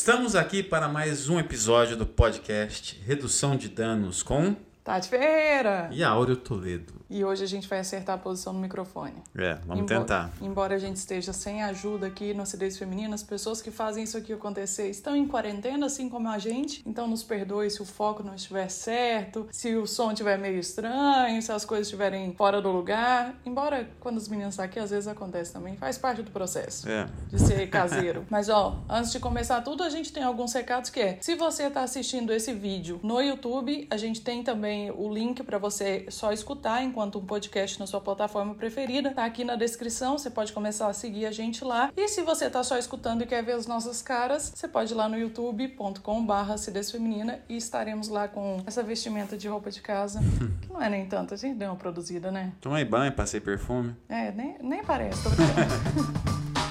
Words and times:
Estamos 0.00 0.36
aqui 0.36 0.62
para 0.62 0.86
mais 0.86 1.28
um 1.28 1.40
episódio 1.40 1.96
do 1.96 2.06
podcast 2.06 2.96
Redução 3.04 3.56
de 3.56 3.68
Danos 3.68 4.22
com 4.22 4.54
Tati 4.84 5.08
Ferreira! 5.08 5.90
e 5.90 6.04
Áureo 6.04 6.36
Toledo. 6.36 6.97
E 7.10 7.24
hoje 7.24 7.42
a 7.42 7.46
gente 7.46 7.66
vai 7.66 7.78
acertar 7.78 8.16
a 8.16 8.18
posição 8.18 8.52
no 8.52 8.60
microfone. 8.60 9.14
É, 9.34 9.54
vamos 9.66 9.78
Embo- 9.84 9.86
tentar. 10.00 10.30
Embora 10.42 10.74
a 10.74 10.78
gente 10.78 10.96
esteja 10.96 11.32
sem 11.32 11.62
ajuda 11.62 12.06
aqui 12.06 12.34
no 12.34 12.42
Acidez 12.42 12.76
Feminina, 12.76 13.14
as 13.14 13.22
pessoas 13.22 13.62
que 13.62 13.70
fazem 13.70 14.04
isso 14.04 14.18
aqui 14.18 14.30
acontecer 14.32 14.90
estão 14.90 15.16
em 15.16 15.26
quarentena, 15.26 15.86
assim 15.86 16.08
como 16.10 16.28
a 16.28 16.38
gente. 16.38 16.82
Então 16.86 17.08
nos 17.08 17.22
perdoe 17.22 17.70
se 17.70 17.80
o 17.80 17.86
foco 17.86 18.22
não 18.22 18.34
estiver 18.34 18.68
certo, 18.68 19.48
se 19.50 19.74
o 19.74 19.86
som 19.86 20.10
estiver 20.12 20.36
meio 20.38 20.58
estranho, 20.58 21.40
se 21.40 21.50
as 21.50 21.64
coisas 21.64 21.86
estiverem 21.86 22.34
fora 22.34 22.60
do 22.60 22.70
lugar. 22.70 23.34
Embora 23.46 23.88
quando 24.00 24.18
os 24.18 24.28
meninos 24.28 24.52
estão 24.54 24.66
aqui, 24.66 24.78
às 24.78 24.90
vezes 24.90 25.08
acontece 25.08 25.50
também. 25.50 25.76
Faz 25.78 25.96
parte 25.96 26.20
do 26.22 26.30
processo 26.30 26.86
É. 26.88 27.08
de 27.30 27.38
ser 27.40 27.66
caseiro. 27.72 28.26
Mas 28.28 28.50
ó, 28.50 28.82
antes 28.86 29.12
de 29.12 29.18
começar 29.18 29.62
tudo, 29.62 29.82
a 29.82 29.88
gente 29.88 30.12
tem 30.12 30.22
alguns 30.22 30.52
recados 30.52 30.90
que 30.90 31.00
é: 31.00 31.16
se 31.22 31.34
você 31.36 31.70
tá 31.70 31.82
assistindo 31.84 32.34
esse 32.34 32.52
vídeo 32.52 33.00
no 33.02 33.18
YouTube, 33.22 33.86
a 33.90 33.96
gente 33.96 34.20
tem 34.20 34.42
também 34.42 34.90
o 34.90 35.10
link 35.10 35.42
para 35.42 35.56
você 35.56 36.04
só 36.10 36.32
escutar 36.34 36.82
enquanto 36.82 36.97
um 36.98 37.24
podcast 37.24 37.78
na 37.78 37.86
sua 37.86 38.00
plataforma 38.00 38.54
preferida. 38.54 39.12
Tá 39.12 39.24
aqui 39.24 39.44
na 39.44 39.56
descrição, 39.56 40.18
você 40.18 40.30
pode 40.30 40.52
começar 40.52 40.88
a 40.88 40.92
seguir 40.92 41.26
a 41.26 41.32
gente 41.32 41.64
lá. 41.64 41.92
E 41.96 42.08
se 42.08 42.22
você 42.22 42.50
tá 42.50 42.62
só 42.64 42.76
escutando 42.76 43.22
e 43.22 43.26
quer 43.26 43.42
ver 43.42 43.52
as 43.52 43.66
nossas 43.66 44.02
caras, 44.02 44.52
você 44.54 44.66
pode 44.66 44.92
ir 44.92 44.96
lá 44.96 45.08
no 45.08 45.16
youtube.com/barra 45.16 46.56
feminina 46.90 47.40
e 47.48 47.56
estaremos 47.56 48.08
lá 48.08 48.28
com 48.28 48.62
essa 48.66 48.82
vestimenta 48.82 49.36
de 49.36 49.48
roupa 49.48 49.70
de 49.70 49.80
casa, 49.80 50.20
que 50.62 50.72
não 50.72 50.82
é 50.82 50.88
nem 50.88 51.06
tanto, 51.06 51.34
a 51.34 51.36
gente 51.36 51.56
deu 51.56 51.70
uma 51.70 51.76
produzida, 51.76 52.30
né? 52.30 52.52
Tomei 52.60 52.84
banho, 52.84 53.12
passei 53.12 53.40
perfume. 53.40 53.94
É, 54.08 54.32
nem, 54.32 54.56
nem 54.60 54.84
parece, 54.84 55.22
tô 55.22 55.30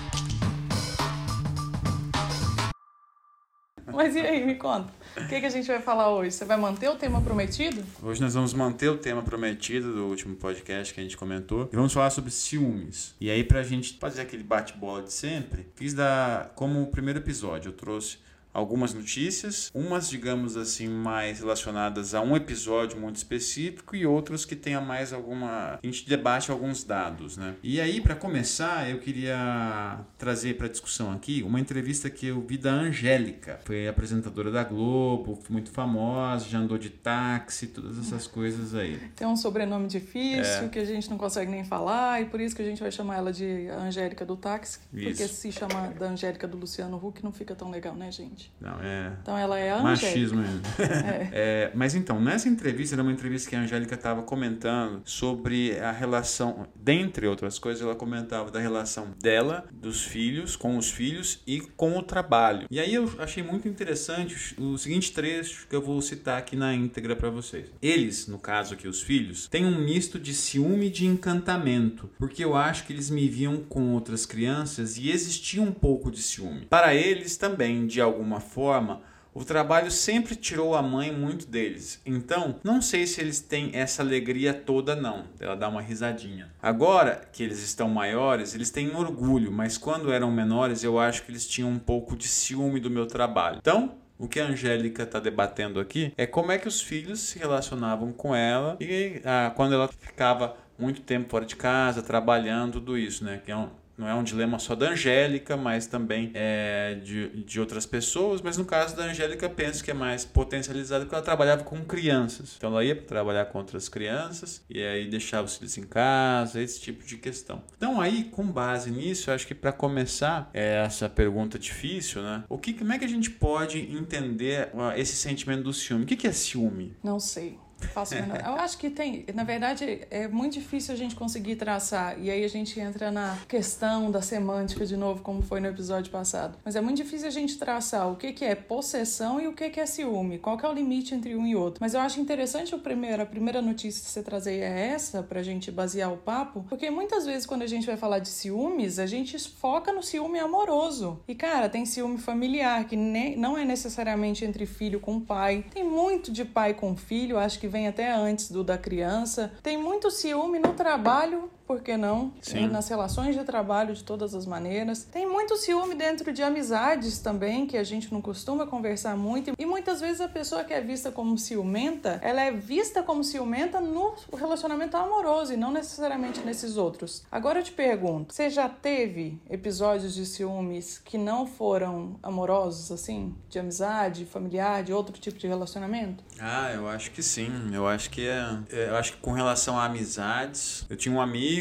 Mas 3.93 4.15
e 4.15 4.19
aí, 4.19 4.45
me 4.45 4.55
conta. 4.55 4.91
O 5.15 5.27
que, 5.27 5.39
que 5.39 5.45
a 5.45 5.49
gente 5.49 5.67
vai 5.67 5.81
falar 5.81 6.09
hoje? 6.09 6.31
Você 6.31 6.45
vai 6.45 6.57
manter 6.57 6.89
o 6.89 6.95
tema 6.95 7.21
prometido? 7.21 7.83
Hoje 8.03 8.21
nós 8.21 8.33
vamos 8.33 8.53
manter 8.53 8.89
o 8.89 8.97
tema 8.97 9.21
prometido 9.21 9.93
do 9.93 10.05
último 10.07 10.35
podcast 10.35 10.93
que 10.93 10.99
a 10.99 11.03
gente 11.03 11.15
comentou 11.15 11.69
e 11.71 11.75
vamos 11.75 11.93
falar 11.93 12.09
sobre 12.09 12.29
ciúmes. 12.29 13.15
E 13.19 13.31
aí, 13.31 13.43
pra 13.43 13.63
gente 13.63 13.97
fazer 13.97 14.21
aquele 14.21 14.43
bate-bola 14.43 15.03
de 15.03 15.13
sempre, 15.13 15.65
fiz 15.75 15.93
da 15.93 16.51
como 16.55 16.81
o 16.81 16.87
primeiro 16.87 17.19
episódio. 17.19 17.69
Eu 17.69 17.73
trouxe 17.73 18.17
algumas 18.57 18.91
notícias, 18.91 19.69
umas, 19.71 20.09
digamos 20.09 20.57
assim, 20.57 20.87
mais 20.87 21.39
relacionadas 21.39 22.15
a 22.15 22.21
um 22.21 22.35
episódio 22.35 22.99
muito 22.99 23.17
específico 23.17 23.95
e 23.95 24.03
outras 24.03 24.45
que 24.45 24.55
tenha 24.55 24.81
mais 24.81 25.13
alguma. 25.13 25.75
A 25.75 25.85
gente 25.85 26.09
debate 26.09 26.49
alguns 26.49 26.83
dados, 26.83 27.37
né? 27.37 27.53
E 27.61 27.79
aí, 27.79 28.01
para 28.01 28.15
começar, 28.15 28.89
eu 28.89 28.99
queria 28.99 29.99
trazer 30.17 30.57
para 30.57 30.67
discussão 30.67 31.11
aqui 31.11 31.43
uma 31.43 31.59
entrevista 31.59 32.09
que 32.09 32.25
eu 32.27 32.41
vi 32.41 32.57
da 32.57 32.71
Angélica. 32.71 33.59
Foi 33.63 33.87
apresentadora 33.87 34.49
da 34.51 34.63
Globo, 34.63 35.37
muito 35.49 35.69
famosa, 35.69 36.45
já 36.49 36.57
andou 36.57 36.79
de 36.79 36.89
táxi, 36.89 37.67
todas 37.67 37.99
essas 37.99 38.25
coisas 38.25 38.73
aí. 38.73 38.97
Tem 39.15 39.27
um 39.27 39.35
sobrenome 39.35 39.87
difícil 39.87 40.65
É. 40.65 40.67
que 40.67 40.79
a 40.79 40.85
gente 40.85 41.09
não 41.11 41.17
consegue 41.17 41.51
nem 41.51 41.63
falar, 41.63 42.21
e 42.21 42.25
por 42.25 42.41
isso 42.41 42.55
que 42.55 42.61
a 42.63 42.65
gente 42.65 42.81
vai 42.81 42.91
chamar 42.91 43.17
ela 43.17 43.31
de 43.31 43.67
Angélica 43.69 44.25
do 44.25 44.35
táxi. 44.35 44.79
Porque 44.89 45.09
Isso. 45.23 45.35
se 45.35 45.51
chamar 45.51 45.93
da 45.93 46.07
Angélica 46.07 46.47
do 46.47 46.57
Luciano 46.57 46.97
Huck 46.97 47.23
não 47.23 47.31
fica 47.31 47.53
tão 47.53 47.69
legal, 47.69 47.93
né, 47.95 48.11
gente? 48.11 48.46
Não, 48.59 48.79
é. 48.81 49.13
Então 49.21 49.37
ela 49.37 49.59
é 49.59 49.71
a 49.71 49.81
Angélica. 49.81 50.05
Machismo 50.07 50.41
ainda. 50.41 50.67
É, 51.39 51.71
mas 51.75 51.93
então, 51.93 52.19
nessa 52.19 52.47
entrevista, 52.47 52.95
era 52.95 53.03
uma 53.03 53.11
entrevista 53.11 53.49
que 53.49 53.55
a 53.55 53.61
Angélica 53.61 53.95
estava 53.95 54.21
comentando 54.23 55.01
sobre 55.03 55.77
a 55.79 55.91
relação, 55.91 56.67
dentre 56.75 57.27
outras 57.27 57.59
coisas, 57.59 57.81
ela 57.81 57.95
comentava 57.95 58.49
da 58.49 58.59
relação 58.59 59.13
dela, 59.21 59.65
dos 59.71 60.03
filhos, 60.03 60.55
com 60.55 60.77
os 60.77 60.89
filhos 60.89 61.41
e 61.45 61.59
com 61.59 61.97
o 61.97 62.03
trabalho. 62.03 62.67
E 62.71 62.79
aí 62.79 62.93
eu 62.93 63.11
achei 63.19 63.43
muito 63.43 63.67
interessante 63.67 64.55
o 64.57 64.77
o 64.77 64.79
seguinte 64.79 65.11
trecho 65.11 65.67
que 65.67 65.75
eu 65.75 65.81
vou 65.81 66.01
citar 66.01 66.37
aqui 66.37 66.55
na 66.55 66.73
íntegra 66.73 67.15
para 67.15 67.29
vocês. 67.29 67.67
Eles, 67.81 68.27
no 68.27 68.37
caso 68.37 68.73
aqui 68.73 68.87
os 68.87 69.01
filhos, 69.01 69.47
têm 69.47 69.65
um 69.65 69.79
misto 69.79 70.19
de 70.19 70.33
ciúme 70.33 70.87
e 70.87 70.89
de 70.89 71.05
encantamento, 71.05 72.09
porque 72.17 72.43
eu 72.43 72.55
acho 72.55 72.85
que 72.85 72.93
eles 72.93 73.09
me 73.09 73.27
viam 73.27 73.57
com 73.57 73.93
outras 73.93 74.25
crianças 74.25 74.97
e 74.97 75.09
existia 75.09 75.61
um 75.61 75.71
pouco 75.71 76.11
de 76.11 76.21
ciúme. 76.21 76.67
Para 76.69 76.93
eles 76.93 77.37
também, 77.37 77.87
de 77.87 77.99
alguma 77.99 78.36
forma, 78.39 79.01
o 79.37 79.45
trabalho 79.45 79.91
sempre 79.91 80.35
tirou 80.35 80.75
a 80.75 80.81
mãe 80.81 81.11
muito 81.11 81.45
deles. 81.45 82.01
Então, 82.03 82.55
não 82.63 82.81
sei 82.81 83.05
se 83.05 83.21
eles 83.21 83.39
têm 83.39 83.69
essa 83.73 84.01
alegria 84.01 84.51
toda 84.51 84.95
não. 84.95 85.25
Ela 85.39 85.55
dá 85.55 85.69
uma 85.69 85.79
risadinha. 85.79 86.51
Agora 86.59 87.21
que 87.31 87.43
eles 87.43 87.59
estão 87.59 87.87
maiores, 87.87 88.55
eles 88.55 88.71
têm 88.71 88.95
orgulho, 88.95 89.51
mas 89.51 89.77
quando 89.77 90.11
eram 90.11 90.31
menores, 90.31 90.83
eu 90.83 90.97
acho 90.97 91.23
que 91.23 91.31
eles 91.31 91.47
tinham 91.47 91.69
um 91.69 91.77
pouco 91.77 92.15
de 92.15 92.27
ciúme 92.27 92.79
do 92.79 92.89
meu 92.89 93.05
trabalho. 93.05 93.59
Então, 93.61 93.95
o 94.17 94.27
que 94.27 94.39
a 94.39 94.45
Angélica 94.47 95.03
está 95.03 95.19
debatendo 95.19 95.79
aqui 95.79 96.11
é 96.17 96.25
como 96.25 96.51
é 96.51 96.57
que 96.57 96.67
os 96.67 96.81
filhos 96.81 97.19
se 97.19 97.37
relacionavam 97.37 98.11
com 98.11 98.35
ela 98.35 98.75
e 98.81 99.21
ah, 99.23 99.51
quando 99.55 99.75
ela 99.75 99.87
ficava 99.87 100.57
muito 100.79 101.01
tempo 101.01 101.29
fora 101.29 101.45
de 101.45 101.55
casa, 101.55 102.01
trabalhando, 102.01 102.73
tudo 102.73 102.97
isso, 102.97 103.23
né? 103.23 103.39
Que 103.45 103.51
é 103.51 103.55
um, 103.55 103.69
não 103.97 104.07
é 104.07 104.13
um 104.13 104.23
dilema 104.23 104.59
só 104.59 104.75
da 104.75 104.89
Angélica, 104.89 105.57
mas 105.57 105.87
também 105.87 106.31
é 106.33 106.99
de, 107.03 107.29
de 107.43 107.59
outras 107.59 107.85
pessoas. 107.85 108.41
Mas 108.41 108.57
no 108.57 108.65
caso 108.65 108.95
da 108.95 109.05
Angélica, 109.05 109.49
penso 109.49 109.83
que 109.83 109.91
é 109.91 109.93
mais 109.93 110.23
potencializado 110.23 111.05
porque 111.05 111.15
ela 111.15 111.23
trabalhava 111.23 111.63
com 111.63 111.83
crianças. 111.83 112.55
Então 112.57 112.71
ela 112.71 112.83
ia 112.83 112.95
trabalhar 112.95 113.45
com 113.45 113.57
outras 113.57 113.89
crianças 113.89 114.63
e 114.69 114.81
aí 114.81 115.09
deixava 115.09 115.45
os 115.45 115.57
filhos 115.57 115.77
em 115.77 115.83
casa, 115.83 116.61
esse 116.61 116.79
tipo 116.79 117.03
de 117.03 117.17
questão. 117.17 117.63
Então 117.75 117.99
aí, 117.99 118.25
com 118.25 118.45
base 118.45 118.91
nisso, 118.91 119.29
eu 119.29 119.33
acho 119.33 119.47
que 119.47 119.55
para 119.55 119.71
começar 119.71 120.49
é 120.53 120.83
essa 120.85 121.09
pergunta 121.09 121.57
difícil, 121.57 122.21
né? 122.21 122.43
O 122.47 122.57
que, 122.57 122.73
como 122.73 122.93
é 122.93 122.99
que 122.99 123.05
a 123.05 123.09
gente 123.09 123.31
pode 123.31 123.79
entender 123.79 124.69
ah, 124.77 124.97
esse 124.97 125.15
sentimento 125.15 125.63
do 125.63 125.73
ciúme? 125.73 126.03
O 126.03 126.07
que, 126.07 126.15
que 126.15 126.27
é 126.27 126.31
ciúme? 126.31 126.95
Não 127.03 127.19
sei. 127.19 127.57
Faço 127.93 128.15
menor- 128.15 128.39
Eu 128.45 128.53
acho 128.59 128.77
que 128.77 128.89
tem, 128.89 129.25
na 129.33 129.43
verdade, 129.43 130.01
é 130.09 130.27
muito 130.27 130.53
difícil 130.53 130.93
a 130.93 130.97
gente 130.97 131.15
conseguir 131.15 131.55
traçar. 131.55 132.19
E 132.19 132.29
aí 132.29 132.43
a 132.43 132.47
gente 132.49 132.79
entra 132.79 133.11
na 133.11 133.37
questão 133.47 134.09
da 134.11 134.21
semântica 134.21 134.85
de 134.85 134.95
novo, 134.97 135.21
como 135.21 135.41
foi 135.41 135.59
no 135.59 135.67
episódio 135.67 136.11
passado. 136.11 136.57
Mas 136.63 136.75
é 136.75 136.81
muito 136.81 136.97
difícil 136.97 137.27
a 137.27 137.31
gente 137.31 137.57
traçar 137.57 138.11
o 138.11 138.15
que, 138.15 138.33
que 138.33 138.45
é 138.45 138.55
possessão 138.55 139.39
e 139.39 139.47
o 139.47 139.53
que, 139.53 139.69
que 139.69 139.79
é 139.79 139.85
ciúme. 139.85 140.37
Qual 140.39 140.57
que 140.57 140.65
é 140.65 140.69
o 140.69 140.73
limite 140.73 141.13
entre 141.15 141.35
um 141.35 141.45
e 141.45 141.55
outro. 141.55 141.79
Mas 141.81 141.93
eu 141.93 141.99
acho 141.99 142.19
interessante 142.19 142.73
o 142.75 142.79
primeiro, 142.79 143.21
a 143.21 143.25
primeira 143.25 143.61
notícia 143.61 144.03
que 144.03 144.09
você 144.09 144.23
trazer 144.23 144.55
é 144.59 144.87
essa, 144.89 145.21
pra 145.23 145.43
gente 145.43 145.71
basear 145.71 146.11
o 146.11 146.17
papo. 146.17 146.65
Porque 146.69 146.89
muitas 146.89 147.25
vezes 147.25 147.45
quando 147.45 147.61
a 147.61 147.67
gente 147.67 147.85
vai 147.85 147.97
falar 147.97 148.19
de 148.19 148.27
ciúmes, 148.29 148.99
a 148.99 149.05
gente 149.05 149.37
foca 149.49 149.91
no 149.91 150.01
ciúme 150.03 150.39
amoroso. 150.39 151.19
E 151.27 151.35
cara, 151.35 151.69
tem 151.69 151.85
ciúme 151.85 152.17
familiar, 152.17 152.85
que 152.85 152.95
nem, 152.95 153.35
não 153.37 153.57
é 153.57 153.63
necessariamente 153.65 154.43
entre 154.45 154.65
filho 154.65 154.99
com 154.99 155.19
pai. 155.19 155.65
Tem 155.73 155.83
muito 155.83 156.31
de 156.31 156.43
pai 156.45 156.73
com 156.73 156.95
filho, 156.95 157.37
acho 157.37 157.59
que 157.59 157.66
vem 157.67 157.87
até 157.87 158.11
antes 158.11 158.51
do 158.51 158.63
da 158.63 158.77
criança. 158.77 159.51
Tem 159.61 159.77
muito 159.77 160.09
ciúme 160.11 160.59
no 160.59 160.73
trabalho, 160.73 161.49
por 161.67 161.81
que 161.81 161.97
não? 161.97 162.33
Sim. 162.41 162.67
Nas 162.67 162.87
relações 162.87 163.35
de 163.35 163.43
trabalho 163.43 163.93
de 163.93 164.03
todas 164.03 164.33
as 164.33 164.45
maneiras. 164.45 165.03
Tem 165.03 165.27
muito 165.27 165.57
ciúme 165.57 165.93
dentro 165.95 166.31
de 166.31 166.41
amizades 166.41 167.19
também, 167.19 167.67
que 167.67 167.77
a 167.77 167.83
gente 167.83 168.11
não 168.13 168.21
costuma 168.21 168.65
conversar 168.65 169.17
muito. 169.17 169.51
E 169.57 169.65
muitas 169.65 169.99
vezes 169.99 170.21
a 170.21 170.29
pessoa 170.29 170.63
que 170.63 170.73
é 170.73 170.79
vista 170.79 171.11
como 171.11 171.37
ciumenta, 171.37 172.19
ela 172.23 172.41
é 172.41 172.51
vista 172.51 173.03
como 173.03 173.23
ciumenta 173.23 173.81
no 173.81 174.15
relacionamento 174.35 174.95
amoroso 174.95 175.53
e 175.53 175.57
não 175.57 175.71
necessariamente 175.71 176.39
nesses 176.41 176.77
outros. 176.77 177.23
Agora 177.31 177.59
eu 177.59 177.63
te 177.63 177.71
pergunto, 177.71 178.33
você 178.33 178.49
já 178.49 178.69
teve 178.69 179.39
episódios 179.49 180.15
de 180.15 180.25
ciúmes 180.25 180.97
que 181.03 181.17
não 181.17 181.45
foram 181.45 182.17
amorosos, 182.23 182.91
assim? 182.91 183.35
De 183.49 183.59
amizade, 183.59 184.25
familiar, 184.25 184.83
de 184.83 184.93
outro 184.93 185.17
tipo 185.19 185.37
de 185.37 185.47
relacionamento? 185.47 186.23
Ah, 186.39 186.71
eu 186.73 186.87
acho 186.87 187.11
que 187.11 187.21
sim. 187.21 187.51
Eu 187.73 187.87
acho 187.87 188.09
que 188.09 188.27
é. 188.27 188.57
é, 188.71 188.89
Eu 188.89 188.95
acho 188.95 189.13
que 189.13 189.19
com 189.19 189.31
relação 189.31 189.77
a 189.77 189.85
amizades, 189.85 190.85
eu 190.89 190.95
tinha 190.95 191.13
um 191.13 191.19
amigo, 191.19 191.56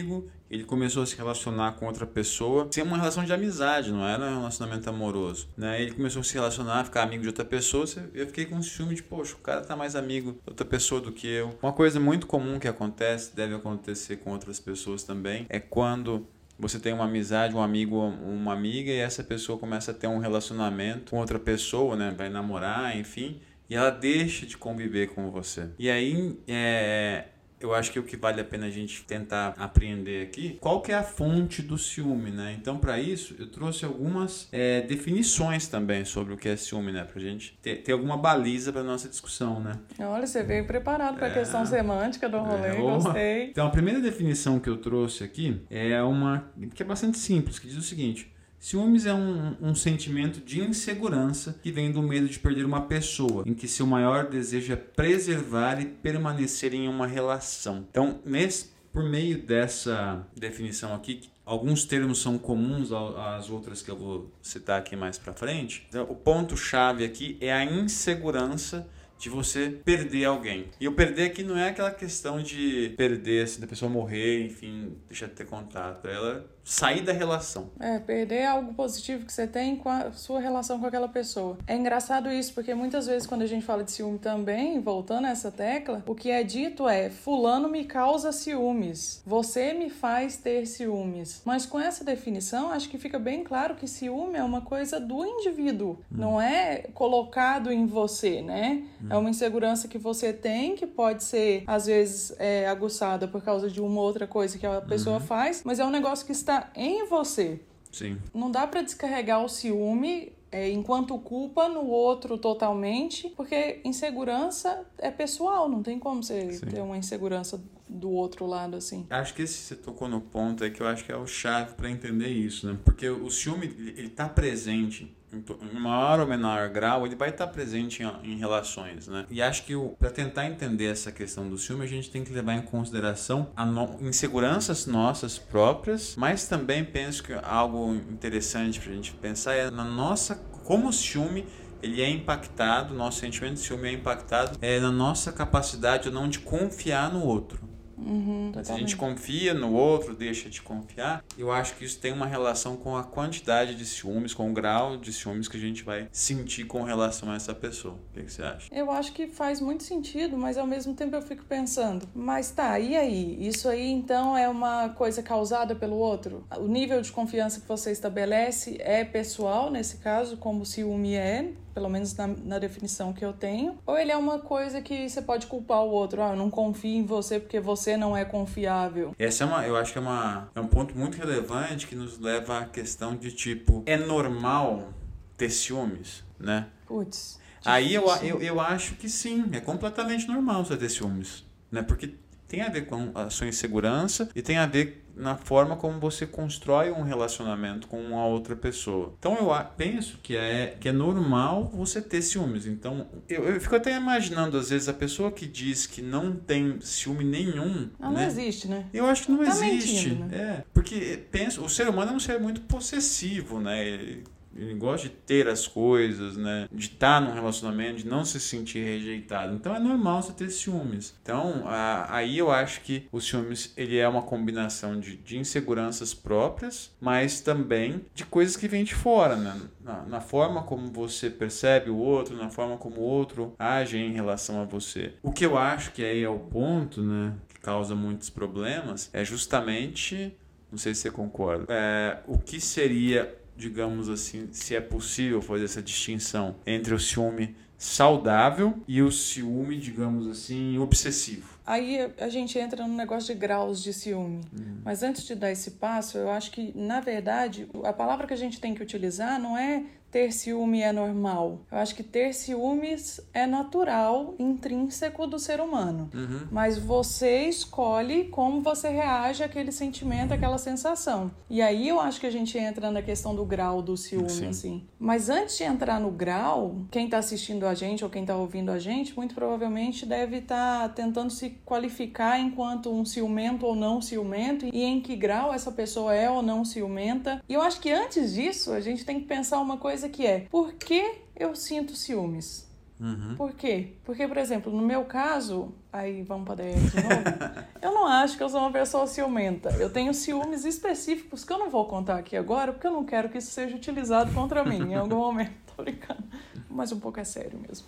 ele 0.50 0.64
começou 0.64 1.02
a 1.02 1.06
se 1.06 1.16
relacionar 1.16 1.72
com 1.72 1.86
outra 1.86 2.06
pessoa, 2.06 2.68
sem 2.70 2.82
uma 2.82 2.96
relação 2.96 3.24
de 3.24 3.32
amizade, 3.32 3.90
não 3.90 4.06
era 4.06 4.24
um 4.24 4.38
relacionamento 4.38 4.88
amoroso, 4.88 5.48
né? 5.56 5.82
Ele 5.82 5.92
começou 5.92 6.20
a 6.20 6.24
se 6.24 6.34
relacionar, 6.34 6.84
ficar 6.84 7.02
amigo 7.02 7.22
de 7.22 7.28
outra 7.28 7.44
pessoa, 7.44 7.84
eu 8.14 8.26
fiquei 8.26 8.46
com 8.46 8.62
ciúme 8.62 8.94
de, 8.94 9.02
poxa, 9.02 9.34
o 9.34 9.38
cara 9.38 9.60
tá 9.60 9.74
mais 9.74 9.96
amigo 9.96 10.32
de 10.32 10.38
outra 10.46 10.64
pessoa 10.64 11.00
do 11.00 11.12
que 11.12 11.26
eu. 11.26 11.56
Uma 11.62 11.72
coisa 11.72 11.98
muito 11.98 12.26
comum 12.26 12.58
que 12.58 12.68
acontece, 12.68 13.34
deve 13.34 13.54
acontecer 13.54 14.16
com 14.18 14.30
outras 14.30 14.60
pessoas 14.60 15.02
também, 15.02 15.46
é 15.48 15.58
quando 15.58 16.26
você 16.58 16.78
tem 16.78 16.92
uma 16.92 17.04
amizade, 17.04 17.54
um 17.54 17.60
amigo, 17.60 17.96
uma 17.98 18.52
amiga, 18.52 18.90
e 18.90 18.98
essa 18.98 19.22
pessoa 19.22 19.58
começa 19.58 19.90
a 19.90 19.94
ter 19.94 20.06
um 20.06 20.18
relacionamento 20.18 21.10
com 21.10 21.18
outra 21.18 21.38
pessoa, 21.38 21.96
né? 21.96 22.14
Vai 22.16 22.30
namorar, 22.30 22.96
enfim, 22.96 23.40
e 23.68 23.74
ela 23.74 23.90
deixa 23.90 24.46
de 24.46 24.56
conviver 24.56 25.08
com 25.08 25.30
você. 25.30 25.68
E 25.78 25.90
aí, 25.90 26.38
é, 26.46 27.26
eu 27.60 27.74
acho 27.74 27.90
que 27.92 27.98
o 27.98 28.02
que 28.02 28.16
vale 28.16 28.40
a 28.40 28.44
pena 28.44 28.66
a 28.66 28.70
gente 28.70 29.02
tentar 29.04 29.54
apreender 29.58 30.26
aqui, 30.26 30.58
qual 30.60 30.80
que 30.82 30.92
é 30.92 30.94
a 30.94 31.02
fonte 31.02 31.62
do 31.62 31.78
ciúme, 31.78 32.30
né? 32.30 32.56
Então, 32.58 32.78
para 32.78 32.98
isso, 33.00 33.34
eu 33.38 33.46
trouxe 33.48 33.84
algumas 33.84 34.48
é, 34.52 34.82
definições 34.82 35.66
também 35.68 36.04
sobre 36.04 36.34
o 36.34 36.36
que 36.36 36.48
é 36.48 36.56
ciúme, 36.56 36.92
né? 36.92 37.04
Pra 37.04 37.20
gente 37.20 37.56
ter, 37.62 37.76
ter 37.82 37.92
alguma 37.92 38.16
baliza 38.16 38.72
para 38.72 38.82
nossa 38.82 39.08
discussão, 39.08 39.60
né? 39.60 39.72
Olha, 40.00 40.26
você 40.26 40.42
veio 40.42 40.66
preparado 40.66 41.16
para 41.16 41.26
a 41.28 41.30
É. 41.30 41.34
questão 41.34 41.64
semântica 41.64 42.28
do 42.28 42.38
rolê, 42.38 42.68
É, 42.68 42.74
gostei. 42.80 43.44
Então, 43.50 43.66
a 43.66 43.70
primeira 43.70 44.00
definição 44.00 44.58
que 44.60 44.68
eu 44.68 44.76
trouxe 44.76 45.24
aqui 45.24 45.60
é 45.70 46.02
uma 46.02 46.50
que 46.74 46.82
é 46.82 46.86
bastante 46.86 47.18
simples, 47.18 47.58
que 47.58 47.66
diz 47.66 47.76
o 47.76 47.82
seguinte: 47.82 48.30
Ciúmes 48.66 49.06
é 49.06 49.14
um, 49.14 49.54
um 49.62 49.76
sentimento 49.76 50.40
de 50.40 50.60
insegurança 50.60 51.56
que 51.62 51.70
vem 51.70 51.92
do 51.92 52.02
medo 52.02 52.28
de 52.28 52.36
perder 52.36 52.64
uma 52.64 52.80
pessoa, 52.80 53.44
em 53.46 53.54
que 53.54 53.68
seu 53.68 53.86
maior 53.86 54.28
desejo 54.28 54.72
é 54.72 54.74
preservar 54.74 55.80
e 55.80 55.84
permanecer 55.84 56.74
em 56.74 56.88
uma 56.88 57.06
relação. 57.06 57.86
Então, 57.88 58.18
nesse, 58.24 58.72
por 58.92 59.04
meio 59.04 59.40
dessa 59.40 60.26
definição 60.36 60.92
aqui, 60.92 61.30
alguns 61.44 61.84
termos 61.84 62.20
são 62.20 62.36
comuns 62.36 62.90
às 62.90 63.48
outras 63.50 63.82
que 63.82 63.90
eu 63.92 63.96
vou 63.96 64.32
citar 64.42 64.80
aqui 64.80 64.96
mais 64.96 65.16
para 65.16 65.32
frente. 65.32 65.86
Então, 65.88 66.02
o 66.10 66.16
ponto 66.16 66.56
chave 66.56 67.04
aqui 67.04 67.38
é 67.40 67.52
a 67.52 67.64
insegurança 67.64 68.84
de 69.16 69.30
você 69.30 69.80
perder 69.84 70.24
alguém. 70.24 70.66
E 70.80 70.88
o 70.88 70.92
perder 70.92 71.26
aqui 71.26 71.44
não 71.44 71.56
é 71.56 71.68
aquela 71.68 71.92
questão 71.92 72.42
de 72.42 72.92
perder, 72.96 73.44
assim, 73.44 73.60
da 73.60 73.66
pessoa 73.68 73.88
morrer, 73.88 74.44
enfim, 74.44 74.96
deixar 75.08 75.26
de 75.26 75.34
ter 75.34 75.46
contato. 75.46 76.08
Ela 76.08 76.55
sair 76.66 77.00
da 77.00 77.12
relação. 77.12 77.70
É, 77.78 78.00
perder 78.00 78.44
algo 78.44 78.74
positivo 78.74 79.24
que 79.24 79.32
você 79.32 79.46
tem 79.46 79.76
com 79.76 79.88
a 79.88 80.10
sua 80.10 80.40
relação 80.40 80.80
com 80.80 80.86
aquela 80.86 81.08
pessoa. 81.08 81.56
É 81.64 81.76
engraçado 81.76 82.28
isso, 82.28 82.52
porque 82.52 82.74
muitas 82.74 83.06
vezes 83.06 83.24
quando 83.24 83.42
a 83.42 83.46
gente 83.46 83.64
fala 83.64 83.84
de 83.84 83.92
ciúme 83.92 84.18
também, 84.18 84.80
voltando 84.80 85.26
a 85.26 85.30
essa 85.30 85.52
tecla, 85.52 86.02
o 86.06 86.14
que 86.14 86.28
é 86.28 86.42
dito 86.42 86.88
é: 86.88 87.08
Fulano 87.08 87.68
me 87.68 87.84
causa 87.84 88.32
ciúmes, 88.32 89.22
você 89.24 89.72
me 89.72 89.88
faz 89.88 90.36
ter 90.38 90.66
ciúmes. 90.66 91.40
Mas 91.44 91.64
com 91.64 91.78
essa 91.78 92.02
definição, 92.02 92.72
acho 92.72 92.88
que 92.88 92.98
fica 92.98 93.18
bem 93.18 93.44
claro 93.44 93.76
que 93.76 93.86
ciúme 93.86 94.36
é 94.36 94.42
uma 94.42 94.60
coisa 94.60 94.98
do 94.98 95.24
indivíduo, 95.24 96.00
hum. 96.10 96.16
não 96.16 96.40
é 96.40 96.88
colocado 96.94 97.70
em 97.70 97.86
você, 97.86 98.42
né? 98.42 98.82
Hum. 99.00 99.06
É 99.10 99.16
uma 99.16 99.30
insegurança 99.30 99.86
que 99.86 99.98
você 99.98 100.32
tem, 100.32 100.74
que 100.74 100.86
pode 100.86 101.22
ser, 101.22 101.62
às 101.64 101.86
vezes, 101.86 102.34
é, 102.40 102.66
aguçada 102.66 103.28
por 103.28 103.40
causa 103.42 103.70
de 103.70 103.80
uma 103.80 104.00
outra 104.00 104.26
coisa 104.26 104.58
que 104.58 104.66
a 104.66 104.80
pessoa 104.80 105.18
uhum. 105.18 105.22
faz, 105.22 105.62
mas 105.64 105.78
é 105.78 105.84
um 105.84 105.90
negócio 105.90 106.26
que 106.26 106.32
está 106.32 106.55
em 106.74 107.06
você. 107.06 107.60
Sim. 107.90 108.18
Não 108.34 108.50
dá 108.50 108.66
para 108.66 108.82
descarregar 108.82 109.42
o 109.44 109.48
ciúme 109.48 110.32
é, 110.52 110.70
enquanto 110.70 111.18
culpa 111.18 111.68
no 111.68 111.86
outro 111.86 112.38
totalmente, 112.38 113.28
porque 113.30 113.80
insegurança 113.84 114.86
é 114.98 115.10
pessoal, 115.10 115.68
não 115.68 115.82
tem 115.82 115.98
como 115.98 116.22
você 116.22 116.52
Sim. 116.52 116.66
ter 116.66 116.80
uma 116.80 116.96
insegurança 116.96 117.60
do 117.88 118.10
outro 118.10 118.46
lado 118.46 118.76
assim. 118.76 119.06
Acho 119.10 119.34
que 119.34 119.42
esse 119.42 119.54
você 119.54 119.76
tocou 119.76 120.08
no 120.08 120.20
ponto 120.20 120.64
é 120.64 120.70
que 120.70 120.80
eu 120.80 120.86
acho 120.86 121.04
que 121.04 121.12
é 121.12 121.16
o 121.16 121.26
chave 121.26 121.74
para 121.74 121.90
entender 121.90 122.28
isso, 122.28 122.66
né? 122.66 122.78
Porque 122.84 123.08
o 123.08 123.30
ciúme 123.30 123.66
ele 123.96 124.08
tá 124.08 124.28
presente 124.28 125.14
em 125.32 125.78
maior 125.78 126.20
ou 126.20 126.26
menor 126.26 126.68
grau, 126.68 127.04
ele 127.04 127.16
vai 127.16 127.30
estar 127.30 127.46
presente 127.48 128.02
em, 128.02 128.32
em 128.32 128.38
relações, 128.38 129.08
né? 129.08 129.26
E 129.30 129.42
acho 129.42 129.64
que 129.64 129.74
para 129.98 130.10
tentar 130.10 130.46
entender 130.46 130.86
essa 130.86 131.12
questão 131.12 131.48
do 131.48 131.58
ciúme, 131.58 131.84
a 131.84 131.88
gente 131.88 132.10
tem 132.10 132.24
que 132.24 132.32
levar 132.32 132.54
em 132.54 132.62
consideração 132.62 133.48
no, 133.56 134.08
inseguranças 134.08 134.86
nossas 134.86 135.38
próprias, 135.38 136.14
mas 136.16 136.48
também 136.48 136.84
penso 136.84 137.22
que 137.22 137.32
algo 137.32 137.94
interessante 138.10 138.80
para 138.80 138.90
a 138.90 138.94
gente 138.94 139.12
pensar 139.14 139.54
é 139.54 139.70
na 139.70 139.84
nossa 139.84 140.36
como 140.64 140.88
o 140.88 140.92
ciúme 140.92 141.44
ele 141.82 142.02
é 142.02 142.08
impactado, 142.08 142.94
nosso 142.94 143.20
sentimento 143.20 143.54
de 143.54 143.60
ciúme 143.60 143.88
é 143.88 143.92
impactado 143.92 144.58
é 144.60 144.80
na 144.80 144.90
nossa 144.90 145.32
capacidade 145.32 146.08
ou 146.08 146.14
não 146.14 146.28
de 146.28 146.38
confiar 146.40 147.12
no 147.12 147.24
outro. 147.24 147.75
Uhum, 147.98 148.52
Se 148.62 148.72
a 148.72 148.76
gente 148.76 148.96
confia 148.96 149.54
no 149.54 149.72
outro, 149.72 150.14
deixa 150.14 150.50
de 150.50 150.60
confiar, 150.60 151.24
eu 151.38 151.50
acho 151.50 151.74
que 151.76 151.84
isso 151.84 151.98
tem 151.98 152.12
uma 152.12 152.26
relação 152.26 152.76
com 152.76 152.96
a 152.96 153.02
quantidade 153.02 153.74
de 153.74 153.84
ciúmes, 153.86 154.34
com 154.34 154.50
o 154.50 154.52
grau 154.52 154.96
de 154.96 155.12
ciúmes 155.12 155.48
que 155.48 155.56
a 155.56 155.60
gente 155.60 155.82
vai 155.82 156.08
sentir 156.12 156.64
com 156.64 156.82
relação 156.82 157.30
a 157.30 157.36
essa 157.36 157.54
pessoa. 157.54 157.94
O 157.94 158.14
que, 158.14 158.22
que 158.22 158.32
você 158.32 158.42
acha? 158.42 158.68
Eu 158.72 158.90
acho 158.90 159.12
que 159.12 159.26
faz 159.26 159.60
muito 159.60 159.82
sentido, 159.82 160.36
mas 160.36 160.58
ao 160.58 160.66
mesmo 160.66 160.94
tempo 160.94 161.16
eu 161.16 161.22
fico 161.22 161.44
pensando, 161.44 162.08
mas 162.14 162.50
tá, 162.50 162.78
e 162.78 162.96
aí? 162.96 163.36
Isso 163.46 163.68
aí 163.68 163.90
então 163.90 164.36
é 164.36 164.48
uma 164.48 164.90
coisa 164.90 165.22
causada 165.22 165.74
pelo 165.74 165.96
outro? 165.96 166.46
O 166.58 166.66
nível 166.66 167.00
de 167.00 167.10
confiança 167.10 167.60
que 167.60 167.68
você 167.68 167.90
estabelece 167.90 168.76
é 168.80 169.04
pessoal, 169.04 169.70
nesse 169.70 169.98
caso, 169.98 170.36
como 170.36 170.62
o 170.62 170.66
ciúme 170.66 171.14
é, 171.14 171.50
pelo 171.76 171.90
menos 171.90 172.14
na, 172.14 172.26
na, 172.26 172.58
definição 172.58 173.12
que 173.12 173.22
eu 173.22 173.34
tenho, 173.34 173.78
ou 173.84 173.98
ele 173.98 174.10
é 174.10 174.16
uma 174.16 174.38
coisa 174.38 174.80
que 174.80 175.06
você 175.06 175.20
pode 175.20 175.46
culpar 175.46 175.82
o 175.82 175.90
outro, 175.90 176.22
ah, 176.22 176.30
eu 176.30 176.36
não 176.36 176.48
confio 176.48 176.96
em 176.96 177.04
você 177.04 177.38
porque 177.38 177.60
você 177.60 177.98
não 177.98 178.16
é 178.16 178.24
confiável. 178.24 179.14
Essa 179.18 179.44
é 179.44 179.46
uma, 179.46 179.66
eu 179.66 179.76
acho 179.76 179.92
que 179.92 179.98
é, 179.98 180.00
uma, 180.00 180.50
é 180.54 180.60
um 180.60 180.68
ponto 180.68 180.96
muito 180.96 181.18
relevante 181.18 181.86
que 181.86 181.94
nos 181.94 182.18
leva 182.18 182.60
à 182.60 182.64
questão 182.64 183.14
de 183.14 183.30
tipo, 183.30 183.82
é 183.84 183.98
normal 183.98 184.88
ter 185.36 185.50
ciúmes, 185.50 186.24
né? 186.40 186.68
Putz. 186.86 187.38
Aí 187.62 187.92
eu, 187.92 188.06
eu, 188.22 188.40
eu 188.40 188.58
acho 188.58 188.94
que 188.94 189.06
sim, 189.06 189.44
é 189.52 189.60
completamente 189.60 190.26
normal 190.26 190.64
você 190.64 190.78
ter 190.78 190.88
ciúmes, 190.88 191.44
né? 191.70 191.82
Porque 191.82 192.14
tem 192.48 192.62
a 192.62 192.70
ver 192.70 192.86
com 192.86 193.10
a 193.14 193.28
sua 193.28 193.48
insegurança 193.48 194.30
e 194.34 194.40
tem 194.40 194.56
a 194.56 194.64
ver 194.64 195.05
na 195.16 195.36
forma 195.36 195.76
como 195.76 195.98
você 195.98 196.26
constrói 196.26 196.90
um 196.90 197.02
relacionamento 197.02 197.88
com 197.88 198.00
uma 198.00 198.24
outra 198.26 198.54
pessoa. 198.54 199.14
Então 199.18 199.36
eu 199.36 199.66
penso 199.76 200.18
que 200.22 200.36
é, 200.36 200.76
que 200.78 200.88
é 200.88 200.92
normal 200.92 201.70
você 201.72 202.02
ter 202.02 202.20
ciúmes. 202.22 202.66
Então 202.66 203.06
eu, 203.28 203.44
eu 203.44 203.60
fico 203.60 203.74
até 203.74 203.96
imaginando, 203.96 204.58
às 204.58 204.70
vezes, 204.70 204.88
a 204.88 204.92
pessoa 204.92 205.32
que 205.32 205.46
diz 205.46 205.86
que 205.86 206.02
não 206.02 206.36
tem 206.36 206.78
ciúme 206.80 207.24
nenhum. 207.24 207.88
Não, 207.98 208.12
né? 208.12 208.20
não 208.20 208.22
existe, 208.22 208.68
né? 208.68 208.86
Eu 208.92 209.06
acho 209.06 209.24
que 209.24 209.32
não 209.32 209.38
tá 209.38 209.50
existe. 209.50 210.10
Mentindo, 210.10 210.24
né? 210.26 210.36
É. 210.36 210.64
Porque 210.74 211.24
penso, 211.30 211.64
o 211.64 211.68
ser 211.68 211.88
humano 211.88 212.12
é 212.12 212.14
um 212.14 212.20
ser 212.20 212.38
muito 212.38 212.60
possessivo, 212.62 213.58
né? 213.58 213.86
Ele, 213.86 214.24
ele 214.58 214.74
gosta 214.74 215.08
de 215.08 215.14
ter 215.14 215.48
as 215.48 215.66
coisas, 215.66 216.36
né? 216.36 216.68
De 216.72 216.86
estar 216.86 217.20
num 217.20 217.32
relacionamento, 217.32 217.98
de 217.98 218.06
não 218.06 218.24
se 218.24 218.40
sentir 218.40 218.84
rejeitado. 218.84 219.54
Então 219.54 219.74
é 219.74 219.78
normal 219.78 220.22
você 220.22 220.32
ter 220.32 220.50
ciúmes. 220.50 221.14
Então 221.22 221.62
a, 221.66 222.14
aí 222.14 222.38
eu 222.38 222.50
acho 222.50 222.80
que 222.80 223.06
o 223.12 223.20
ciúmes 223.20 223.72
ele 223.76 223.98
é 223.98 224.08
uma 224.08 224.22
combinação 224.22 224.98
de, 224.98 225.16
de 225.16 225.38
inseguranças 225.38 226.14
próprias, 226.14 226.94
mas 227.00 227.40
também 227.40 228.04
de 228.14 228.24
coisas 228.24 228.56
que 228.56 228.68
vêm 228.68 228.84
de 228.84 228.94
fora, 228.94 229.36
né? 229.36 229.60
Na, 229.80 230.02
na, 230.02 230.20
forma 230.20 230.62
como 230.62 230.88
você 230.88 231.30
percebe 231.30 231.90
o 231.90 231.96
outro, 231.96 232.36
na 232.36 232.50
forma 232.50 232.76
como 232.76 233.00
o 233.00 233.04
outro 233.04 233.54
age 233.58 233.96
em 233.96 234.12
relação 234.12 234.60
a 234.60 234.64
você. 234.64 235.14
O 235.22 235.30
que 235.30 235.46
eu 235.46 235.56
acho 235.56 235.92
que 235.92 236.04
aí 236.04 236.22
é 236.22 236.28
o 236.28 236.38
ponto, 236.38 237.00
né? 237.02 237.34
Que 237.48 237.60
causa 237.60 237.94
muitos 237.94 238.28
problemas 238.28 239.08
é 239.12 239.24
justamente 239.24 240.34
não 240.70 240.78
sei 240.78 240.94
se 240.94 241.02
você 241.02 241.10
concorda. 241.10 241.66
É, 241.68 242.18
o 242.26 242.38
que 242.38 242.60
seria 242.60 243.34
digamos 243.56 244.08
assim, 244.08 244.48
se 244.52 244.74
é 244.76 244.80
possível 244.80 245.40
fazer 245.40 245.64
essa 245.64 245.82
distinção 245.82 246.56
entre 246.66 246.94
o 246.94 246.98
ciúme 246.98 247.56
saudável 247.78 248.82
e 248.88 249.02
o 249.02 249.12
ciúme, 249.12 249.76
digamos 249.76 250.26
assim, 250.26 250.78
obsessivo. 250.78 251.56
Aí 251.66 251.98
a 252.18 252.28
gente 252.28 252.58
entra 252.58 252.86
no 252.86 252.94
negócio 252.94 253.34
de 253.34 253.40
graus 253.40 253.82
de 253.82 253.92
ciúme. 253.92 254.40
Uhum. 254.52 254.80
Mas 254.84 255.02
antes 255.02 255.24
de 255.24 255.34
dar 255.34 255.50
esse 255.50 255.72
passo, 255.72 256.16
eu 256.16 256.30
acho 256.30 256.50
que, 256.52 256.72
na 256.74 257.00
verdade, 257.00 257.68
a 257.84 257.92
palavra 257.92 258.26
que 258.26 258.32
a 258.32 258.36
gente 258.36 258.60
tem 258.60 258.74
que 258.74 258.82
utilizar 258.82 259.40
não 259.40 259.58
é 259.58 259.84
ter 260.10 260.32
ciúme 260.32 260.82
é 260.82 260.92
normal. 260.92 261.60
Eu 261.70 261.78
acho 261.78 261.94
que 261.94 262.02
ter 262.02 262.32
ciúmes 262.32 263.20
é 263.34 263.46
natural, 263.46 264.34
intrínseco 264.38 265.26
do 265.26 265.38
ser 265.38 265.60
humano. 265.60 266.08
Uhum. 266.14 266.48
Mas 266.50 266.78
você 266.78 267.44
escolhe 267.44 268.24
como 268.24 268.60
você 268.60 268.88
reage 268.88 269.42
àquele 269.42 269.72
sentimento, 269.72 270.32
àquela 270.32 270.58
sensação. 270.58 271.30
E 271.50 271.60
aí 271.60 271.88
eu 271.88 272.00
acho 272.00 272.20
que 272.20 272.26
a 272.26 272.30
gente 272.30 272.56
entra 272.56 272.90
na 272.90 273.02
questão 273.02 273.34
do 273.34 273.44
grau 273.44 273.82
do 273.82 273.96
ciúme, 273.96 274.30
Sim. 274.30 274.48
assim. 274.48 274.84
Mas 274.98 275.28
antes 275.28 275.58
de 275.58 275.64
entrar 275.64 276.00
no 276.00 276.10
grau, 276.10 276.76
quem 276.90 277.06
está 277.06 277.18
assistindo 277.18 277.66
a 277.66 277.74
gente 277.74 278.04
ou 278.04 278.10
quem 278.10 278.22
está 278.22 278.36
ouvindo 278.36 278.70
a 278.70 278.78
gente, 278.78 279.14
muito 279.16 279.34
provavelmente 279.34 280.06
deve 280.06 280.38
estar 280.38 280.82
tá 280.82 280.88
tentando 280.88 281.30
se 281.30 281.50
qualificar 281.64 282.40
enquanto 282.40 282.90
um 282.90 283.04
ciumento 283.04 283.66
ou 283.66 283.74
não 283.74 284.00
ciumento 284.00 284.66
e 284.66 284.82
em 284.82 285.00
que 285.00 285.16
grau 285.16 285.52
essa 285.52 285.70
pessoa 285.70 286.14
é 286.14 286.30
ou 286.30 286.42
não 286.42 286.64
ciumenta. 286.64 287.42
E 287.48 287.54
eu 287.54 287.60
acho 287.60 287.80
que 287.80 287.90
antes 287.90 288.34
disso, 288.34 288.72
a 288.72 288.80
gente 288.80 289.04
tem 289.04 289.20
que 289.20 289.26
pensar 289.26 289.60
uma 289.60 289.76
coisa 289.76 289.95
coisa 289.96 290.08
que 290.10 290.26
é: 290.26 290.40
por 290.50 290.74
que 290.74 291.22
eu 291.34 291.56
sinto 291.56 291.96
ciúmes? 291.96 292.66
Uhum. 292.98 293.34
Por 293.36 293.52
quê? 293.52 293.94
Porque, 294.04 294.26
por 294.26 294.38
exemplo, 294.38 294.72
no 294.72 294.80
meu 294.80 295.04
caso, 295.04 295.74
aí 295.92 296.22
vamos 296.22 296.46
para 296.46 296.64
dentro 296.64 296.80
de 296.80 296.96
novo, 296.96 297.64
eu 297.82 297.92
não 297.92 298.06
acho 298.06 298.38
que 298.38 298.42
eu 298.42 298.48
sou 298.48 298.60
uma 298.60 298.72
pessoa 298.72 299.06
ciumenta. 299.06 299.70
Eu 299.78 299.90
tenho 299.90 300.14
ciúmes 300.14 300.64
específicos 300.64 301.44
que 301.44 301.52
eu 301.52 301.58
não 301.58 301.68
vou 301.68 301.86
contar 301.86 302.16
aqui 302.16 302.36
agora, 302.36 302.72
porque 302.72 302.86
eu 302.86 302.92
não 302.92 303.04
quero 303.04 303.28
que 303.28 303.36
isso 303.36 303.50
seja 303.50 303.76
utilizado 303.76 304.32
contra 304.32 304.64
mim 304.64 304.92
em 304.92 304.94
algum 304.94 305.16
momento. 305.16 305.52
Tô 305.76 305.82
brincando. 305.82 306.24
Mas 306.70 306.90
um 306.90 306.98
pouco 306.98 307.20
é 307.20 307.24
sério 307.24 307.58
mesmo. 307.58 307.86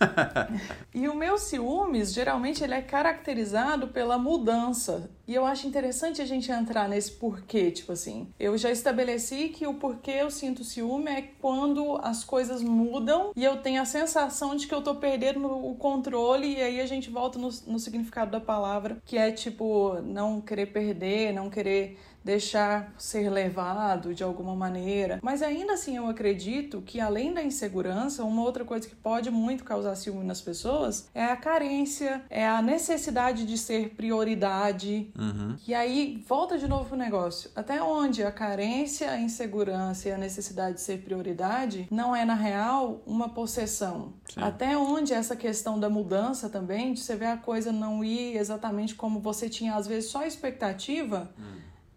e 0.94 1.08
o 1.08 1.14
meu 1.14 1.38
ciúmes, 1.38 2.12
geralmente, 2.12 2.62
ele 2.62 2.74
é 2.74 2.82
caracterizado 2.82 3.88
pela 3.88 4.18
mudança. 4.18 5.10
E 5.26 5.34
eu 5.34 5.46
acho 5.46 5.66
interessante 5.66 6.20
a 6.20 6.26
gente 6.26 6.50
entrar 6.52 6.88
nesse 6.88 7.12
porquê, 7.12 7.70
tipo 7.70 7.92
assim. 7.92 8.28
Eu 8.38 8.58
já 8.58 8.70
estabeleci 8.70 9.48
que 9.48 9.66
o 9.66 9.74
porquê 9.74 10.10
eu 10.10 10.30
sinto 10.30 10.62
ciúme 10.62 11.10
é 11.10 11.22
quando 11.40 11.98
as 12.02 12.22
coisas 12.22 12.62
mudam 12.62 13.32
e 13.34 13.42
eu 13.42 13.56
tenho 13.56 13.80
a 13.80 13.86
sensação 13.86 14.54
de 14.54 14.66
que 14.66 14.74
eu 14.74 14.82
tô 14.82 14.94
perdendo 14.96 15.46
o 15.46 15.74
controle, 15.76 16.54
e 16.54 16.60
aí 16.60 16.80
a 16.80 16.86
gente 16.86 17.08
volta 17.10 17.38
no, 17.38 17.48
no 17.66 17.78
significado 17.78 18.30
da 18.30 18.40
palavra, 18.40 18.98
que 19.04 19.16
é 19.16 19.30
tipo 19.30 20.00
não 20.02 20.40
querer 20.40 20.66
perder, 20.66 21.32
não 21.32 21.48
querer 21.48 21.98
deixar 22.24 22.94
ser 22.96 23.28
levado 23.28 24.14
de 24.14 24.24
alguma 24.24 24.56
maneira. 24.56 25.20
Mas 25.22 25.42
ainda 25.42 25.74
assim 25.74 25.96
eu 25.96 26.08
acredito 26.08 26.80
que 26.80 27.00
além 27.00 27.34
da 27.34 27.42
insegurança, 27.42 28.24
uma 28.24 28.42
outra 28.42 28.64
coisa 28.64 28.88
que 28.88 28.96
pode 28.96 29.30
muito 29.30 29.62
causar 29.62 29.94
ciúme 29.94 30.24
nas 30.24 30.40
pessoas 30.40 31.08
é 31.14 31.24
a 31.24 31.36
carência, 31.36 32.22
é 32.30 32.48
a 32.48 32.62
necessidade 32.62 33.44
de 33.44 33.58
ser 33.58 33.90
prioridade. 33.90 35.12
Uhum. 35.18 35.56
E 35.66 35.74
aí 35.74 36.24
volta 36.26 36.56
de 36.56 36.66
novo 36.66 36.86
pro 36.86 36.96
negócio. 36.96 37.50
Até 37.54 37.82
onde 37.82 38.22
a 38.22 38.32
carência, 38.32 39.10
a 39.10 39.20
insegurança 39.20 40.08
e 40.08 40.12
a 40.12 40.18
necessidade 40.18 40.76
de 40.76 40.80
ser 40.80 41.02
prioridade 41.02 41.86
não 41.90 42.16
é 42.16 42.24
na 42.24 42.34
real 42.34 43.02
uma 43.06 43.28
possessão. 43.28 44.14
Sim. 44.32 44.40
Até 44.40 44.76
onde 44.76 45.12
essa 45.12 45.36
questão 45.36 45.78
da 45.78 45.90
mudança 45.90 46.48
também, 46.48 46.94
de 46.94 47.00
você 47.00 47.16
ver 47.16 47.26
a 47.26 47.36
coisa 47.36 47.70
não 47.70 48.02
ir 48.02 48.36
exatamente 48.36 48.94
como 48.94 49.20
você 49.20 49.48
tinha 49.48 49.74
às 49.74 49.86
vezes 49.86 50.10
só 50.10 50.24
expectativa. 50.24 51.30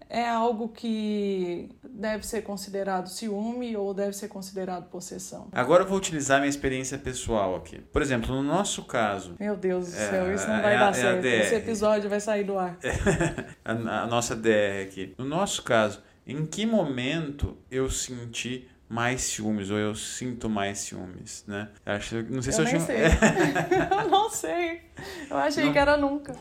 É 0.10 0.28
algo 0.30 0.70
que 0.70 1.70
deve 1.90 2.26
ser 2.26 2.42
considerado 2.42 3.08
ciúme 3.10 3.76
ou 3.76 3.94
deve 3.94 4.14
ser 4.14 4.28
considerado 4.30 4.90
possessão. 4.90 5.50
Agora 5.52 5.84
eu 5.84 5.88
vou 5.88 5.98
utilizar 5.98 6.40
minha 6.40 6.50
experiência 6.50 6.98
pessoal 6.98 7.56
aqui. 7.56 7.80
Por 7.92 8.02
exemplo, 8.02 8.34
no 8.34 8.42
nosso 8.42 8.84
caso, 8.86 9.36
Meu 9.40 9.56
Deus 9.58 9.92
do 9.92 9.98
É, 9.98 10.10
céu, 10.10 10.34
isso 10.34 10.48
não 10.48 10.56
é 10.56 10.62
vai 10.62 10.76
a- 10.76 10.80
dar 10.80 10.90
é 10.92 10.94
certo. 10.94 11.26
Esse 11.26 11.56
episódio 11.56 12.10
vai 12.10 12.20
sair 12.22 12.44
do 12.46 12.58
ar. 12.58 12.78
a, 13.66 13.72
a 14.04 14.08
nossa 14.08 14.36
DR 14.36 14.84
aqui. 14.88 15.14
No 15.18 15.26
nosso 15.26 15.62
caso, 15.64 16.02
em 16.26 16.46
que 16.46 16.66
momento 16.66 17.58
eu 17.70 17.90
senti 17.90 18.68
mais 18.90 19.22
ciúmes 19.24 19.70
ou 19.70 19.78
eu 19.78 19.94
sinto 19.94 20.50
mais 20.50 20.78
ciúmes, 20.80 21.44
né? 21.46 21.68
Acho, 21.86 22.24
não 22.30 22.42
sei 22.42 22.54
se 22.54 22.60
Eu 22.62 22.64
eu, 22.64 22.70
tinha- 22.70 22.80
sei. 22.82 22.96
eu 24.06 24.10
não 24.10 24.30
sei. 24.30 24.82
Eu 25.30 25.38
achei 25.38 25.66
Não. 25.66 25.74
que 25.74 25.80
era 25.80 25.98
nunca. 25.98 26.34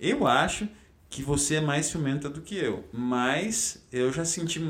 Eu 0.00 0.24
acho 0.26 0.68
que 1.10 1.22
você 1.22 1.56
é 1.56 1.60
mais 1.60 1.86
ciumenta 1.86 2.28
do 2.28 2.42
que 2.42 2.56
eu, 2.56 2.84
mas 2.92 3.84
eu 3.90 4.12
já 4.12 4.24
senti 4.24 4.60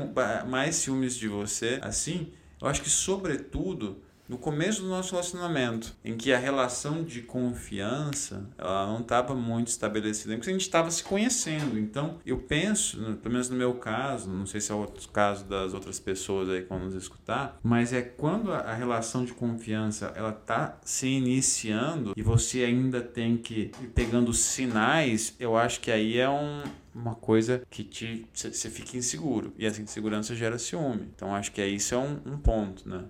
mais 0.47 0.75
ciúmes 0.75 1.15
de 1.15 1.27
você, 1.27 1.79
assim. 1.81 2.31
Eu 2.61 2.67
acho 2.67 2.81
que 2.81 2.89
sobretudo 2.89 4.01
no 4.29 4.37
começo 4.37 4.83
do 4.83 4.87
nosso 4.87 5.11
relacionamento, 5.11 5.95
em 6.05 6.15
que 6.15 6.31
a 6.31 6.37
relação 6.37 7.03
de 7.03 7.21
confiança 7.23 8.47
ela 8.57 8.85
não 8.85 8.99
estava 9.01 9.33
muito 9.33 9.67
estabelecida, 9.67 10.35
porque 10.35 10.49
a 10.49 10.53
gente 10.53 10.61
estava 10.61 10.91
se 10.91 11.03
conhecendo. 11.03 11.77
Então, 11.79 12.19
eu 12.25 12.37
penso, 12.37 13.01
no- 13.01 13.17
pelo 13.17 13.33
menos 13.33 13.49
no 13.49 13.57
meu 13.57 13.73
caso, 13.73 14.29
não 14.29 14.45
sei 14.45 14.61
se 14.61 14.71
é 14.71 14.75
o 14.75 14.85
caso 15.11 15.45
das 15.45 15.73
outras 15.73 15.99
pessoas 15.99 16.47
aí 16.49 16.61
que 16.61 16.69
vão 16.69 16.79
nos 16.85 16.93
escutar, 16.93 17.59
mas 17.63 17.91
é 17.91 18.01
quando 18.01 18.53
a, 18.53 18.73
relação 18.73 19.25
de 19.25 19.33
confiança 19.33 20.13
ela 20.15 20.31
tá 20.31 20.77
se 20.85 21.07
iniciando 21.07 22.13
e 22.15 22.21
você 22.21 22.63
ainda 22.63 23.01
tem 23.01 23.35
que 23.35 23.71
ir 23.81 23.87
pegando 23.95 24.31
sinais, 24.33 25.35
eu 25.39 25.57
acho 25.57 25.79
que 25.81 25.91
aí 25.91 26.17
é 26.17 26.29
um 26.29 26.63
uma 26.93 27.15
coisa 27.15 27.61
que 27.69 27.83
te 27.83 28.25
você 28.33 28.69
fica 28.69 28.97
inseguro 28.97 29.53
e 29.57 29.65
essa 29.65 29.81
insegurança 29.81 30.35
gera 30.35 30.57
ciúme. 30.57 31.07
Então 31.15 31.33
acho 31.33 31.51
que 31.51 31.61
aí 31.61 31.75
isso 31.75 31.93
é 31.95 31.97
um, 31.97 32.19
um 32.25 32.37
ponto, 32.37 32.87
né? 32.89 33.03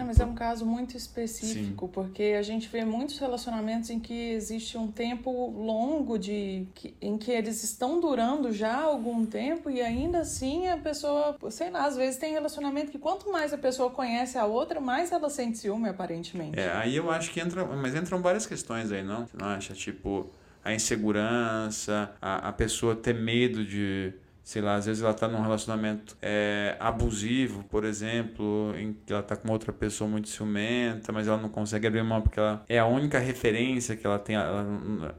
Não, 0.00 0.06
mas 0.06 0.18
é 0.20 0.24
um 0.24 0.34
caso 0.34 0.66
muito 0.66 0.96
específico, 0.96 1.88
porque 1.88 2.34
a 2.38 2.42
gente 2.42 2.68
vê 2.68 2.84
muitos 2.84 3.18
relacionamentos 3.18 3.90
em 3.90 3.98
que 4.00 4.32
existe 4.32 4.76
um 4.76 4.90
tempo 4.90 5.30
longo 5.50 6.18
de 6.18 6.66
que- 6.74 6.94
em 7.00 7.16
que 7.18 7.30
eles 7.30 7.62
estão 7.62 8.00
durando 8.00 8.52
já 8.52 8.80
algum 8.80 9.24
tempo 9.24 9.70
e 9.70 9.80
ainda 9.80 10.20
assim 10.20 10.66
a 10.68 10.76
pessoa, 10.76 11.36
sei 11.50 11.70
lá, 11.70 11.84
às 11.86 11.96
vezes 11.96 12.18
tem 12.18 12.32
relacionamento 12.32 12.90
que 12.90 12.98
quanto 12.98 13.30
mais 13.30 13.52
a 13.52 13.58
pessoa 13.58 13.90
conhece 13.90 14.36
a 14.38 14.44
outra, 14.46 14.80
mais 14.80 15.12
ela 15.12 15.28
sente 15.30 15.58
ciúme, 15.58 15.88
aparentemente. 15.88 16.58
É, 16.58 16.72
aí 16.72 16.96
eu 16.96 17.10
acho 17.10 17.30
que 17.32 17.40
entra, 17.40 17.64
mas 17.64 17.94
entram 17.94 18.20
várias 18.20 18.46
questões 18.46 18.90
aí, 18.90 19.02
não? 19.02 19.26
Você 19.26 19.36
não 19.36 19.46
acha? 19.48 19.74
Tipo, 19.74 20.30
a 20.64 20.74
insegurança, 20.74 22.12
a, 22.20 22.48
a 22.48 22.52
pessoa 22.52 22.94
ter 22.96 23.14
medo 23.14 23.64
de, 23.64 24.12
sei 24.50 24.60
lá, 24.60 24.74
às 24.74 24.86
vezes 24.86 25.00
ela 25.00 25.14
tá 25.14 25.28
num 25.28 25.40
relacionamento 25.42 26.16
é, 26.20 26.76
abusivo, 26.80 27.62
por 27.70 27.84
exemplo, 27.84 28.74
em 28.76 28.92
que 29.06 29.12
ela 29.12 29.22
tá 29.22 29.36
com 29.36 29.48
outra 29.52 29.72
pessoa 29.72 30.10
muito 30.10 30.28
ciumenta, 30.28 31.12
mas 31.12 31.28
ela 31.28 31.36
não 31.36 31.48
consegue 31.48 31.86
abrir 31.86 32.02
mão 32.02 32.20
porque 32.20 32.40
ela 32.40 32.64
é 32.68 32.76
a 32.76 32.84
única 32.86 33.20
referência 33.20 33.94
que 33.96 34.04
ela 34.04 34.18
tem. 34.18 34.34
ela- 34.34 34.66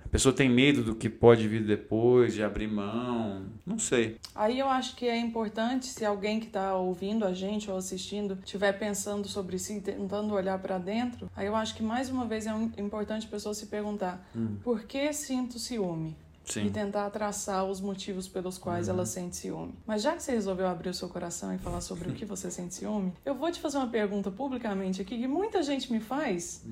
a 0.06 0.10
pessoa 0.10 0.36
tem 0.36 0.50
medo 0.50 0.84
do 0.84 0.96
que 0.96 1.10
pode 1.10 1.48
vir 1.48 1.64
depois, 1.64 2.34
de 2.34 2.44
abrir 2.44 2.68
mão. 2.68 3.44
Não 3.66 3.80
sei. 3.80 4.18
Aí 4.36 4.60
eu 4.60 4.68
acho 4.68 4.98
que 4.98 5.08
é 5.08 5.18
importante, 5.18 5.86
se 5.86 6.04
alguém 6.04 6.40
que 6.42 6.48
está 6.48 6.76
ouvindo 6.76 7.24
a 7.24 7.34
gente 7.34 7.72
ou 7.72 7.78
assistindo 7.78 8.38
estiver 8.44 8.74
pensando 8.74 9.30
sobre 9.30 9.58
si, 9.58 9.80
tentando 9.80 10.34
olhar 10.34 10.60
para 10.60 10.78
dentro, 10.78 11.30
aí 11.36 11.48
eu 11.48 11.56
acho 11.56 11.74
que 11.76 11.84
mais 11.84 12.10
uma 12.10 12.26
vez 12.26 12.46
é 12.46 12.52
importante 12.78 13.28
a 13.28 13.30
pessoa 13.30 13.54
se 13.54 13.68
perguntar: 13.68 14.30
por 14.62 14.84
que 14.84 15.14
sinto 15.14 15.58
ciúme? 15.58 16.18
E 16.60 16.64
Sim. 16.66 16.70
tentar 16.70 17.10
traçar 17.10 17.66
os 17.66 17.80
motivos 17.80 18.28
pelos 18.28 18.58
quais 18.58 18.88
ela 18.88 19.06
sente 19.06 19.36
ciúme. 19.36 19.74
Mas 19.86 20.02
já 20.02 20.16
que 20.16 20.24
você 20.24 20.32
resolveu 20.32 20.68
abrir 20.68 20.90
o 20.90 20.94
seu 20.94 21.10
coração 21.10 21.54
e 21.54 21.58
falar 21.58 21.82
sobre 21.82 22.10
o 22.10 22.14
que 22.14 22.26
você 22.26 22.50
sente 22.52 22.76
ciúme, 22.76 23.14
eu 23.26 23.36
vou 23.36 23.52
te 23.52 23.60
fazer 23.60 23.78
uma 23.78 23.88
pergunta 23.88 24.30
publicamente 24.32 25.02
aqui 25.02 25.18
que 25.18 25.28
muita 25.28 25.64
gente 25.64 25.92
me 25.92 26.00
faz. 26.00 26.64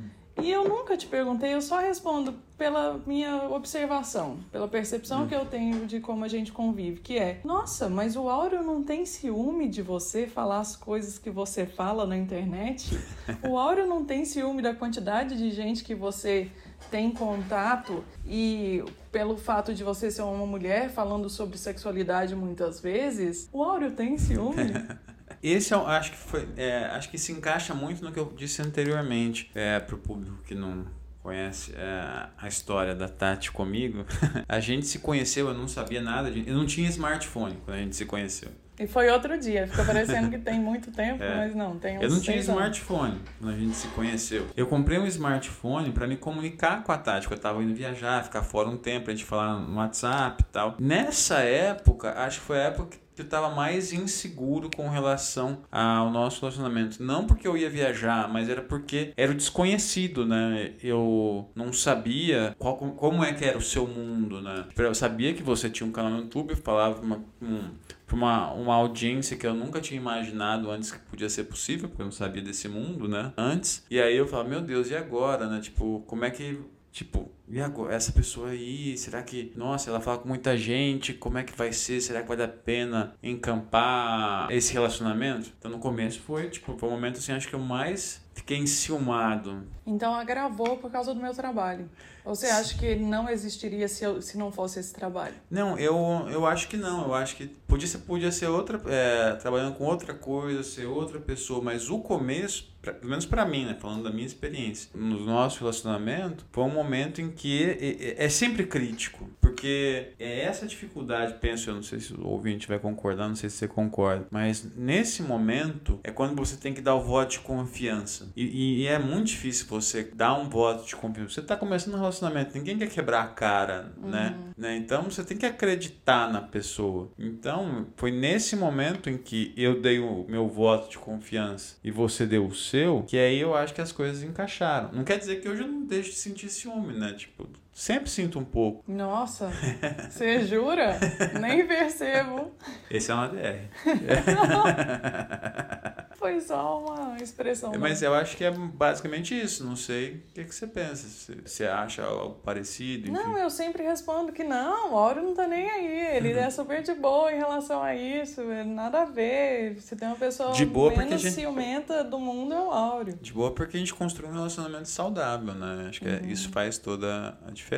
E 0.41 0.49
eu 0.51 0.67
nunca 0.67 0.95
te 0.95 1.05
perguntei, 1.05 1.53
eu 1.53 1.61
só 1.61 1.79
respondo 1.79 2.33
pela 2.57 2.99
minha 3.05 3.49
observação, 3.49 4.37
pela 4.51 4.67
percepção 4.67 5.27
que 5.27 5.35
eu 5.35 5.45
tenho 5.45 5.85
de 5.85 5.99
como 5.99 6.23
a 6.23 6.27
gente 6.27 6.51
convive, 6.51 7.01
que 7.01 7.17
é: 7.17 7.41
nossa, 7.43 7.89
mas 7.89 8.15
o 8.15 8.29
Áureo 8.29 8.63
não 8.63 8.83
tem 8.83 9.05
ciúme 9.05 9.67
de 9.67 9.81
você 9.81 10.27
falar 10.27 10.59
as 10.59 10.75
coisas 10.75 11.17
que 11.17 11.29
você 11.29 11.65
fala 11.65 12.05
na 12.05 12.17
internet? 12.17 12.97
O 13.47 13.57
Áureo 13.57 13.85
não 13.85 14.03
tem 14.03 14.25
ciúme 14.25 14.61
da 14.61 14.73
quantidade 14.73 15.37
de 15.37 15.51
gente 15.51 15.83
que 15.83 15.93
você 15.93 16.51
tem 16.89 17.11
contato 17.11 18.03
e 18.25 18.83
pelo 19.11 19.37
fato 19.37 19.73
de 19.73 19.83
você 19.83 20.09
ser 20.11 20.21
uma 20.21 20.45
mulher 20.45 20.89
falando 20.89 21.29
sobre 21.29 21.57
sexualidade 21.57 22.35
muitas 22.35 22.79
vezes, 22.79 23.49
o 23.51 23.63
Áureo 23.63 23.91
tem 23.91 24.17
ciúme? 24.17 24.73
Esse 25.41 25.73
eu 25.73 25.85
acho 25.87 26.11
que 26.11 26.17
foi, 26.17 26.47
é, 26.57 26.85
acho 26.87 27.09
que 27.09 27.17
se 27.17 27.31
encaixa 27.31 27.73
muito 27.73 28.03
no 28.03 28.11
que 28.11 28.19
eu 28.19 28.33
disse 28.35 28.61
anteriormente, 28.61 29.49
é, 29.55 29.79
para 29.79 29.95
o 29.95 29.97
público 29.97 30.37
que 30.43 30.53
não 30.53 30.85
conhece 31.23 31.73
é, 31.75 32.27
a 32.37 32.47
história 32.47 32.95
da 32.95 33.07
Tati 33.07 33.51
comigo. 33.51 34.05
a 34.47 34.59
gente 34.59 34.85
se 34.85 34.99
conheceu, 34.99 35.47
eu 35.47 35.53
não 35.53 35.67
sabia 35.67 36.01
nada 36.01 36.29
de, 36.29 36.47
eu 36.47 36.55
não 36.55 36.65
tinha 36.65 36.89
smartphone 36.89 37.57
quando 37.63 37.77
a 37.77 37.79
gente 37.79 37.95
se 37.95 38.05
conheceu. 38.05 38.49
E 38.79 38.87
foi 38.87 39.09
outro 39.09 39.37
dia, 39.37 39.67
fica 39.67 39.83
parecendo 39.83 40.29
que 40.29 40.37
tem 40.39 40.59
muito 40.59 40.91
tempo, 40.91 41.21
É. 41.23 41.35
mas 41.35 41.55
não, 41.55 41.77
tem 41.77 41.97
uns 41.97 42.03
Eu 42.03 42.09
não 42.09 42.19
tinha 42.19 42.35
seis 42.37 42.49
anos. 42.49 42.59
smartphone 42.77 43.19
quando 43.39 43.53
a 43.53 43.57
gente 43.57 43.75
se 43.75 43.87
conheceu. 43.89 44.47
Eu 44.55 44.65
comprei 44.67 44.97
um 44.97 45.05
smartphone 45.05 45.91
para 45.91 46.07
me 46.07 46.15
comunicar 46.17 46.83
com 46.83 46.91
a 46.91 46.97
Tati, 46.97 47.27
porque 47.27 47.35
eu 47.35 47.41
tava 47.41 47.61
indo 47.61 47.73
viajar, 47.75 48.23
ficar 48.23 48.41
fora 48.41 48.69
um 48.69 48.77
tempo, 48.77 49.09
a 49.09 49.13
gente 49.13 49.25
falar 49.25 49.59
no 49.59 49.77
WhatsApp 49.77 50.41
e 50.41 50.51
tal. 50.51 50.75
Nessa 50.79 51.39
época, 51.39 52.13
acho 52.13 52.39
que 52.39 52.45
foi 52.45 52.59
a 52.59 52.63
época 52.63 52.97
que 53.15 53.21
eu 53.23 53.27
tava 53.27 53.49
mais 53.53 53.91
inseguro 53.91 54.69
com 54.73 54.87
relação 54.87 55.57
ao 55.69 56.09
nosso 56.09 56.39
relacionamento. 56.39 57.03
Não 57.03 57.27
porque 57.27 57.45
eu 57.45 57.57
ia 57.57 57.69
viajar, 57.69 58.29
mas 58.31 58.47
era 58.47 58.61
porque 58.61 59.11
era 59.17 59.29
o 59.29 59.35
desconhecido, 59.35 60.25
né? 60.25 60.71
Eu 60.81 61.49
não 61.53 61.73
sabia 61.73 62.55
qual, 62.57 62.77
como 62.77 63.21
é 63.23 63.33
que 63.33 63.43
era 63.43 63.57
o 63.57 63.61
seu 63.61 63.85
mundo, 63.85 64.41
né? 64.41 64.63
Eu 64.77 64.95
sabia 64.95 65.33
que 65.33 65.43
você 65.43 65.69
tinha 65.69 65.85
um 65.85 65.91
canal 65.91 66.11
no 66.11 66.19
YouTube, 66.19 66.51
eu 66.51 66.57
falava 66.57 67.01
uma, 67.01 67.21
um, 67.41 67.69
para 68.09 68.17
uma, 68.17 68.51
uma 68.53 68.73
audiência 68.73 69.37
que 69.37 69.45
eu 69.45 69.53
nunca 69.53 69.79
tinha 69.79 69.99
imaginado 69.99 70.69
antes 70.71 70.91
que 70.91 70.99
podia 70.99 71.29
ser 71.29 71.43
possível, 71.43 71.87
porque 71.87 72.01
eu 72.01 72.05
não 72.05 72.11
sabia 72.11 72.41
desse 72.41 72.67
mundo, 72.67 73.07
né? 73.07 73.31
Antes. 73.37 73.85
E 73.89 74.01
aí 74.01 74.17
eu 74.17 74.27
falava, 74.27 74.49
meu 74.49 74.61
Deus, 74.61 74.89
e 74.89 74.95
agora, 74.95 75.47
né? 75.47 75.61
Tipo, 75.61 76.03
como 76.07 76.25
é 76.25 76.31
que. 76.31 76.59
Tipo, 76.91 77.31
e 77.47 77.61
agora? 77.61 77.93
Essa 77.93 78.11
pessoa 78.11 78.49
aí, 78.49 78.97
será 78.97 79.21
que. 79.21 79.53
Nossa, 79.55 79.91
ela 79.91 80.01
fala 80.01 80.17
com 80.17 80.27
muita 80.27 80.57
gente, 80.57 81.13
como 81.13 81.37
é 81.37 81.43
que 81.43 81.55
vai 81.55 81.71
ser? 81.71 82.01
Será 82.01 82.23
que 82.23 82.27
vai 82.27 82.35
dar 82.35 82.47
pena 82.47 83.13
encampar 83.21 84.51
esse 84.51 84.73
relacionamento? 84.73 85.51
Então 85.59 85.69
no 85.69 85.77
começo 85.77 86.19
foi, 86.19 86.49
tipo, 86.49 86.75
foi 86.79 86.89
um 86.89 86.91
momento 86.91 87.17
assim, 87.17 87.31
acho 87.31 87.47
que 87.47 87.53
eu 87.53 87.59
mais 87.59 88.27
fiquei 88.39 88.57
enciumado. 88.57 89.63
Então 89.85 90.13
agravou 90.13 90.77
por 90.77 90.91
causa 90.91 91.13
do 91.13 91.19
meu 91.21 91.33
trabalho. 91.33 91.89
Você 92.25 92.47
acha 92.47 92.77
que 92.77 92.95
não 92.95 93.27
existiria 93.29 93.87
se, 93.87 94.03
eu, 94.03 94.21
se 94.21 94.37
não 94.37 94.51
fosse 94.51 94.79
esse 94.79 94.93
trabalho? 94.93 95.33
Não, 95.49 95.77
eu, 95.79 95.95
eu 96.29 96.45
acho 96.45 96.67
que 96.67 96.77
não. 96.77 97.05
Eu 97.07 97.13
acho 97.15 97.35
que 97.35 97.47
podia 97.67 97.87
ser, 97.87 97.97
podia 97.99 98.31
ser 98.31 98.47
outra. 98.47 98.79
é, 98.87 99.33
trabalhando 99.35 99.75
com 99.75 99.85
outra 99.85 100.13
coisa, 100.13 100.61
ser 100.63 100.85
outra 100.85 101.19
pessoa, 101.19 101.61
mas 101.61 101.89
o 101.89 101.99
começo, 101.99 102.71
pra- 102.81 102.93
pelo 102.93 103.09
menos 103.09 103.25
pra 103.25 103.45
mim, 103.45 103.65
né? 103.65 103.75
Falando 103.79 104.03
da 104.03 104.11
minha 104.11 104.27
experiência, 104.27 104.89
no 104.93 105.19
nosso 105.25 105.59
relacionamento, 105.59 106.45
foi 106.51 106.63
um 106.65 106.69
momento 106.73 107.19
em 107.21 107.31
que 107.31 107.63
é, 107.63 108.21
é- 108.21 108.25
é 108.25 108.29
sempre 108.29 108.65
crítico. 108.67 109.27
Porque 109.49 110.09
é 110.19 110.41
essa 110.41 110.65
dificuldade, 110.67 111.35
penso, 111.41 111.69
eu 111.69 111.75
não 111.75 111.81
sei 111.83 111.99
se 111.99 112.13
o 112.13 112.25
ouvinte 112.27 112.67
vai 112.67 112.77
concordar, 112.79 113.27
não 113.27 113.35
sei 113.35 113.49
se 113.49 113.57
você 113.57 113.67
concorda, 113.67 114.27
mas 114.29 114.65
nesse 114.75 115.23
momento 115.23 115.99
é 116.03 116.11
quando 116.11 116.35
você 116.35 116.55
tem 116.55 116.73
que 116.73 116.81
dar 116.81 116.95
o 116.95 117.01
voto 117.01 117.31
de 117.31 117.39
confiança. 117.39 118.31
E, 118.35 118.83
e- 118.83 118.87
é 118.87 118.99
muito 118.99 119.27
difícil 119.27 119.65
você 119.67 120.03
dar 120.13 120.35
um 120.39 120.47
voto 120.49 120.85
de 120.85 120.95
confiança. 120.95 121.33
Você 121.35 121.41
tá 121.41 121.55
começando 121.57 121.95
um 121.95 121.97
relacionamento, 121.97 122.55
ninguém 122.57 122.77
quer 122.77 122.89
quebrar 122.89 123.23
a 123.23 123.27
cara, 123.27 123.91
né? 124.01 124.37
né? 124.57 124.77
Então 124.77 125.03
você 125.03 125.23
tem 125.23 125.35
que 125.37 125.45
acreditar 125.45 126.31
na 126.31 126.41
pessoa. 126.41 127.11
Então 127.17 127.87
foi 127.95 128.11
nesse 128.11 128.55
momento 128.55 129.09
em 129.09 129.17
que 129.17 129.51
eu 129.57 129.81
dei 129.81 129.99
o 129.99 130.25
meu 130.29 130.47
voto 130.47 130.89
de 130.91 130.97
confiança 130.97 131.75
e 131.83 131.89
você 131.91 132.25
deu 132.25 132.45
o 132.45 132.53
seu, 132.55 133.03
que 133.03 133.17
aí 133.17 133.39
eu 133.39 133.55
acho 133.55 133.73
que 133.73 133.81
as 133.81 133.91
coisas 133.91 134.21
encaixaram. 134.23 134.91
Não 134.93 135.03
quer 135.03 135.17
dizer 135.17 135.41
que 135.41 135.49
hoje 135.49 135.61
eu 135.63 135.67
não 135.67 135.85
deixe 135.85 136.11
de 136.11 136.15
sentir 136.17 136.49
ciúme, 136.49 136.93
né? 136.93 137.13
Tipo, 137.13 137.47
Sempre 137.79 138.09
sinto 138.09 138.37
um 138.37 138.43
pouco. 138.43 138.83
Nossa, 138.91 139.49
você 140.11 140.45
jura? 140.45 140.99
Nem 141.39 141.65
percebo. 141.65 142.51
Esse 142.91 143.09
é 143.09 143.13
uma 143.13 143.29
DR. 143.29 143.69
Foi 146.19 146.41
só 146.41 146.83
uma 146.83 147.15
expressão. 147.23 147.71
Mas 147.79 148.01
eu 148.01 148.13
acho 148.13 148.35
que 148.35 148.43
é 148.43 148.51
basicamente 148.51 149.39
isso. 149.39 149.65
Não 149.65 149.77
sei 149.77 150.15
o 150.15 150.33
que, 150.33 150.43
que 150.43 150.53
você 150.53 150.67
pensa. 150.67 151.33
Você 151.45 151.65
acha 151.65 152.03
algo 152.03 152.35
parecido? 152.43 153.09
Enfim. 153.09 153.13
Não, 153.13 153.37
eu 153.37 153.49
sempre 153.49 153.83
respondo 153.83 154.33
que 154.33 154.43
não, 154.43 154.91
o 154.91 154.97
Áureo 154.97 155.23
não 155.23 155.33
tá 155.33 155.47
nem 155.47 155.69
aí. 155.69 156.17
Ele 156.17 156.33
é 156.33 156.49
super 156.49 156.83
de 156.83 156.93
boa 156.93 157.31
em 157.31 157.37
relação 157.37 157.81
a 157.81 157.95
isso. 157.95 158.41
Nada 158.65 159.03
a 159.03 159.05
ver. 159.05 159.79
Se 159.79 159.95
tem 159.95 160.09
uma 160.09 160.17
pessoa 160.17 160.51
de 160.51 160.65
boa 160.65 160.93
menos 160.93 161.21
gente... 161.21 161.35
ciumenta 161.35 162.03
do 162.03 162.19
mundo, 162.19 162.53
é 162.53 162.59
o 162.59 162.69
Áureo. 162.69 163.17
De 163.21 163.31
boa 163.31 163.55
porque 163.55 163.77
a 163.77 163.79
gente 163.79 163.93
construiu 163.93 164.29
um 164.29 164.33
relacionamento 164.33 164.89
saudável, 164.89 165.53
né? 165.53 165.85
Acho 165.87 166.01
que 166.01 166.09
é, 166.09 166.17
uhum. 166.17 166.29
isso 166.29 166.49
faz 166.49 166.77
toda 166.77 167.37
a 167.47 167.51
diferença. 167.51 167.68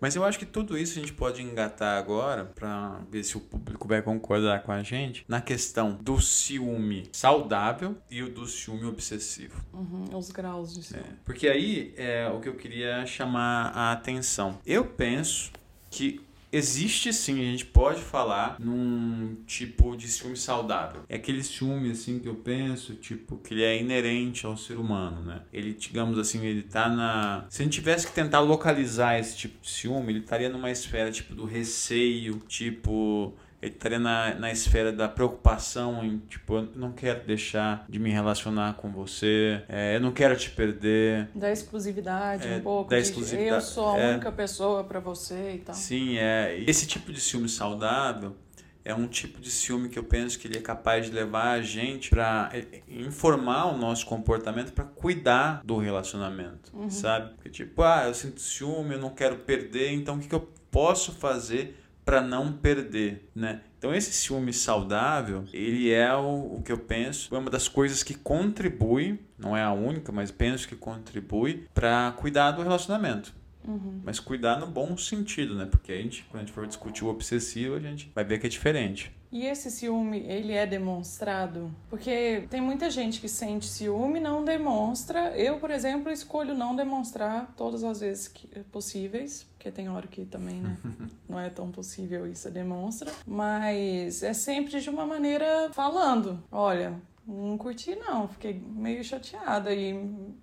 Mas 0.00 0.16
eu 0.16 0.24
acho 0.24 0.38
que 0.38 0.46
tudo 0.46 0.76
isso 0.76 0.98
a 0.98 1.00
gente 1.00 1.12
pode 1.12 1.42
engatar 1.42 1.98
agora 1.98 2.44
para 2.44 3.00
ver 3.10 3.22
se 3.24 3.36
o 3.36 3.40
público 3.40 3.88
vai 3.88 4.02
concordar 4.02 4.62
com 4.62 4.72
a 4.72 4.82
gente 4.82 5.24
na 5.28 5.40
questão 5.40 5.98
do 6.00 6.20
ciúme 6.20 7.08
saudável 7.12 7.96
e 8.10 8.22
o 8.22 8.28
do 8.28 8.46
ciúme 8.46 8.84
obsessivo. 8.84 9.64
Uhum, 9.72 10.16
os 10.16 10.30
graus 10.30 10.74
de 10.74 10.82
ciúme. 10.82 11.04
É, 11.04 11.12
porque 11.24 11.48
aí 11.48 11.94
é 11.96 12.28
o 12.28 12.40
que 12.40 12.48
eu 12.48 12.54
queria 12.54 13.06
chamar 13.06 13.72
a 13.74 13.92
atenção. 13.92 14.58
Eu 14.66 14.84
penso 14.84 15.50
que 15.90 16.20
Existe 16.50 17.12
sim, 17.12 17.40
a 17.40 17.50
gente 17.50 17.66
pode 17.66 18.00
falar 18.00 18.56
num 18.58 19.36
tipo 19.46 19.96
de 19.96 20.08
ciúme 20.08 20.36
saudável. 20.36 21.02
É 21.08 21.16
aquele 21.16 21.42
ciúme 21.42 21.90
assim 21.90 22.18
que 22.18 22.28
eu 22.28 22.36
penso, 22.36 22.94
tipo, 22.94 23.36
que 23.36 23.52
ele 23.52 23.62
é 23.62 23.80
inerente 23.80 24.46
ao 24.46 24.56
ser 24.56 24.78
humano, 24.78 25.22
né? 25.22 25.42
Ele, 25.52 25.74
digamos 25.74 26.18
assim, 26.18 26.44
ele 26.44 26.62
tá 26.62 26.88
na. 26.88 27.46
Se 27.50 27.60
a 27.60 27.64
gente 27.64 27.74
tivesse 27.74 28.06
que 28.06 28.12
tentar 28.12 28.40
localizar 28.40 29.18
esse 29.18 29.36
tipo 29.36 29.60
de 29.60 29.68
ciúme, 29.68 30.12
ele 30.12 30.20
estaria 30.20 30.48
numa 30.48 30.70
esfera 30.70 31.12
tipo 31.12 31.34
do 31.34 31.44
receio, 31.44 32.42
tipo 32.48 33.34
ele 33.60 33.72
estaria 33.72 33.98
na, 33.98 34.34
na 34.34 34.52
esfera 34.52 34.92
da 34.92 35.08
preocupação 35.08 36.04
em, 36.04 36.18
tipo, 36.18 36.56
eu 36.56 36.68
não 36.76 36.92
quero 36.92 37.26
deixar 37.26 37.84
de 37.88 37.98
me 37.98 38.10
relacionar 38.10 38.74
com 38.74 38.90
você, 38.90 39.62
é, 39.68 39.96
eu 39.96 40.00
não 40.00 40.12
quero 40.12 40.36
te 40.36 40.50
perder. 40.50 41.28
Da 41.34 41.50
exclusividade, 41.50 42.46
é, 42.46 42.56
um 42.56 42.60
pouco. 42.60 42.90
Da 42.90 42.98
exclusividade. 42.98 43.50
eu 43.50 43.60
sou 43.60 43.90
a 43.90 43.98
é, 43.98 44.12
única 44.12 44.30
pessoa 44.30 44.84
para 44.84 45.00
você 45.00 45.54
e 45.56 45.58
tal. 45.58 45.74
Sim, 45.74 46.18
é. 46.18 46.62
Esse 46.66 46.86
tipo 46.86 47.12
de 47.12 47.20
ciúme 47.20 47.48
saudável 47.48 48.36
é 48.84 48.94
um 48.94 49.06
tipo 49.06 49.40
de 49.40 49.50
ciúme 49.50 49.88
que 49.88 49.98
eu 49.98 50.04
penso 50.04 50.38
que 50.38 50.46
ele 50.46 50.56
é 50.56 50.62
capaz 50.62 51.06
de 51.06 51.12
levar 51.12 51.50
a 51.50 51.60
gente 51.60 52.10
para 52.10 52.50
é, 52.54 52.82
informar 52.88 53.66
o 53.66 53.76
nosso 53.76 54.06
comportamento 54.06 54.72
para 54.72 54.84
cuidar 54.84 55.62
do 55.64 55.76
relacionamento, 55.78 56.74
uhum. 56.74 56.88
sabe? 56.88 57.34
Porque, 57.34 57.50
tipo, 57.50 57.82
ah, 57.82 58.04
eu 58.06 58.14
sinto 58.14 58.40
ciúme, 58.40 58.94
eu 58.94 59.00
não 59.00 59.10
quero 59.10 59.36
perder, 59.38 59.92
então 59.92 60.14
o 60.14 60.18
que, 60.18 60.28
que 60.28 60.34
eu 60.34 60.48
posso 60.70 61.12
fazer 61.12 61.76
para 62.08 62.22
não 62.22 62.50
perder, 62.50 63.28
né? 63.34 63.60
Então 63.76 63.94
esse 63.94 64.10
ciúme 64.12 64.50
saudável, 64.50 65.44
ele 65.52 65.92
é 65.92 66.14
o, 66.14 66.54
o 66.54 66.62
que 66.62 66.72
eu 66.72 66.78
penso, 66.78 67.34
é 67.34 67.38
uma 67.38 67.50
das 67.50 67.68
coisas 67.68 68.02
que 68.02 68.14
contribui, 68.14 69.20
não 69.38 69.54
é 69.54 69.62
a 69.62 69.72
única, 69.72 70.10
mas 70.10 70.30
penso 70.30 70.66
que 70.66 70.74
contribui 70.74 71.68
para 71.74 72.12
cuidar 72.12 72.52
do 72.52 72.62
relacionamento. 72.62 73.34
Uhum. 73.62 74.00
Mas 74.02 74.18
cuidar 74.18 74.58
no 74.58 74.66
bom 74.66 74.96
sentido, 74.96 75.54
né? 75.54 75.66
Porque 75.66 75.92
a 75.92 75.96
gente, 75.96 76.24
quando 76.30 76.44
a 76.44 76.46
gente 76.46 76.54
for 76.54 76.66
discutir 76.66 77.04
o 77.04 77.08
obsessivo, 77.08 77.74
a 77.74 77.80
gente 77.80 78.10
vai 78.14 78.24
ver 78.24 78.38
que 78.38 78.46
é 78.46 78.48
diferente. 78.48 79.14
E 79.30 79.44
esse 79.46 79.70
ciúme, 79.70 80.20
ele 80.20 80.54
é 80.54 80.66
demonstrado? 80.66 81.70
Porque 81.90 82.46
tem 82.48 82.60
muita 82.60 82.90
gente 82.90 83.20
que 83.20 83.28
sente 83.28 83.66
ciúme 83.66 84.18
e 84.18 84.22
não 84.22 84.44
demonstra. 84.44 85.36
Eu, 85.36 85.58
por 85.58 85.70
exemplo, 85.70 86.10
escolho 86.10 86.54
não 86.54 86.74
demonstrar 86.74 87.52
todas 87.56 87.84
as 87.84 88.00
vezes 88.00 88.28
que 88.28 88.48
possíveis, 88.72 89.46
porque 89.54 89.70
tem 89.70 89.88
hora 89.88 90.06
que 90.06 90.24
também 90.24 90.62
né, 90.62 90.76
não 91.28 91.38
é 91.38 91.50
tão 91.50 91.70
possível 91.70 92.26
isso, 92.26 92.50
demonstra. 92.50 93.12
Mas 93.26 94.22
é 94.22 94.32
sempre 94.32 94.80
de 94.80 94.88
uma 94.88 95.06
maneira 95.06 95.70
falando: 95.72 96.42
olha, 96.50 96.94
não 97.28 97.58
curti, 97.58 97.94
não. 97.94 98.26
Fiquei 98.26 98.54
meio 98.54 99.04
chateada 99.04 99.72
e, 99.74 99.94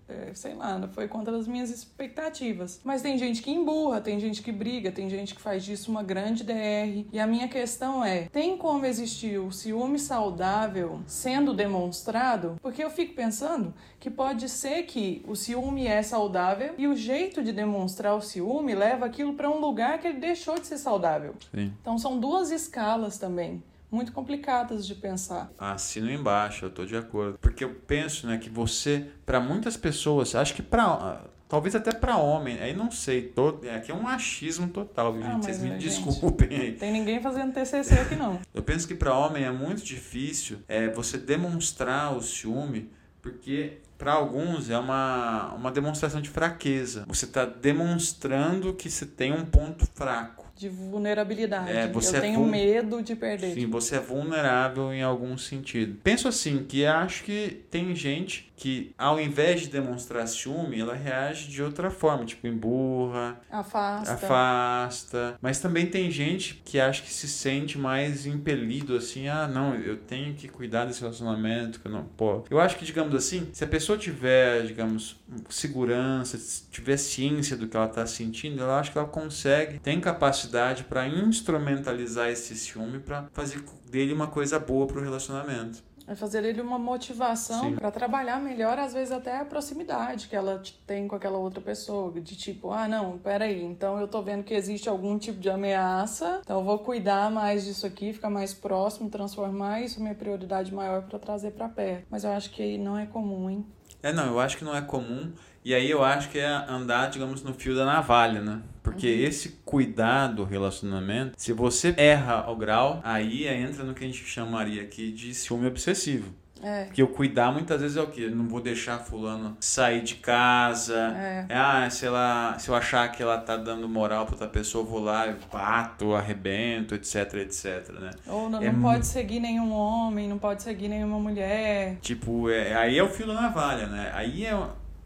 é, 0.08 0.32
sei 0.34 0.54
lá, 0.54 0.78
não 0.78 0.88
foi 0.88 1.08
contra 1.08 1.36
as 1.36 1.48
minhas 1.48 1.72
expectativas. 1.72 2.80
Mas 2.84 3.02
tem 3.02 3.18
gente 3.18 3.42
que 3.42 3.52
emburra, 3.52 4.00
tem 4.00 4.20
gente 4.20 4.44
que 4.44 4.52
briga, 4.52 4.92
tem 4.92 5.10
gente 5.10 5.34
que 5.34 5.42
faz 5.42 5.66
disso 5.66 5.90
uma 5.90 6.04
grande 6.04 6.44
DR. 6.44 7.06
E 7.12 7.20
a 7.20 7.26
minha 7.26 7.48
questão 7.48 8.06
é: 8.06 8.28
tem 8.32 8.56
como 8.56 8.86
existir 8.86 9.40
o 9.40 9.52
ciúme 9.52 9.98
saudável 9.98 11.02
sendo 11.08 11.54
demonstrado? 11.54 12.58
Porque 12.62 12.84
eu 12.84 12.90
fico 12.90 13.16
pensando 13.16 13.74
que 14.00 14.12
pode 14.12 14.48
ser 14.48 14.84
que 14.84 15.24
o 15.28 15.36
ciúme 15.36 15.88
é 15.88 16.04
saudável 16.04 16.76
e 16.78 16.88
o 16.88 16.96
jeito 16.96 17.44
de 17.44 17.52
demonstrar 17.52 18.16
o 18.16 18.22
ciúme 18.22 18.76
leva 18.76 19.08
aquilo 19.08 19.34
para 19.34 19.50
um 19.50 19.60
lugar 19.60 19.98
que 19.98 20.08
ele 20.08 20.20
deixou 20.20 20.60
de 20.60 20.68
ser 20.68 20.78
saudável. 20.78 21.34
Sim. 21.52 21.74
Então 21.82 21.98
são 21.98 22.20
duas 22.20 22.52
escalas 22.52 23.18
também 23.18 23.64
muito 23.92 24.12
complicadas 24.12 24.86
de 24.86 24.96
pensar. 24.96 25.52
Assino 25.58 26.12
embaixo, 26.12 26.66
eu 26.66 26.70
tô 26.70 26.86
de 26.86 26.96
acordo. 26.96 27.38
Porque 27.40 27.64
eu 27.64 27.74
penso, 27.88 28.28
né, 28.28 28.38
que 28.38 28.50
você, 28.50 29.08
para 29.26 29.40
muitas 29.40 29.78
pessoas, 29.78 30.36
acho 30.36 30.54
que 30.54 30.62
para 30.62 31.22
Talvez 31.48 31.76
até 31.76 31.94
para 31.94 32.18
homem, 32.18 32.60
aí 32.60 32.76
não 32.76 32.90
sei, 32.90 33.22
todo, 33.22 33.70
aqui 33.70 33.92
é 33.92 33.96
um 33.96 34.08
achismo 34.08 34.68
total, 34.68 35.14
ah, 35.14 35.22
gente, 35.22 35.46
vocês 35.46 35.60
me 35.60 35.70
gente, 35.70 35.82
desculpem. 35.82 36.74
Tem 36.74 36.92
ninguém 36.92 37.22
fazendo 37.22 37.54
TCC 37.54 38.00
aqui 38.00 38.16
não. 38.16 38.40
eu 38.52 38.64
penso 38.64 38.88
que 38.88 38.96
para 38.96 39.14
homem 39.14 39.44
é 39.44 39.52
muito 39.52 39.84
difícil 39.84 40.58
é, 40.68 40.90
você 40.90 41.20
demonstrar 41.20 42.18
o 42.18 42.22
ciúme, 42.22 42.90
porque 43.22 43.78
para 43.96 44.14
alguns 44.14 44.72
é 44.72 44.78
uma, 44.78 45.54
uma 45.54 45.72
demonstração 45.72 46.20
de 46.20 46.32
fraqueza. 46.32 47.06
Você 47.08 47.26
está 47.26 47.46
demonstrando 47.46 48.74
que 48.74 48.90
você 48.90 49.06
tem 49.06 49.32
um 49.32 49.46
ponto 49.46 49.86
fraco 49.94 50.45
de 50.56 50.70
vulnerabilidade. 50.70 51.70
É, 51.70 51.88
você 51.88 52.16
eu 52.16 52.18
é 52.18 52.22
tenho 52.22 52.46
medo 52.46 53.04
de 53.04 53.16
perder. 53.16 53.54
Sim, 53.54 53.68
você 53.68 53.98
é 53.98 54.00
vulnerável 54.00 54.94
em 54.94 55.04
algum 55.04 55.38
sentido. 55.38 56.00
Penso 56.02 56.28
assim, 56.28 56.64
que 56.64 56.86
acho 56.86 57.24
que 57.24 57.66
tem 57.70 57.94
gente 57.94 58.54
que 58.56 58.94
ao 58.98 59.20
invés 59.20 59.62
de 59.62 59.68
demonstrar 59.68 60.26
ciúme, 60.30 60.80
ela 60.80 60.94
reage 60.94 61.50
de 61.50 61.62
outra 61.62 61.92
forma, 61.92 62.24
tipo 62.24 62.48
emburra, 62.48 63.38
afasta. 63.52 64.14
afasta. 64.14 65.36
Mas 65.42 65.60
também 65.60 65.88
tem 65.88 66.10
gente 66.10 66.62
que 66.64 66.80
acha 66.80 67.02
que 67.02 67.12
se 67.12 67.28
sente 67.28 67.78
mais 67.78 68.26
impelido 68.26 68.96
assim, 68.96 69.28
ah, 69.28 69.46
não, 69.46 69.76
eu 69.76 69.98
tenho 69.98 70.34
que 70.36 70.48
cuidar 70.48 70.86
desse 70.86 71.02
relacionamento, 71.02 71.82
que 71.82 71.88
eu 71.88 71.92
não, 71.92 72.06
pô. 72.06 72.46
Eu 72.50 72.62
acho 72.62 72.78
que 72.78 72.86
digamos 72.86 73.14
assim, 73.14 73.50
se 73.52 73.62
a 73.66 73.68
pessoa 73.68 73.98
tiver, 73.98 74.66
digamos, 74.66 75.18
segurança, 75.50 76.40
tiver 76.72 76.96
ciência 76.96 77.58
do 77.58 77.68
que 77.68 77.76
ela 77.76 77.88
está 77.88 78.06
sentindo, 78.06 78.62
eu 78.62 78.72
acho 78.72 78.94
que 78.94 78.98
ela 78.98 79.08
consegue, 79.08 79.80
tem 79.80 80.00
capacidade 80.00 80.45
para 80.86 81.08
instrumentalizar 81.08 82.30
esse 82.30 82.56
ciúme 82.56 83.00
para 83.00 83.28
fazer 83.34 83.64
dele 83.90 84.14
uma 84.14 84.28
coisa 84.28 84.60
boa 84.60 84.88
para 84.88 85.00
o 85.00 85.04
relacionamento. 85.04 85.84
É 86.08 86.14
fazer 86.14 86.44
ele 86.44 86.62
uma 86.62 86.78
motivação 86.78 87.74
para 87.74 87.90
trabalhar 87.90 88.40
melhor, 88.40 88.78
às 88.78 88.94
vezes 88.94 89.12
até 89.12 89.40
a 89.40 89.46
proximidade 89.46 90.28
que 90.28 90.36
ela 90.36 90.62
tem 90.86 91.08
com 91.08 91.16
aquela 91.16 91.40
outra 91.40 91.60
pessoa. 91.60 92.12
De 92.22 92.36
tipo, 92.36 92.72
ah, 92.72 92.88
não, 92.88 93.18
peraí, 93.18 93.64
então 93.64 94.00
eu 94.00 94.08
tô 94.08 94.22
vendo 94.22 94.44
que 94.44 94.54
existe 94.54 94.88
algum 94.88 95.18
tipo 95.18 95.40
de 95.40 95.50
ameaça, 95.50 96.42
então 96.44 96.60
eu 96.60 96.64
vou 96.64 96.78
cuidar 96.78 97.32
mais 97.32 97.66
disso 97.66 97.88
aqui, 97.88 98.14
ficar 98.14 98.30
mais 98.30 98.54
próximo, 98.54 99.10
transformar 99.10 99.82
isso 99.82 100.00
minha 100.00 100.14
prioridade 100.14 100.72
maior 100.72 101.02
para 101.04 101.18
trazer 101.18 101.52
para 101.52 101.68
perto. 101.68 102.06
Mas 102.10 102.24
eu 102.24 102.32
acho 102.32 102.52
que 102.52 102.78
não 102.78 102.96
é 102.96 103.08
comum, 103.08 103.50
hein? 103.50 103.66
É, 104.04 104.14
não, 104.14 104.28
eu 104.28 104.40
acho 104.40 104.58
que 104.58 104.64
não 104.64 104.76
é 104.76 104.82
comum. 104.84 105.34
E 105.66 105.74
aí 105.74 105.90
eu 105.90 106.04
acho 106.04 106.30
que 106.30 106.38
é 106.38 106.48
andar, 106.70 107.10
digamos, 107.10 107.42
no 107.42 107.52
fio 107.52 107.76
da 107.76 107.84
navalha, 107.86 108.40
né? 108.40 108.62
Porque 108.84 109.08
uhum. 109.08 109.28
esse 109.28 109.50
cuidado 109.66 110.36
do 110.36 110.44
relacionamento, 110.44 111.34
se 111.36 111.52
você 111.54 111.92
erra 111.98 112.44
ao 112.46 112.56
grau, 112.56 113.02
aí 113.04 113.48
entra 113.48 113.84
no 113.84 113.96
que 113.96 114.04
a 114.04 114.08
gente 114.08 114.24
chamaria 114.24 114.84
aqui 114.84 115.12
de 115.12 115.34
ciúme 115.34 115.66
obsessivo. 115.66 116.32
É. 116.62 116.86
Porque 116.86 117.02
o 117.02 117.08
cuidar 117.08 117.52
muitas 117.52 117.82
vezes 117.82 117.98
é 117.98 118.02
o 118.02 118.08
quê? 118.08 118.30
não 118.30 118.48
vou 118.48 118.62
deixar 118.62 119.00
fulano 119.00 119.58
sair 119.60 120.02
de 120.02 120.16
casa. 120.16 121.16
É. 121.18 121.48
Ah, 121.50 121.90
se, 121.90 122.06
ela, 122.06 122.58
se 122.60 122.70
eu 122.70 122.76
achar 122.76 123.12
que 123.12 123.24
ela 123.24 123.40
tá 123.40 123.58
dando 123.58 123.90
moral 123.90 124.26
pra 124.26 124.36
outra 124.36 124.48
pessoa, 124.48 124.84
eu 124.84 124.88
vou 124.88 125.00
lá, 125.00 125.28
eu 125.28 125.36
bato, 125.52 126.14
arrebento, 126.14 126.94
etc, 126.94 127.34
etc, 127.36 127.90
né? 128.00 128.12
Ou 128.28 128.50
não, 128.52 128.62
é 128.62 128.72
não 128.72 128.82
pode 128.82 129.08
seguir 129.08 129.40
nenhum 129.40 129.74
homem, 129.74 130.30
não 130.30 130.38
pode 130.38 130.62
seguir 130.62 130.90
nenhuma 130.90 131.20
mulher. 131.20 131.98
Tipo, 132.02 132.52
é, 132.52 132.76
aí 132.76 132.98
é 132.98 133.04
o 133.04 133.10
fio 133.10 133.26
da 133.26 133.34
navalha, 133.34 133.88
né? 133.88 134.12
Aí 134.14 134.46
é 134.46 134.56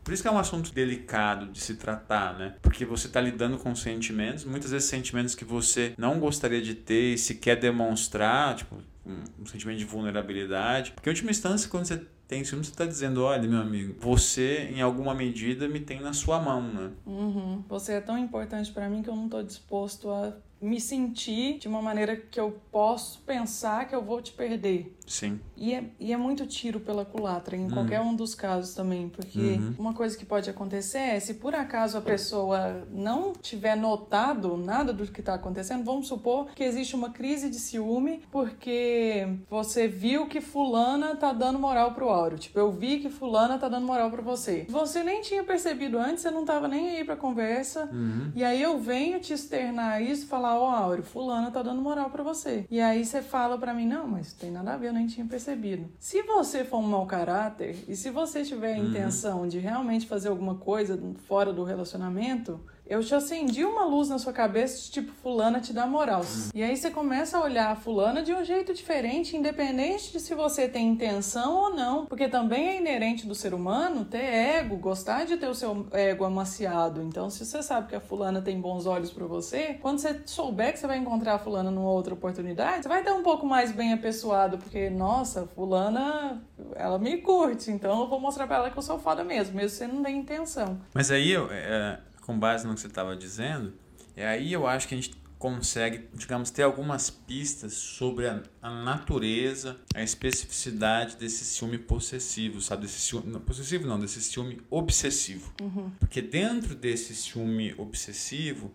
por 0.09 0.13
isso 0.15 0.23
que 0.23 0.27
é 0.27 0.31
um 0.31 0.39
assunto 0.39 0.73
delicado 0.73 1.51
de 1.51 1.61
se 1.61 1.75
tratar, 1.75 2.35
né? 2.35 2.55
Porque 2.63 2.83
você 2.83 3.05
está 3.05 3.21
lidando 3.21 3.59
com 3.59 3.75
sentimentos, 3.75 4.43
muitas 4.43 4.71
vezes 4.71 4.89
sentimentos 4.89 5.35
que 5.35 5.45
você 5.45 5.93
não 5.99 6.19
gostaria 6.19 6.59
de 6.63 6.73
ter 6.73 7.13
e 7.13 7.17
se 7.19 7.35
quer 7.35 7.57
demonstrar, 7.57 8.55
tipo, 8.55 8.75
um, 9.05 9.45
sentimento 9.45 9.77
de 9.77 9.85
vulnerabilidade. 9.85 10.93
Porque, 10.93 11.07
em 11.07 11.13
última 11.13 11.29
instância, 11.29 11.69
quando 11.69 11.85
você 11.85 12.01
tem 12.27 12.43
ciúme, 12.43 12.65
você 12.65 12.71
está 12.71 12.87
dizendo, 12.87 13.23
olha, 13.23 13.47
meu 13.47 13.61
amigo, 13.61 13.95
você, 13.99 14.71
em 14.75 14.81
alguma 14.81 15.13
medida, 15.13 15.67
me 15.67 15.79
tem 15.79 16.01
na 16.01 16.11
sua 16.11 16.39
mão, 16.39 16.59
né? 16.59 16.89
Uhum. 17.05 17.63
Você 17.69 17.93
é 17.93 18.01
tão 18.01 18.17
importante 18.17 18.71
para 18.71 18.89
mim 18.89 19.03
que 19.03 19.11
eu 19.11 19.15
não 19.15 19.25
estou 19.25 19.43
disposto 19.43 20.09
a 20.09 20.33
me 20.61 20.79
sentir 20.79 21.57
de 21.59 21.67
uma 21.67 21.81
maneira 21.81 22.15
que 22.15 22.39
eu 22.39 22.59
posso 22.71 23.19
pensar 23.21 23.87
que 23.87 23.95
eu 23.95 24.03
vou 24.03 24.21
te 24.21 24.31
perder. 24.33 24.95
Sim. 25.07 25.39
E 25.57 25.73
é, 25.73 25.83
e 25.99 26.13
é 26.13 26.17
muito 26.17 26.45
tiro 26.45 26.79
pela 26.79 27.03
culatra, 27.03 27.55
em 27.57 27.67
qualquer 27.69 27.99
um 27.99 28.15
dos 28.15 28.35
casos 28.35 28.75
também, 28.75 29.09
porque 29.09 29.39
Uhum. 29.39 29.73
uma 29.79 29.93
coisa 29.93 30.15
que 30.15 30.23
pode 30.25 30.49
acontecer 30.49 30.99
é, 30.99 31.19
se 31.19 31.33
por 31.35 31.55
acaso 31.55 31.97
a 31.97 32.01
pessoa 32.01 32.87
não 32.91 33.33
tiver 33.33 33.75
notado 33.75 34.55
nada 34.55 34.93
do 34.93 35.07
que 35.07 35.19
está 35.19 35.33
acontecendo, 35.33 35.83
vamos 35.83 36.07
supor 36.07 36.47
que 36.53 36.63
existe 36.63 36.95
uma 36.95 37.09
crise 37.09 37.49
de 37.49 37.57
ciúme 37.57 38.21
porque 38.31 39.27
você 39.49 39.87
viu 39.87 40.27
que 40.27 40.41
fulana 40.41 41.15
tá 41.15 41.33
dando 41.33 41.57
moral 41.57 41.93
pro 41.93 42.09
Áureo. 42.09 42.37
Tipo, 42.37 42.59
eu 42.59 42.71
vi 42.71 42.99
que 42.99 43.09
fulana 43.09 43.57
tá 43.57 43.67
dando 43.67 43.87
moral 43.87 44.11
pra 44.11 44.21
você. 44.21 44.65
Você 44.69 45.03
nem 45.03 45.21
tinha 45.21 45.43
percebido 45.43 45.97
antes, 45.97 46.21
você 46.21 46.29
não 46.31 46.45
tava 46.45 46.67
nem 46.67 46.97
aí 46.97 47.03
pra 47.03 47.15
conversa. 47.15 47.89
Uhum. 47.91 48.31
E 48.35 48.43
aí 48.43 48.61
eu 48.61 48.77
venho 48.79 49.19
te 49.19 49.33
externar 49.33 50.01
isso 50.03 50.25
e 50.25 50.27
falar, 50.49 50.59
ó, 50.59 50.69
Áureo, 50.71 51.03
fulana 51.03 51.51
tá 51.51 51.62
dando 51.62 51.81
moral 51.81 52.09
pra 52.09 52.23
você. 52.23 52.65
E 52.69 52.81
aí 52.81 53.05
você 53.05 53.21
fala 53.21 53.57
pra 53.57 53.73
mim, 53.73 53.85
não, 53.85 54.07
mas 54.07 54.33
tem 54.33 54.49
nada 54.51 54.73
a 54.73 54.77
ver, 54.77 54.88
eu 54.88 54.93
nem 54.93 55.05
tinha 55.05 55.25
percebido. 55.25 55.89
Se 55.99 56.23
você 56.23 56.63
for 56.63 56.77
um 56.77 56.88
mau 56.88 57.05
caráter 57.05 57.77
e 57.88 57.95
se 57.95 58.09
você 58.09 58.43
tiver 58.43 58.73
a 58.73 58.77
intenção 58.77 59.47
de 59.47 59.59
realmente 59.59 60.07
fazer 60.07 60.29
alguma 60.29 60.55
coisa 60.55 60.99
fora 61.27 61.53
do 61.53 61.63
relacionamento, 61.63 62.59
eu 62.89 63.04
te 63.04 63.13
acendi 63.13 63.63
uma 63.63 63.86
luz 63.86 64.10
na 64.10 64.17
sua 64.17 64.34
cabeça 64.34 64.82
de 64.82 64.89
tipo, 64.89 65.13
fulana 65.13 65.62
te 65.62 65.71
dá 65.71 65.86
moral. 65.86 66.25
E 66.56 66.63
aí 66.63 66.75
você 66.75 66.89
começa 66.89 67.38
a 67.38 67.43
olhar 67.43 67.71
a 67.71 67.75
fulana 67.75 68.23
de 68.23 68.34
um 68.34 68.43
jeito 68.43 68.73
diferente, 68.73 69.38
independente 69.38 70.12
de 70.12 70.19
se 70.19 70.34
você 70.34 70.67
tem 70.67 70.88
intenção 70.88 71.56
ou 71.56 71.75
não. 71.75 72.08
Porque 72.08 72.28
também 72.28 72.67
é 72.67 72.78
inerente 72.78 73.28
do 73.28 73.36
ser 73.36 73.54
humano 73.54 74.06
ter 74.06 74.23
ego, 74.23 74.75
gostar 74.78 75.25
de 75.25 75.38
ter 75.38 75.47
o 75.47 75.54
seu 75.54 75.86
ego 75.91 76.25
amaciado. 76.25 77.04
Então, 77.04 77.30
se 77.30 77.45
você 77.45 77.62
sabe 77.62 77.89
que 77.89 77.95
a 77.95 77.99
fulana 77.99 78.41
tem 78.41 78.60
bons 78.60 78.88
olhos 78.88 79.12
pra 79.12 79.28
você, 79.28 79.78
quando 79.82 79.99
você 79.99 80.21
souber 80.25 80.73
que 80.73 80.80
você 80.80 80.88
vai 80.88 80.97
encontrar 80.97 81.36
a 81.36 81.39
fulana 81.39 81.69
numa 81.69 81.91
outra 81.91 82.15
oportunidade, 82.15 82.84
você 82.84 82.89
vai 82.89 83.02
estar 83.02 83.13
um 83.13 83.21
pouco 83.21 83.45
mais 83.45 83.71
bem 83.71 83.93
apessoado, 83.93 84.58
porque, 84.58 84.89
nossa, 84.89 85.45
fulana, 85.45 86.41
ela 86.75 86.97
me 86.97 87.17
curte, 87.17 87.69
então 87.69 88.02
eu 88.02 88.08
vou 88.08 88.19
mostrar 88.19 88.47
pra 88.47 88.58
ela 88.58 88.71
que 88.71 88.78
eu 88.78 88.82
sou 88.82 88.97
foda 88.97 89.23
mesmo, 89.23 89.56
mesmo 89.56 89.69
se 89.69 89.75
você 89.75 89.88
não 89.88 90.02
tem 90.02 90.17
intenção. 90.17 90.80
Mas 90.91 91.12
aí, 91.12 91.32
eu, 91.32 91.49
é, 91.52 91.99
com 92.29 92.37
base 92.37 92.67
no 92.67 92.75
que 92.75 92.81
você 92.81 92.85
estava 92.85 93.15
dizendo, 93.15 93.73
é 94.15 94.27
aí 94.27 94.53
eu 94.53 94.67
acho 94.67 94.87
que 94.87 94.93
a 94.93 94.97
gente 94.97 95.19
consegue, 95.39 96.07
digamos, 96.13 96.51
ter 96.51 96.61
algumas 96.61 97.09
pistas 97.09 97.73
sobre 97.73 98.27
a, 98.27 98.43
a 98.61 98.69
natureza, 98.83 99.77
a 99.95 100.03
especificidade 100.03 101.15
desse 101.15 101.43
ciúme 101.43 101.79
possessivo, 101.79 102.61
sabe? 102.61 102.83
Desse 102.83 102.99
ciúme, 102.99 103.31
não, 103.31 103.39
possessivo 103.39 103.87
não, 103.87 103.99
desse 103.99 104.21
ciúme 104.21 104.61
obsessivo. 104.69 105.51
Porque 105.99 106.21
dentro 106.21 106.75
desse 106.75 107.15
ciúme 107.15 107.73
obsessivo, 107.79 108.71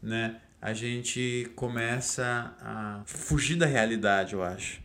né, 0.00 0.40
a 0.62 0.72
gente 0.72 1.52
começa 1.54 2.56
a 2.58 3.02
fugir 3.04 3.56
da 3.56 3.66
realidade, 3.66 4.32
eu 4.32 4.42
acho, 4.42 4.80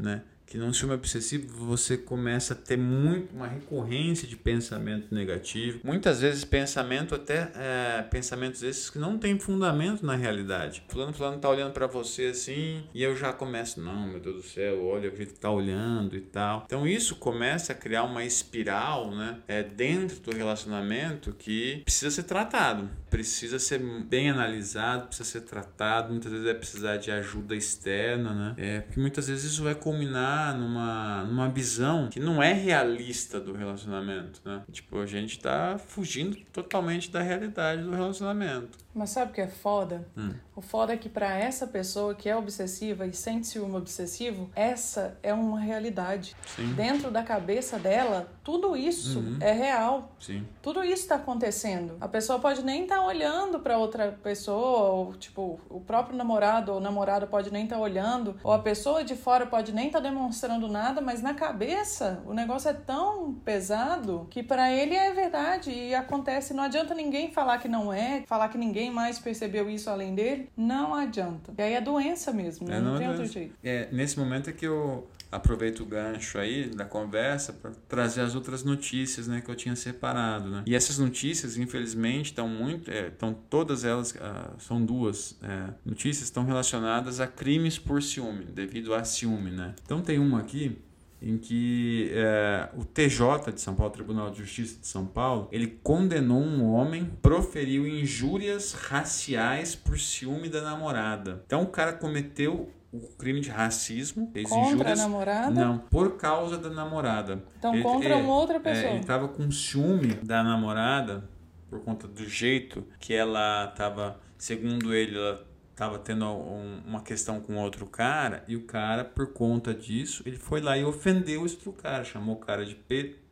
né? 0.00 0.22
Que 0.48 0.56
num 0.56 0.72
ciúme 0.72 0.94
obsessivo 0.94 1.66
você 1.66 1.96
começa 1.96 2.54
a 2.54 2.56
ter 2.56 2.78
muito 2.78 3.34
uma 3.36 3.46
recorrência 3.46 4.26
de 4.26 4.34
pensamento 4.34 5.14
negativo, 5.14 5.80
muitas 5.84 6.22
vezes 6.22 6.42
pensamento 6.44 7.14
até 7.14 7.52
é, 7.54 8.02
pensamentos 8.02 8.62
esses 8.62 8.88
que 8.88 8.98
não 8.98 9.18
têm 9.18 9.38
fundamento 9.38 10.04
na 10.04 10.16
realidade. 10.16 10.82
Fulano, 10.88 11.12
fulano 11.12 11.38
tá 11.38 11.50
olhando 11.50 11.72
para 11.72 11.86
você 11.86 12.26
assim 12.26 12.82
e 12.94 13.02
eu 13.02 13.14
já 13.14 13.32
começo, 13.32 13.80
não, 13.80 14.08
meu 14.08 14.20
Deus 14.20 14.36
do 14.36 14.42
céu, 14.42 14.86
olha 14.86 15.12
o 15.12 15.16
jeito 15.16 15.34
que 15.34 15.40
tá 15.40 15.50
olhando 15.50 16.16
e 16.16 16.20
tal. 16.20 16.64
Então 16.64 16.86
isso 16.86 17.16
começa 17.16 17.72
a 17.72 17.74
criar 17.74 18.04
uma 18.04 18.24
espiral, 18.24 19.14
né, 19.14 19.38
é, 19.46 19.62
dentro 19.62 20.18
do 20.20 20.34
relacionamento 20.34 21.32
que 21.32 21.82
precisa 21.84 22.10
ser 22.10 22.22
tratado, 22.22 22.88
precisa 23.10 23.58
ser 23.58 23.78
bem 23.80 24.30
analisado, 24.30 25.08
precisa 25.08 25.28
ser 25.28 25.40
tratado. 25.42 26.10
Muitas 26.10 26.32
vezes 26.32 26.46
vai 26.46 26.54
precisar 26.54 26.96
de 26.96 27.10
ajuda 27.10 27.54
externa, 27.54 28.32
né? 28.32 28.54
É, 28.56 28.80
porque 28.80 29.00
muitas 29.00 29.28
vezes 29.28 29.52
isso 29.52 29.62
vai 29.62 29.74
culminar 29.74 30.37
numa, 30.56 31.24
numa 31.24 31.48
visão 31.48 32.08
que 32.08 32.20
não 32.20 32.42
é 32.42 32.52
realista 32.52 33.40
do 33.40 33.52
relacionamento, 33.52 34.40
né? 34.44 34.62
Tipo, 34.70 34.98
a 35.00 35.06
gente 35.06 35.38
tá 35.38 35.78
fugindo 35.78 36.36
totalmente 36.52 37.10
da 37.10 37.20
realidade 37.20 37.82
do 37.82 37.90
relacionamento. 37.90 38.78
Mas 38.94 39.10
sabe 39.10 39.30
o 39.30 39.34
que 39.34 39.40
é 39.40 39.46
foda? 39.46 40.06
Hum. 40.16 40.34
O 40.56 40.60
foda 40.60 40.92
é 40.92 40.96
que 40.96 41.08
pra 41.08 41.36
essa 41.38 41.66
pessoa 41.68 42.14
que 42.16 42.28
é 42.28 42.34
obsessiva 42.34 43.06
e 43.06 43.12
sente 43.12 43.46
ciúme 43.46 43.76
obsessivo, 43.76 44.50
essa 44.56 45.16
é 45.22 45.32
uma 45.32 45.60
realidade. 45.60 46.34
Sim. 46.56 46.72
Dentro 46.74 47.10
da 47.10 47.22
cabeça 47.22 47.78
dela, 47.78 48.28
tudo 48.42 48.76
isso 48.76 49.20
Uhum. 49.20 49.36
é 49.40 49.52
real. 49.52 50.10
Sim. 50.18 50.44
Tudo 50.60 50.82
isso 50.82 51.02
está 51.02 51.14
acontecendo. 51.14 51.96
A 52.00 52.08
pessoa 52.08 52.40
pode 52.40 52.64
nem 52.64 52.82
estar 52.82 53.00
olhando 53.04 53.60
para 53.60 53.78
outra 53.78 54.18
pessoa, 54.22 54.88
ou 54.90 55.12
tipo, 55.14 55.60
o 55.70 55.80
próprio 55.80 56.16
namorado 56.16 56.72
ou 56.72 56.80
namorada 56.80 57.26
pode 57.26 57.52
nem 57.52 57.64
estar 57.64 57.78
olhando, 57.78 58.36
ou 58.42 58.52
a 58.52 58.58
pessoa 58.58 59.04
de 59.04 59.14
fora 59.14 59.46
pode 59.46 59.70
nem 59.72 59.86
estar 59.88 60.00
demonstrando 60.00 60.66
nada, 60.66 61.00
mas 61.00 61.22
na 61.22 61.34
cabeça 61.34 62.20
o 62.26 62.32
negócio 62.34 62.68
é 62.70 62.74
tão 62.74 63.34
pesado 63.44 64.26
que 64.30 64.42
para 64.42 64.72
ele 64.72 64.96
é 64.96 65.12
verdade 65.12 65.70
e 65.70 65.94
acontece. 65.94 66.52
Não 66.52 66.64
adianta 66.64 66.94
ninguém 66.94 67.30
falar 67.30 67.58
que 67.58 67.68
não 67.68 67.92
é, 67.92 68.24
falar 68.26 68.48
que 68.48 68.58
ninguém 68.58 68.87
mais 68.90 69.18
percebeu 69.18 69.68
isso 69.70 69.88
além 69.90 70.14
dele. 70.14 70.48
Não 70.56 70.94
adianta. 70.94 71.52
E 71.56 71.62
aí 71.62 71.74
é 71.74 71.80
doença 71.80 72.32
mesmo, 72.32 72.70
É, 72.70 72.80
não, 72.80 72.92
não 72.92 72.98
tem 72.98 73.06
é 73.06 73.10
outro 73.10 73.22
doença. 73.24 73.38
jeito. 73.38 73.54
É, 73.62 73.88
nesse 73.92 74.18
momento 74.18 74.50
é 74.50 74.52
que 74.52 74.66
eu 74.66 75.08
aproveito 75.30 75.80
o 75.80 75.84
gancho 75.84 76.38
aí 76.38 76.70
da 76.70 76.86
conversa 76.86 77.52
para 77.52 77.70
trazer 77.86 78.22
as 78.22 78.34
outras 78.34 78.64
notícias, 78.64 79.28
né, 79.28 79.42
que 79.42 79.50
eu 79.50 79.54
tinha 79.54 79.76
separado, 79.76 80.48
né? 80.48 80.62
E 80.64 80.74
essas 80.74 80.98
notícias, 80.98 81.58
infelizmente, 81.58 82.26
estão 82.26 82.48
muito, 82.48 82.90
estão 82.90 83.34
todas 83.34 83.84
elas, 83.84 84.14
ah, 84.20 84.52
são 84.58 84.82
duas 84.82 85.38
é, 85.42 85.74
notícias 85.84 86.24
estão 86.24 86.44
relacionadas 86.44 87.20
a 87.20 87.26
crimes 87.26 87.78
por 87.78 88.02
ciúme, 88.02 88.46
devido 88.46 88.94
a 88.94 89.04
ciúme, 89.04 89.50
né? 89.50 89.74
Então 89.84 90.00
tem 90.00 90.18
uma 90.18 90.40
aqui 90.40 90.78
em 91.20 91.36
que 91.36 92.10
é, 92.14 92.68
o 92.76 92.84
TJ 92.84 93.52
de 93.52 93.60
São 93.60 93.74
Paulo, 93.74 93.92
Tribunal 93.92 94.30
de 94.30 94.38
Justiça 94.38 94.80
de 94.80 94.86
São 94.86 95.04
Paulo, 95.04 95.48
ele 95.50 95.66
condenou 95.82 96.40
um 96.40 96.72
homem, 96.72 97.10
proferiu 97.20 97.86
injúrias 97.86 98.72
raciais 98.72 99.74
por 99.74 99.98
ciúme 99.98 100.48
da 100.48 100.62
namorada. 100.62 101.42
Então 101.46 101.62
o 101.62 101.66
cara 101.66 101.92
cometeu 101.92 102.70
o 102.92 103.00
crime 103.18 103.40
de 103.40 103.50
racismo, 103.50 104.30
fez 104.32 104.48
Contra 104.48 104.64
a 104.68 104.72
injúrias. 104.72 104.98
namorada? 104.98 105.50
Não, 105.50 105.78
por 105.78 106.16
causa 106.16 106.56
da 106.56 106.70
namorada. 106.70 107.42
Então 107.58 107.74
Ele- 107.74 107.82
contra 107.82 108.10
é, 108.10 108.14
uma 108.14 108.34
outra 108.34 108.56
é, 108.56 108.60
pessoa. 108.60 108.92
ele 108.92 109.04
tava 109.04 109.28
com 109.28 109.50
ciúme 109.50 110.14
da 110.22 110.42
namorada 110.42 111.28
por 111.68 111.80
conta 111.80 112.08
do 112.08 112.26
jeito 112.26 112.82
que 112.98 113.12
ela 113.12 113.66
tava, 113.76 114.18
segundo 114.38 114.94
ele, 114.94 115.16
ela 115.18 115.46
tava 115.78 115.96
tendo 115.98 116.24
um- 116.26 116.82
uma 116.84 117.00
questão 117.02 117.40
com 117.40 117.56
outro 117.56 117.86
cara 117.86 118.42
e 118.48 118.56
o 118.56 118.62
cara, 118.64 119.04
por 119.04 119.32
conta 119.32 119.72
disso, 119.72 120.24
ele 120.26 120.36
foi 120.36 120.60
lá 120.60 120.76
e 120.76 120.84
ofendeu 120.84 121.46
esse 121.46 121.54
outro 121.54 121.72
cara, 121.72 122.02
chamou 122.02 122.34
o 122.34 122.40
cara 122.40 122.66
de 122.66 122.74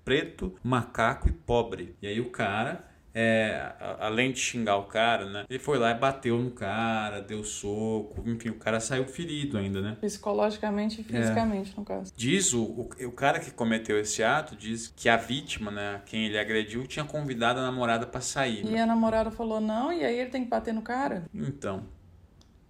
preto, 0.04 0.54
macaco 0.62 1.28
e 1.28 1.32
pobre. 1.32 1.96
E 2.00 2.06
aí 2.06 2.20
o 2.20 2.30
cara 2.30 2.84
é, 3.18 3.72
além 3.98 4.30
de 4.30 4.38
xingar 4.38 4.76
o 4.76 4.82
cara, 4.84 5.24
né? 5.24 5.46
Ele 5.48 5.58
foi 5.58 5.78
lá 5.78 5.90
e 5.90 5.94
bateu 5.94 6.38
no 6.38 6.50
cara, 6.50 7.22
deu 7.22 7.42
soco, 7.42 8.22
enfim, 8.28 8.50
o 8.50 8.56
cara 8.58 8.78
saiu 8.78 9.06
ferido 9.06 9.56
ainda, 9.56 9.80
né? 9.80 9.96
Psicologicamente 10.02 11.00
e 11.00 11.04
fisicamente, 11.04 11.74
no 11.74 11.82
caso. 11.82 12.12
Diz 12.14 12.52
o, 12.52 12.62
o, 12.62 12.88
o 13.06 13.12
cara 13.12 13.40
que 13.40 13.50
cometeu 13.50 13.98
esse 13.98 14.22
ato, 14.22 14.54
diz 14.54 14.92
que 14.94 15.08
a 15.08 15.16
vítima, 15.16 15.70
né, 15.70 16.02
quem 16.04 16.26
ele 16.26 16.38
agrediu, 16.38 16.86
tinha 16.86 17.06
convidado 17.06 17.58
a 17.58 17.62
namorada 17.62 18.06
para 18.06 18.20
sair. 18.20 18.66
E 18.66 18.78
a 18.78 18.84
namorada 18.84 19.30
falou 19.30 19.62
não, 19.62 19.90
e 19.90 20.04
aí 20.04 20.18
ele 20.20 20.28
tem 20.28 20.44
que 20.44 20.50
bater 20.50 20.74
no 20.74 20.82
cara? 20.82 21.24
Então, 21.32 21.84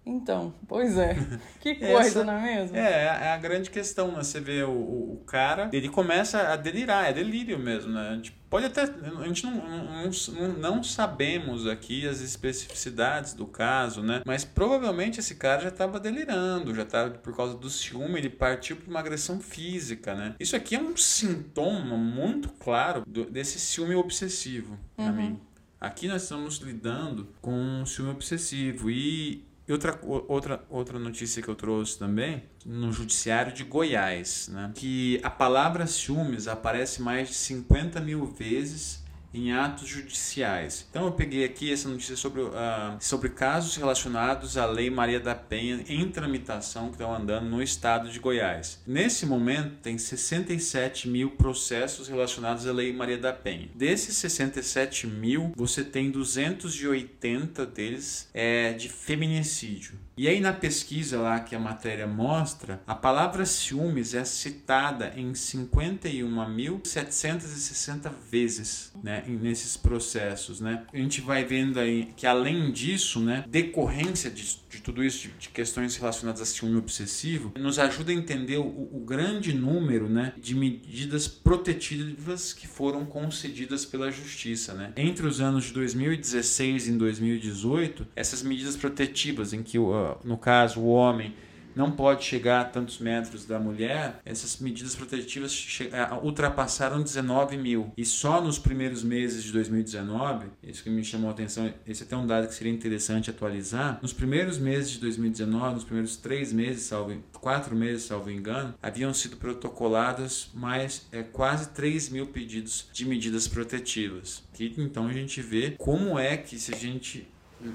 Então, 0.09 0.53
pois 0.67 0.97
é. 0.97 1.15
Que 1.59 1.71
Essa- 1.71 1.93
coisa, 1.93 2.23
não 2.23 2.33
é 2.33 2.55
mesmo? 2.55 2.77
é, 2.77 3.03
é 3.03 3.31
a 3.33 3.37
grande 3.37 3.69
questão, 3.69 4.11
né? 4.11 4.23
Você 4.23 4.39
vê 4.39 4.63
o, 4.63 4.69
o, 4.71 5.13
o 5.15 5.17
cara, 5.25 5.69
ele 5.73 5.89
começa 5.89 6.39
a 6.53 6.55
delirar, 6.55 7.09
é 7.09 7.13
delírio 7.13 7.59
mesmo, 7.59 7.91
né? 7.91 8.09
A 8.11 8.15
gente 8.15 8.31
pode 8.49 8.65
até, 8.65 8.83
a 8.83 9.27
gente 9.27 9.43
não, 9.45 9.51
não, 9.51 10.53
não, 10.57 10.83
sabemos 10.83 11.67
aqui 11.67 12.07
as 12.07 12.21
especificidades 12.21 13.33
do 13.33 13.45
caso, 13.45 14.01
né? 14.01 14.21
Mas 14.25 14.45
provavelmente 14.45 15.19
esse 15.19 15.35
cara 15.35 15.61
já 15.63 15.69
estava 15.69 15.99
delirando, 15.99 16.73
já 16.73 16.83
estava 16.83 17.09
por 17.11 17.35
causa 17.35 17.55
do 17.57 17.69
ciúme, 17.69 18.19
ele 18.19 18.29
partiu 18.29 18.77
para 18.77 18.89
uma 18.89 18.99
agressão 19.01 19.39
física, 19.41 20.15
né? 20.15 20.35
Isso 20.39 20.55
aqui 20.55 20.75
é 20.75 20.79
um 20.81 20.95
sintoma 20.95 21.97
muito 21.97 22.49
claro 22.49 23.03
do- 23.05 23.25
desse 23.29 23.59
ciúme 23.59 23.95
obsessivo, 23.95 24.77
para 24.95 25.11
mim. 25.11 25.39
Aqui 25.79 26.07
nós 26.07 26.23
estamos 26.23 26.57
lidando 26.57 27.27
com 27.41 27.51
um 27.53 27.85
ciúme 27.85 28.09
obsessivo 28.11 28.89
e 28.89 29.45
e 29.67 29.71
outra, 29.73 29.99
outra, 30.27 30.63
outra 30.69 30.97
notícia 30.97 31.41
que 31.41 31.49
eu 31.49 31.55
trouxe 31.55 31.99
também, 31.99 32.43
no 32.65 32.91
judiciário 32.91 33.51
de 33.51 33.65
Goiás, 33.65 34.49
né? 34.51 34.71
que 34.73 35.19
a 35.21 35.29
palavra 35.29 35.85
ciúmes 35.85 36.47
aparece 36.47 37.01
mais 37.01 37.27
de 37.27 37.35
50 37.35 37.99
mil 37.99 38.25
vezes 38.25 39.03
em 39.37 39.51
atos 39.51 39.87
judiciais. 39.87 40.85
Então 40.89 41.05
eu 41.05 41.11
peguei 41.11 41.43
aqui 41.43 41.71
essa 41.71 41.87
notícia 41.87 42.15
sobre, 42.15 42.41
uh, 42.41 42.51
sobre 42.99 43.29
casos 43.29 43.75
relacionados 43.75 44.57
à 44.57 44.65
Lei 44.65 44.89
Maria 44.89 45.19
da 45.19 45.35
Penha 45.35 45.83
em 45.87 46.09
tramitação 46.09 46.87
que 46.87 46.93
estão 46.93 47.13
andando 47.13 47.49
no 47.49 47.61
estado 47.61 48.09
de 48.09 48.19
Goiás. 48.19 48.81
Nesse 48.85 49.25
momento 49.25 49.77
tem 49.81 49.97
67 49.97 51.07
mil 51.07 51.31
processos 51.31 52.07
relacionados 52.07 52.67
à 52.67 52.71
Lei 52.71 52.93
Maria 52.93 53.17
da 53.17 53.33
Penha. 53.33 53.69
Desses 53.75 54.17
67 54.17 55.07
mil, 55.07 55.51
você 55.55 55.83
tem 55.83 56.09
280 56.11 57.65
deles 57.65 58.29
é, 58.33 58.73
de 58.73 58.89
feminicídio. 58.89 60.06
E 60.17 60.27
aí 60.27 60.39
na 60.39 60.51
pesquisa 60.51 61.19
lá 61.19 61.39
que 61.39 61.55
a 61.55 61.59
matéria 61.59 62.07
mostra, 62.07 62.81
a 62.87 62.95
palavra 62.95 63.45
ciúmes 63.45 64.15
é 64.15 64.25
citada 64.25 65.13
em 65.15 65.33
51.760 65.33 68.11
vezes, 68.31 68.91
né, 69.03 69.23
nesses 69.27 69.77
processos, 69.77 70.59
né? 70.59 70.87
A 70.91 70.97
gente 70.97 71.21
vai 71.21 71.45
vendo 71.45 71.79
aí 71.79 72.11
que 72.15 72.25
além 72.25 72.71
disso, 72.71 73.19
né, 73.19 73.45
decorrência 73.47 74.31
de, 74.31 74.57
de 74.67 74.81
tudo 74.81 75.03
isso, 75.03 75.27
de, 75.27 75.33
de, 75.37 75.49
questões 75.49 75.95
relacionadas 75.95 76.41
a 76.41 76.45
ciúme 76.45 76.77
obsessivo, 76.77 77.53
nos 77.55 77.77
ajuda 77.77 78.11
a 78.11 78.15
entender 78.15 78.57
o, 78.57 78.65
o 78.65 79.03
grande 79.05 79.53
número, 79.53 80.09
né, 80.09 80.33
de 80.35 80.55
medidas 80.55 81.27
protetivas 81.27 82.53
que 82.53 82.65
foram 82.67 83.05
concedidas 83.05 83.85
pela 83.85 84.09
justiça, 84.11 84.73
né? 84.73 84.93
Entre 84.97 85.27
os 85.27 85.39
anos 85.41 85.65
de 85.65 85.73
2016 85.73 86.87
e 86.87 86.91
2018, 86.93 88.07
essas 88.15 88.41
medidas 88.41 88.75
protetivas 88.75 89.53
em 89.53 89.61
que 89.61 89.77
o 89.77 90.06
no 90.23 90.37
caso, 90.37 90.79
o 90.79 90.87
homem 90.87 91.33
não 91.77 91.91
pode 91.91 92.25
chegar 92.25 92.61
a 92.61 92.65
tantos 92.65 92.97
metros 92.97 93.45
da 93.45 93.59
mulher, 93.59 94.19
essas 94.25 94.57
medidas 94.57 94.95
protetivas 94.95 95.79
é, 95.91 96.11
ultrapassaram 96.23 97.03
19 97.03 97.55
mil. 97.55 97.93
E 97.95 98.03
só 98.03 98.41
nos 98.41 98.57
primeiros 98.57 99.03
meses 99.03 99.43
de 99.43 99.51
2019, 99.53 100.47
isso 100.63 100.83
que 100.83 100.89
me 100.89 101.03
chamou 101.03 101.29
a 101.29 101.33
atenção, 101.33 101.71
esse 101.85 102.01
é 102.01 102.05
até 102.05 102.17
um 102.17 102.25
dado 102.25 102.47
que 102.47 102.55
seria 102.55 102.73
interessante 102.73 103.29
atualizar, 103.29 103.99
nos 104.01 104.11
primeiros 104.11 104.57
meses 104.57 104.89
de 104.89 104.99
2019, 104.99 105.75
nos 105.75 105.83
primeiros 105.83 106.17
três 106.17 106.51
meses, 106.51 106.81
salvo, 106.81 107.15
quatro 107.39 107.75
meses, 107.75 108.05
salvo 108.05 108.31
engano, 108.31 108.73
haviam 108.81 109.13
sido 109.13 109.37
protocoladas 109.37 110.49
mais 110.55 111.07
é, 111.11 111.21
quase 111.21 111.69
3 111.69 112.09
mil 112.09 112.25
pedidos 112.25 112.89
de 112.91 113.05
medidas 113.05 113.47
protetivas. 113.47 114.43
E, 114.59 114.73
então 114.79 115.05
a 115.05 115.13
gente 115.13 115.41
vê 115.41 115.75
como 115.77 116.17
é 116.17 116.35
que 116.35 116.57
se 116.57 116.73
a 116.73 116.77
gente 116.77 117.27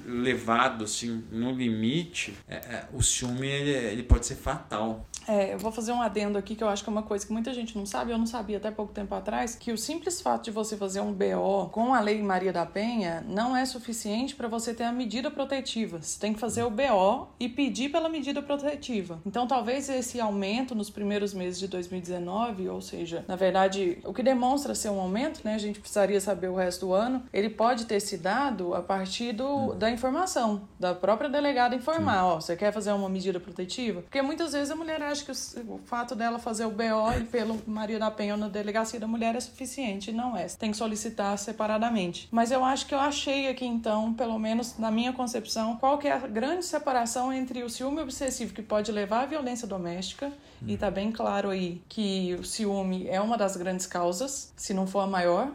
levado 0.07 0.85
assim 0.85 1.25
no 1.31 1.53
limite, 1.53 2.37
é, 2.49 2.57
é, 2.57 2.85
o 2.93 3.03
ciúme 3.03 3.47
ele, 3.47 3.71
ele 3.71 4.03
pode 4.03 4.27
ser 4.27 4.37
fatal. 4.37 5.07
É, 5.27 5.55
eu 5.55 5.59
vou 5.59 5.71
fazer 5.71 5.93
um 5.93 6.03
adendo 6.03 6.37
aqui 6.37 6.55
que 6.55 6.65
eu 6.65 6.69
acho 6.69 6.83
que 6.83 6.91
é 6.91 6.93
uma 6.93 7.03
coisa 7.03 7.25
que 7.25 7.33
muita 7.33 7.55
gente 7.55 7.77
não 7.77 7.87
sabe, 7.87 8.11
eu 8.11 8.19
não 8.19 8.27
sabia 8.27 8.57
até 8.57 8.71
pouco 8.71 8.93
tempo 8.93 9.15
atrás, 9.15 9.55
que 9.55 9.71
o 9.73 9.79
simples 9.79 10.21
fato 10.21 10.45
de 10.45 10.51
você 10.51 10.77
fazer 10.77 11.01
um 11.01 11.13
BO 11.13 11.69
com 11.71 11.95
a 11.95 12.01
Lei 12.01 12.21
Maria 12.23 12.53
da 12.53 12.67
Penha 12.67 13.25
não 13.29 13.57
é 13.57 13.65
suficiente 13.65 14.35
para 14.35 14.49
você 14.49 14.75
ter 14.75 14.85
a 14.85 14.93
medida 14.93 15.31
protetiva. 15.31 16.03
Você 16.03 16.19
tem 16.19 16.33
que 16.33 16.41
fazer 16.41 16.65
o 16.65 16.71
BO 16.71 17.29
e 17.39 17.49
pedir 17.49 17.91
pela 17.91 18.09
medida 18.09 18.43
protetiva. 18.43 19.21
Então, 19.25 19.47
talvez 19.47 19.89
esse 19.89 20.21
aumento 20.21 20.75
nos 20.75 20.91
primeiros 20.91 21.33
meses 21.33 21.59
de 21.59 21.69
2019, 21.69 22.69
ou 22.69 22.81
seja, 22.81 23.25
na 23.29 23.37
verdade, 23.37 23.99
o 24.05 24.13
que 24.13 24.23
demonstra 24.23 24.75
ser 24.75 24.91
um 24.91 25.01
aumento, 25.01 25.41
né? 25.45 25.55
A 25.55 25.59
gente 25.59 25.79
precisaria 25.79 26.21
saber 26.21 26.49
o 26.49 26.57
resto 26.57 26.87
do 26.87 26.93
ano, 26.93 27.23
ele 27.33 27.49
pode 27.49 27.87
ter 27.87 28.01
se 28.01 28.17
dado 28.17 28.75
a 28.75 28.83
partir 28.83 29.33
do, 29.33 29.47
hum. 29.47 29.75
Da 29.83 29.91
informação, 29.91 30.69
da 30.79 30.95
própria 30.95 31.29
delegada 31.29 31.75
informar, 31.75 32.25
ó, 32.25 32.35
você 32.37 32.55
quer 32.55 32.73
fazer 32.73 32.93
uma 32.93 33.09
medida 33.09 33.41
protetiva? 33.41 34.01
Porque 34.03 34.23
muitas 34.23 34.53
vezes 34.53 34.71
a 34.71 34.77
mulher 34.77 35.03
acho 35.03 35.25
que 35.25 35.33
o, 35.33 35.75
o, 35.75 35.79
fato 35.79 36.15
dela 36.15 36.39
fazer 36.39 36.65
o 36.65 36.71
BO 36.71 37.19
e 37.21 37.25
pelo 37.25 37.61
Maria 37.67 37.99
da 37.99 38.09
Penha 38.09 38.37
na 38.37 38.47
delegacia 38.47 39.01
da 39.01 39.09
mulher 39.09 39.35
é 39.35 39.41
suficiente. 39.41 40.13
Não 40.13 40.37
é. 40.37 40.47
Tem 40.47 40.71
que 40.71 40.77
solicitar 40.77 41.37
separadamente. 41.37 42.29
Mas 42.31 42.53
eu 42.53 42.65
acho 42.65 42.87
que 42.87 42.95
eu 42.95 43.01
achei 43.01 43.49
aqui, 43.49 43.67
então, 43.67 44.15
pelo 44.15 44.39
menos 44.39 44.79
na 44.79 44.89
minha 44.89 45.13
concepção, 45.13 45.77
qual 45.79 45.99
que 45.99 46.07
é 46.07 46.13
a 46.13 46.19
grande 46.29 46.65
separação 46.65 47.33
entre 47.33 47.65
o 47.65 47.69
ciúme 47.69 48.03
obsessivo 48.03 48.55
que 48.55 48.63
pode 48.63 48.93
levar 48.93 49.25
à 49.25 49.27
violência 49.27 49.67
doméstica, 49.67 50.29
hum. 50.63 50.67
e 50.69 50.77
tá 50.77 50.93
bem 50.93 51.11
claro 51.11 51.51
aí 51.51 51.83
que 51.89 52.37
o 52.39 52.45
ciúme 52.45 53.09
é 53.09 53.21
uma 53.21 53.37
das 53.37 53.57
grandes 53.57 53.87
causas, 53.87 54.53
se 54.57 54.73
não 54.73 54.87
for 54.87 55.01
a 55.01 55.09
maior, 55.09 55.51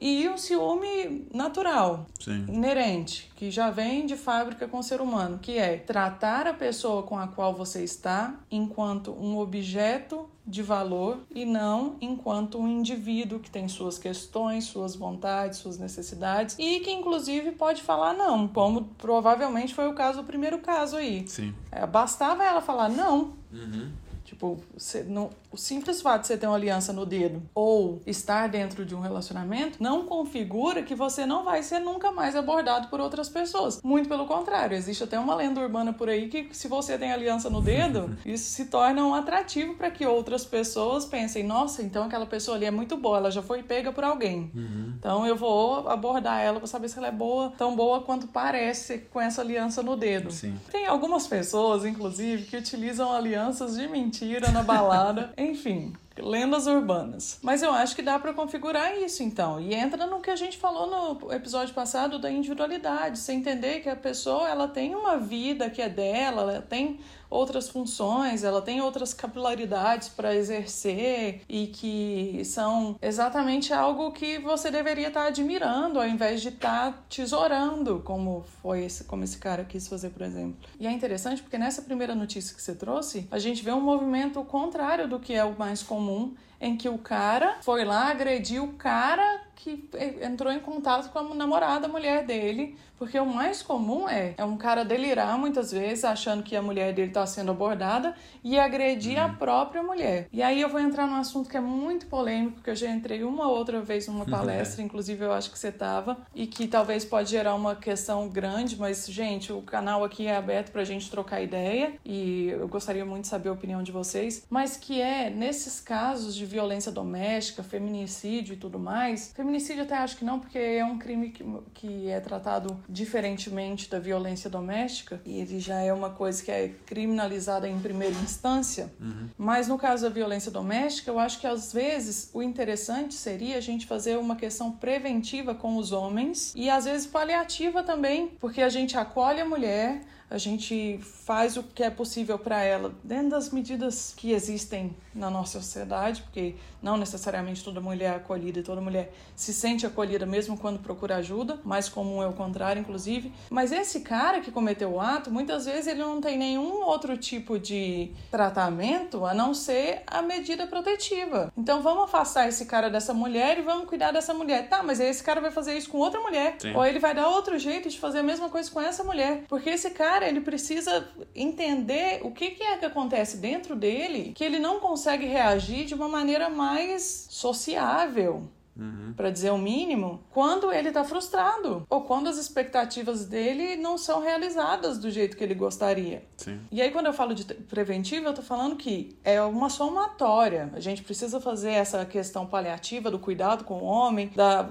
e 0.00 0.28
o 0.28 0.38
ciúme 0.38 1.26
natural, 1.34 2.06
Sim. 2.20 2.46
inerente, 2.48 3.30
que 3.34 3.50
já 3.50 3.70
vem 3.70 4.06
de 4.06 4.16
fábrica 4.16 4.68
com 4.68 4.78
o 4.78 4.82
ser 4.82 5.00
humano, 5.00 5.38
que 5.38 5.58
é 5.58 5.76
tratar 5.76 6.46
a 6.46 6.54
pessoa 6.54 7.02
com 7.02 7.18
a 7.18 7.26
qual 7.26 7.54
você 7.54 7.82
está 7.82 8.34
enquanto 8.50 9.10
um 9.12 9.38
objeto 9.38 10.28
de 10.46 10.62
valor 10.62 11.18
e 11.34 11.44
não 11.44 11.96
enquanto 12.00 12.58
um 12.58 12.66
indivíduo 12.66 13.38
que 13.38 13.50
tem 13.50 13.68
suas 13.68 13.98
questões, 13.98 14.64
suas 14.64 14.96
vontades, 14.96 15.58
suas 15.58 15.78
necessidades 15.78 16.56
e 16.58 16.80
que 16.80 16.90
inclusive 16.90 17.52
pode 17.52 17.82
falar 17.82 18.14
não, 18.14 18.48
como 18.48 18.84
provavelmente 18.96 19.74
foi 19.74 19.88
o 19.88 19.94
caso 19.94 20.22
do 20.22 20.24
primeiro 20.24 20.58
caso 20.58 20.96
aí. 20.96 21.28
Sim. 21.28 21.54
É, 21.70 21.86
bastava 21.86 22.44
ela 22.44 22.62
falar 22.62 22.88
não. 22.88 23.34
Uhum. 23.52 23.90
Tipo, 24.28 24.58
você 24.76 25.02
não, 25.04 25.30
o 25.50 25.56
simples 25.56 26.02
fato 26.02 26.20
de 26.20 26.26
você 26.26 26.36
ter 26.36 26.46
uma 26.46 26.54
aliança 26.54 26.92
no 26.92 27.06
dedo 27.06 27.40
ou 27.54 28.02
estar 28.06 28.46
dentro 28.46 28.84
de 28.84 28.94
um 28.94 29.00
relacionamento 29.00 29.82
não 29.82 30.04
configura 30.04 30.82
que 30.82 30.94
você 30.94 31.24
não 31.24 31.44
vai 31.44 31.62
ser 31.62 31.78
nunca 31.78 32.12
mais 32.12 32.36
abordado 32.36 32.88
por 32.88 33.00
outras 33.00 33.30
pessoas. 33.30 33.80
Muito 33.82 34.06
pelo 34.06 34.26
contrário, 34.26 34.76
existe 34.76 35.02
até 35.02 35.18
uma 35.18 35.34
lenda 35.34 35.62
urbana 35.62 35.94
por 35.94 36.10
aí 36.10 36.28
que 36.28 36.54
se 36.54 36.68
você 36.68 36.98
tem 36.98 37.10
aliança 37.10 37.48
no 37.48 37.62
dedo, 37.62 38.18
isso 38.22 38.50
se 38.50 38.66
torna 38.66 39.02
um 39.02 39.14
atrativo 39.14 39.76
para 39.76 39.90
que 39.90 40.04
outras 40.04 40.44
pessoas 40.44 41.06
pensem: 41.06 41.42
nossa, 41.42 41.82
então 41.82 42.04
aquela 42.04 42.26
pessoa 42.26 42.58
ali 42.58 42.66
é 42.66 42.70
muito 42.70 42.98
boa, 42.98 43.16
ela 43.16 43.30
já 43.30 43.40
foi 43.40 43.62
pega 43.62 43.90
por 43.92 44.04
alguém. 44.04 44.52
Uhum. 44.54 44.92
Então 44.98 45.26
eu 45.26 45.36
vou 45.36 45.88
abordar 45.88 46.42
ela 46.42 46.58
para 46.58 46.66
saber 46.66 46.90
se 46.90 46.98
ela 46.98 47.08
é 47.08 47.12
boa, 47.12 47.50
tão 47.56 47.74
boa 47.74 48.02
quanto 48.02 48.26
parece 48.26 48.98
com 49.10 49.18
essa 49.18 49.40
aliança 49.40 49.82
no 49.82 49.96
dedo. 49.96 50.30
Sim. 50.30 50.54
Tem 50.70 50.86
algumas 50.86 51.26
pessoas, 51.26 51.86
inclusive, 51.86 52.42
que 52.42 52.58
utilizam 52.58 53.10
alianças 53.10 53.74
de 53.74 53.88
mentira 53.88 54.17
mentira 54.20 54.50
na 54.50 54.62
balada, 54.62 55.32
enfim 55.38 55.92
lendas 56.20 56.66
urbanas. 56.66 57.38
Mas 57.42 57.62
eu 57.62 57.72
acho 57.72 57.94
que 57.94 58.02
dá 58.02 58.18
para 58.18 58.32
configurar 58.32 58.96
isso 58.98 59.22
então. 59.22 59.60
E 59.60 59.72
entra 59.72 60.04
no 60.04 60.20
que 60.20 60.30
a 60.30 60.34
gente 60.34 60.58
falou 60.58 61.20
no 61.20 61.32
episódio 61.32 61.72
passado 61.72 62.18
da 62.18 62.28
individualidade, 62.28 63.20
você 63.20 63.32
entender 63.32 63.80
que 63.80 63.88
a 63.88 63.94
pessoa 63.94 64.48
ela 64.48 64.66
tem 64.66 64.96
uma 64.96 65.16
vida 65.16 65.70
que 65.70 65.80
é 65.80 65.88
dela, 65.88 66.42
ela 66.42 66.60
tem 66.60 66.98
outras 67.30 67.68
funções, 67.68 68.44
ela 68.44 68.62
tem 68.62 68.80
outras 68.80 69.12
capilaridades 69.12 70.08
para 70.08 70.34
exercer 70.34 71.42
e 71.48 71.66
que 71.68 72.42
são 72.44 72.96
exatamente 73.00 73.72
algo 73.72 74.12
que 74.12 74.38
você 74.38 74.70
deveria 74.70 75.08
estar 75.08 75.22
tá 75.22 75.26
admirando 75.28 75.98
ao 75.98 76.06
invés 76.06 76.40
de 76.40 76.48
estar 76.48 76.92
tá 76.92 76.98
tesourando, 77.08 78.00
como 78.04 78.44
foi 78.62 78.84
esse, 78.84 79.04
como 79.04 79.24
esse 79.24 79.38
cara 79.38 79.64
quis 79.64 79.88
fazer, 79.88 80.10
por 80.10 80.22
exemplo. 80.22 80.56
E 80.78 80.86
é 80.86 80.90
interessante 80.90 81.42
porque 81.42 81.58
nessa 81.58 81.82
primeira 81.82 82.14
notícia 82.14 82.54
que 82.54 82.62
você 82.62 82.74
trouxe, 82.74 83.26
a 83.30 83.38
gente 83.38 83.62
vê 83.62 83.72
um 83.72 83.80
movimento 83.80 84.42
contrário 84.44 85.08
do 85.08 85.18
que 85.18 85.34
é 85.34 85.44
o 85.44 85.58
mais 85.58 85.82
comum, 85.82 86.34
em 86.60 86.76
que 86.76 86.88
o 86.88 86.98
cara 86.98 87.58
foi 87.62 87.84
lá 87.84 88.10
agredir 88.10 88.62
o 88.62 88.72
cara 88.72 89.42
que 89.76 90.24
entrou 90.24 90.52
em 90.52 90.60
contato 90.60 91.10
com 91.12 91.18
a 91.18 91.34
namorada, 91.34 91.86
a 91.86 91.88
mulher 91.88 92.24
dele, 92.24 92.76
porque 92.98 93.18
o 93.18 93.26
mais 93.26 93.62
comum 93.62 94.08
é, 94.08 94.34
é 94.36 94.44
um 94.44 94.56
cara 94.56 94.84
delirar 94.84 95.38
muitas 95.38 95.70
vezes, 95.70 96.04
achando 96.04 96.42
que 96.42 96.56
a 96.56 96.62
mulher 96.62 96.92
dele 96.92 97.08
está 97.08 97.24
sendo 97.26 97.52
abordada 97.52 98.14
e 98.42 98.58
agredir 98.58 99.18
uhum. 99.18 99.24
a 99.24 99.28
própria 99.28 99.82
mulher. 99.82 100.28
E 100.32 100.42
aí 100.42 100.60
eu 100.60 100.68
vou 100.68 100.80
entrar 100.80 101.06
num 101.06 101.16
assunto 101.16 101.48
que 101.48 101.56
é 101.56 101.60
muito 101.60 102.06
polêmico, 102.06 102.60
que 102.60 102.70
eu 102.70 102.76
já 102.76 102.90
entrei 102.90 103.22
uma 103.22 103.48
outra 103.48 103.80
vez 103.80 104.08
numa 104.08 104.24
palestra, 104.26 104.82
inclusive 104.82 105.24
eu 105.24 105.32
acho 105.32 105.50
que 105.50 105.58
você 105.58 105.68
estava, 105.68 106.18
e 106.34 106.46
que 106.46 106.66
talvez 106.66 107.04
pode 107.04 107.30
gerar 107.30 107.54
uma 107.54 107.76
questão 107.76 108.28
grande, 108.28 108.76
mas, 108.76 109.06
gente, 109.06 109.52
o 109.52 109.62
canal 109.62 110.02
aqui 110.02 110.26
é 110.26 110.36
aberto 110.36 110.72
pra 110.72 110.84
gente 110.84 111.10
trocar 111.10 111.40
ideia 111.40 111.92
e 112.04 112.48
eu 112.48 112.66
gostaria 112.66 113.04
muito 113.04 113.22
de 113.22 113.28
saber 113.28 113.48
a 113.48 113.52
opinião 113.52 113.82
de 113.82 113.92
vocês, 113.92 114.44
mas 114.50 114.76
que 114.76 115.00
é, 115.00 115.30
nesses 115.30 115.80
casos 115.80 116.34
de 116.34 116.44
violência 116.44 116.90
doméstica, 116.90 117.62
feminicídio 117.62 118.54
e 118.54 118.56
tudo 118.56 118.78
mais, 118.78 119.32
feminicídio 119.34 119.57
até 119.82 119.96
acho 119.96 120.16
que 120.16 120.24
não, 120.24 120.38
porque 120.38 120.58
é 120.58 120.84
um 120.84 120.98
crime 120.98 121.30
que, 121.30 121.44
que 121.74 122.08
é 122.08 122.20
tratado 122.20 122.78
diferentemente 122.88 123.90
da 123.90 123.98
violência 123.98 124.48
doméstica, 124.48 125.20
e 125.24 125.40
ele 125.40 125.60
já 125.60 125.80
é 125.80 125.92
uma 125.92 126.10
coisa 126.10 126.42
que 126.42 126.50
é 126.50 126.68
criminalizada 126.86 127.68
em 127.68 127.78
primeira 127.78 128.14
instância. 128.16 128.92
Uhum. 129.00 129.28
Mas 129.36 129.68
no 129.68 129.78
caso 129.78 130.04
da 130.04 130.08
violência 130.08 130.50
doméstica, 130.50 131.10
eu 131.10 131.18
acho 131.18 131.40
que 131.40 131.46
às 131.46 131.72
vezes 131.72 132.30
o 132.32 132.42
interessante 132.42 133.14
seria 133.14 133.56
a 133.56 133.60
gente 133.60 133.86
fazer 133.86 134.16
uma 134.18 134.36
questão 134.36 134.72
preventiva 134.72 135.54
com 135.54 135.76
os 135.76 135.92
homens 135.92 136.52
e 136.56 136.68
às 136.70 136.84
vezes 136.84 137.06
paliativa 137.06 137.82
também, 137.82 138.28
porque 138.40 138.62
a 138.62 138.68
gente 138.68 138.96
acolhe 138.96 139.40
a 139.40 139.44
mulher, 139.44 140.00
a 140.30 140.38
gente 140.38 140.98
faz 141.02 141.56
o 141.56 141.62
que 141.62 141.82
é 141.82 141.90
possível 141.90 142.38
para 142.38 142.62
ela, 142.62 142.92
dentro 143.02 143.30
das 143.30 143.50
medidas 143.50 144.14
que 144.16 144.32
existem 144.32 144.94
na 145.14 145.30
nossa 145.30 145.60
sociedade, 145.60 146.22
porque 146.22 146.54
não 146.82 146.96
necessariamente 146.96 147.62
toda 147.64 147.80
mulher 147.80 148.12
é 148.12 148.16
acolhida 148.16 148.60
e 148.60 148.62
toda 148.62 148.80
mulher 148.80 149.12
se 149.34 149.52
sente 149.52 149.84
acolhida 149.84 150.24
mesmo 150.24 150.56
quando 150.56 150.78
procura 150.78 151.16
ajuda, 151.16 151.58
mais 151.64 151.88
comum 151.88 152.22
é 152.22 152.26
o 152.26 152.32
contrário, 152.32 152.80
inclusive. 152.80 153.32
Mas 153.50 153.72
esse 153.72 154.00
cara 154.00 154.40
que 154.40 154.50
cometeu 154.50 154.92
o 154.92 155.00
ato, 155.00 155.30
muitas 155.30 155.66
vezes 155.66 155.86
ele 155.86 156.00
não 156.00 156.20
tem 156.20 156.38
nenhum 156.38 156.82
outro 156.84 157.16
tipo 157.16 157.58
de 157.58 158.12
tratamento 158.30 159.24
a 159.24 159.34
não 159.34 159.52
ser 159.52 160.02
a 160.06 160.22
medida 160.22 160.66
protetiva. 160.66 161.52
Então 161.56 161.82
vamos 161.82 162.04
afastar 162.04 162.48
esse 162.48 162.66
cara 162.66 162.88
dessa 162.88 163.12
mulher 163.12 163.58
e 163.58 163.62
vamos 163.62 163.88
cuidar 163.88 164.12
dessa 164.12 164.32
mulher. 164.32 164.68
Tá, 164.68 164.82
mas 164.82 165.00
aí 165.00 165.08
esse 165.08 165.22
cara 165.22 165.40
vai 165.40 165.50
fazer 165.50 165.76
isso 165.76 165.90
com 165.90 165.98
outra 165.98 166.20
mulher. 166.20 166.56
Sim. 166.58 166.74
Ou 166.74 166.86
ele 166.86 166.98
vai 166.98 167.14
dar 167.14 167.28
outro 167.28 167.58
jeito 167.58 167.88
de 167.88 167.98
fazer 167.98 168.20
a 168.20 168.22
mesma 168.22 168.48
coisa 168.48 168.70
com 168.70 168.80
essa 168.80 169.02
mulher. 169.02 169.44
Porque 169.48 169.70
esse 169.70 169.90
cara, 169.90 170.17
ele 170.26 170.40
precisa 170.40 171.08
entender 171.34 172.20
o 172.22 172.30
que, 172.30 172.50
que 172.50 172.62
é 172.62 172.76
que 172.76 172.84
acontece 172.84 173.36
dentro 173.36 173.76
dele 173.76 174.32
que 174.34 174.44
ele 174.44 174.58
não 174.58 174.80
consegue 174.80 175.26
reagir 175.26 175.84
de 175.84 175.94
uma 175.94 176.08
maneira 176.08 176.48
mais 176.48 177.26
sociável. 177.30 178.48
Uhum. 178.78 179.12
para 179.16 179.28
dizer 179.28 179.50
o 179.50 179.58
mínimo, 179.58 180.22
quando 180.30 180.72
ele 180.72 180.86
está 180.86 181.02
frustrado 181.02 181.84
ou 181.90 182.02
quando 182.02 182.28
as 182.28 182.38
expectativas 182.38 183.24
dele 183.24 183.74
não 183.74 183.98
são 183.98 184.22
realizadas 184.22 184.98
do 184.98 185.10
jeito 185.10 185.36
que 185.36 185.42
ele 185.42 185.54
gostaria. 185.54 186.24
Sim. 186.36 186.60
E 186.70 186.80
aí, 186.80 186.92
quando 186.92 187.06
eu 187.06 187.12
falo 187.12 187.34
de 187.34 187.44
preventivo, 187.44 188.26
eu 188.26 188.30
estou 188.30 188.44
falando 188.44 188.76
que 188.76 189.18
é 189.24 189.42
uma 189.42 189.68
somatória. 189.68 190.70
A 190.74 190.78
gente 190.78 191.02
precisa 191.02 191.40
fazer 191.40 191.72
essa 191.72 192.06
questão 192.06 192.46
paliativa 192.46 193.10
do 193.10 193.18
cuidado 193.18 193.64
com 193.64 193.80
o 193.80 193.84
homem, 193.84 194.30
da 194.36 194.62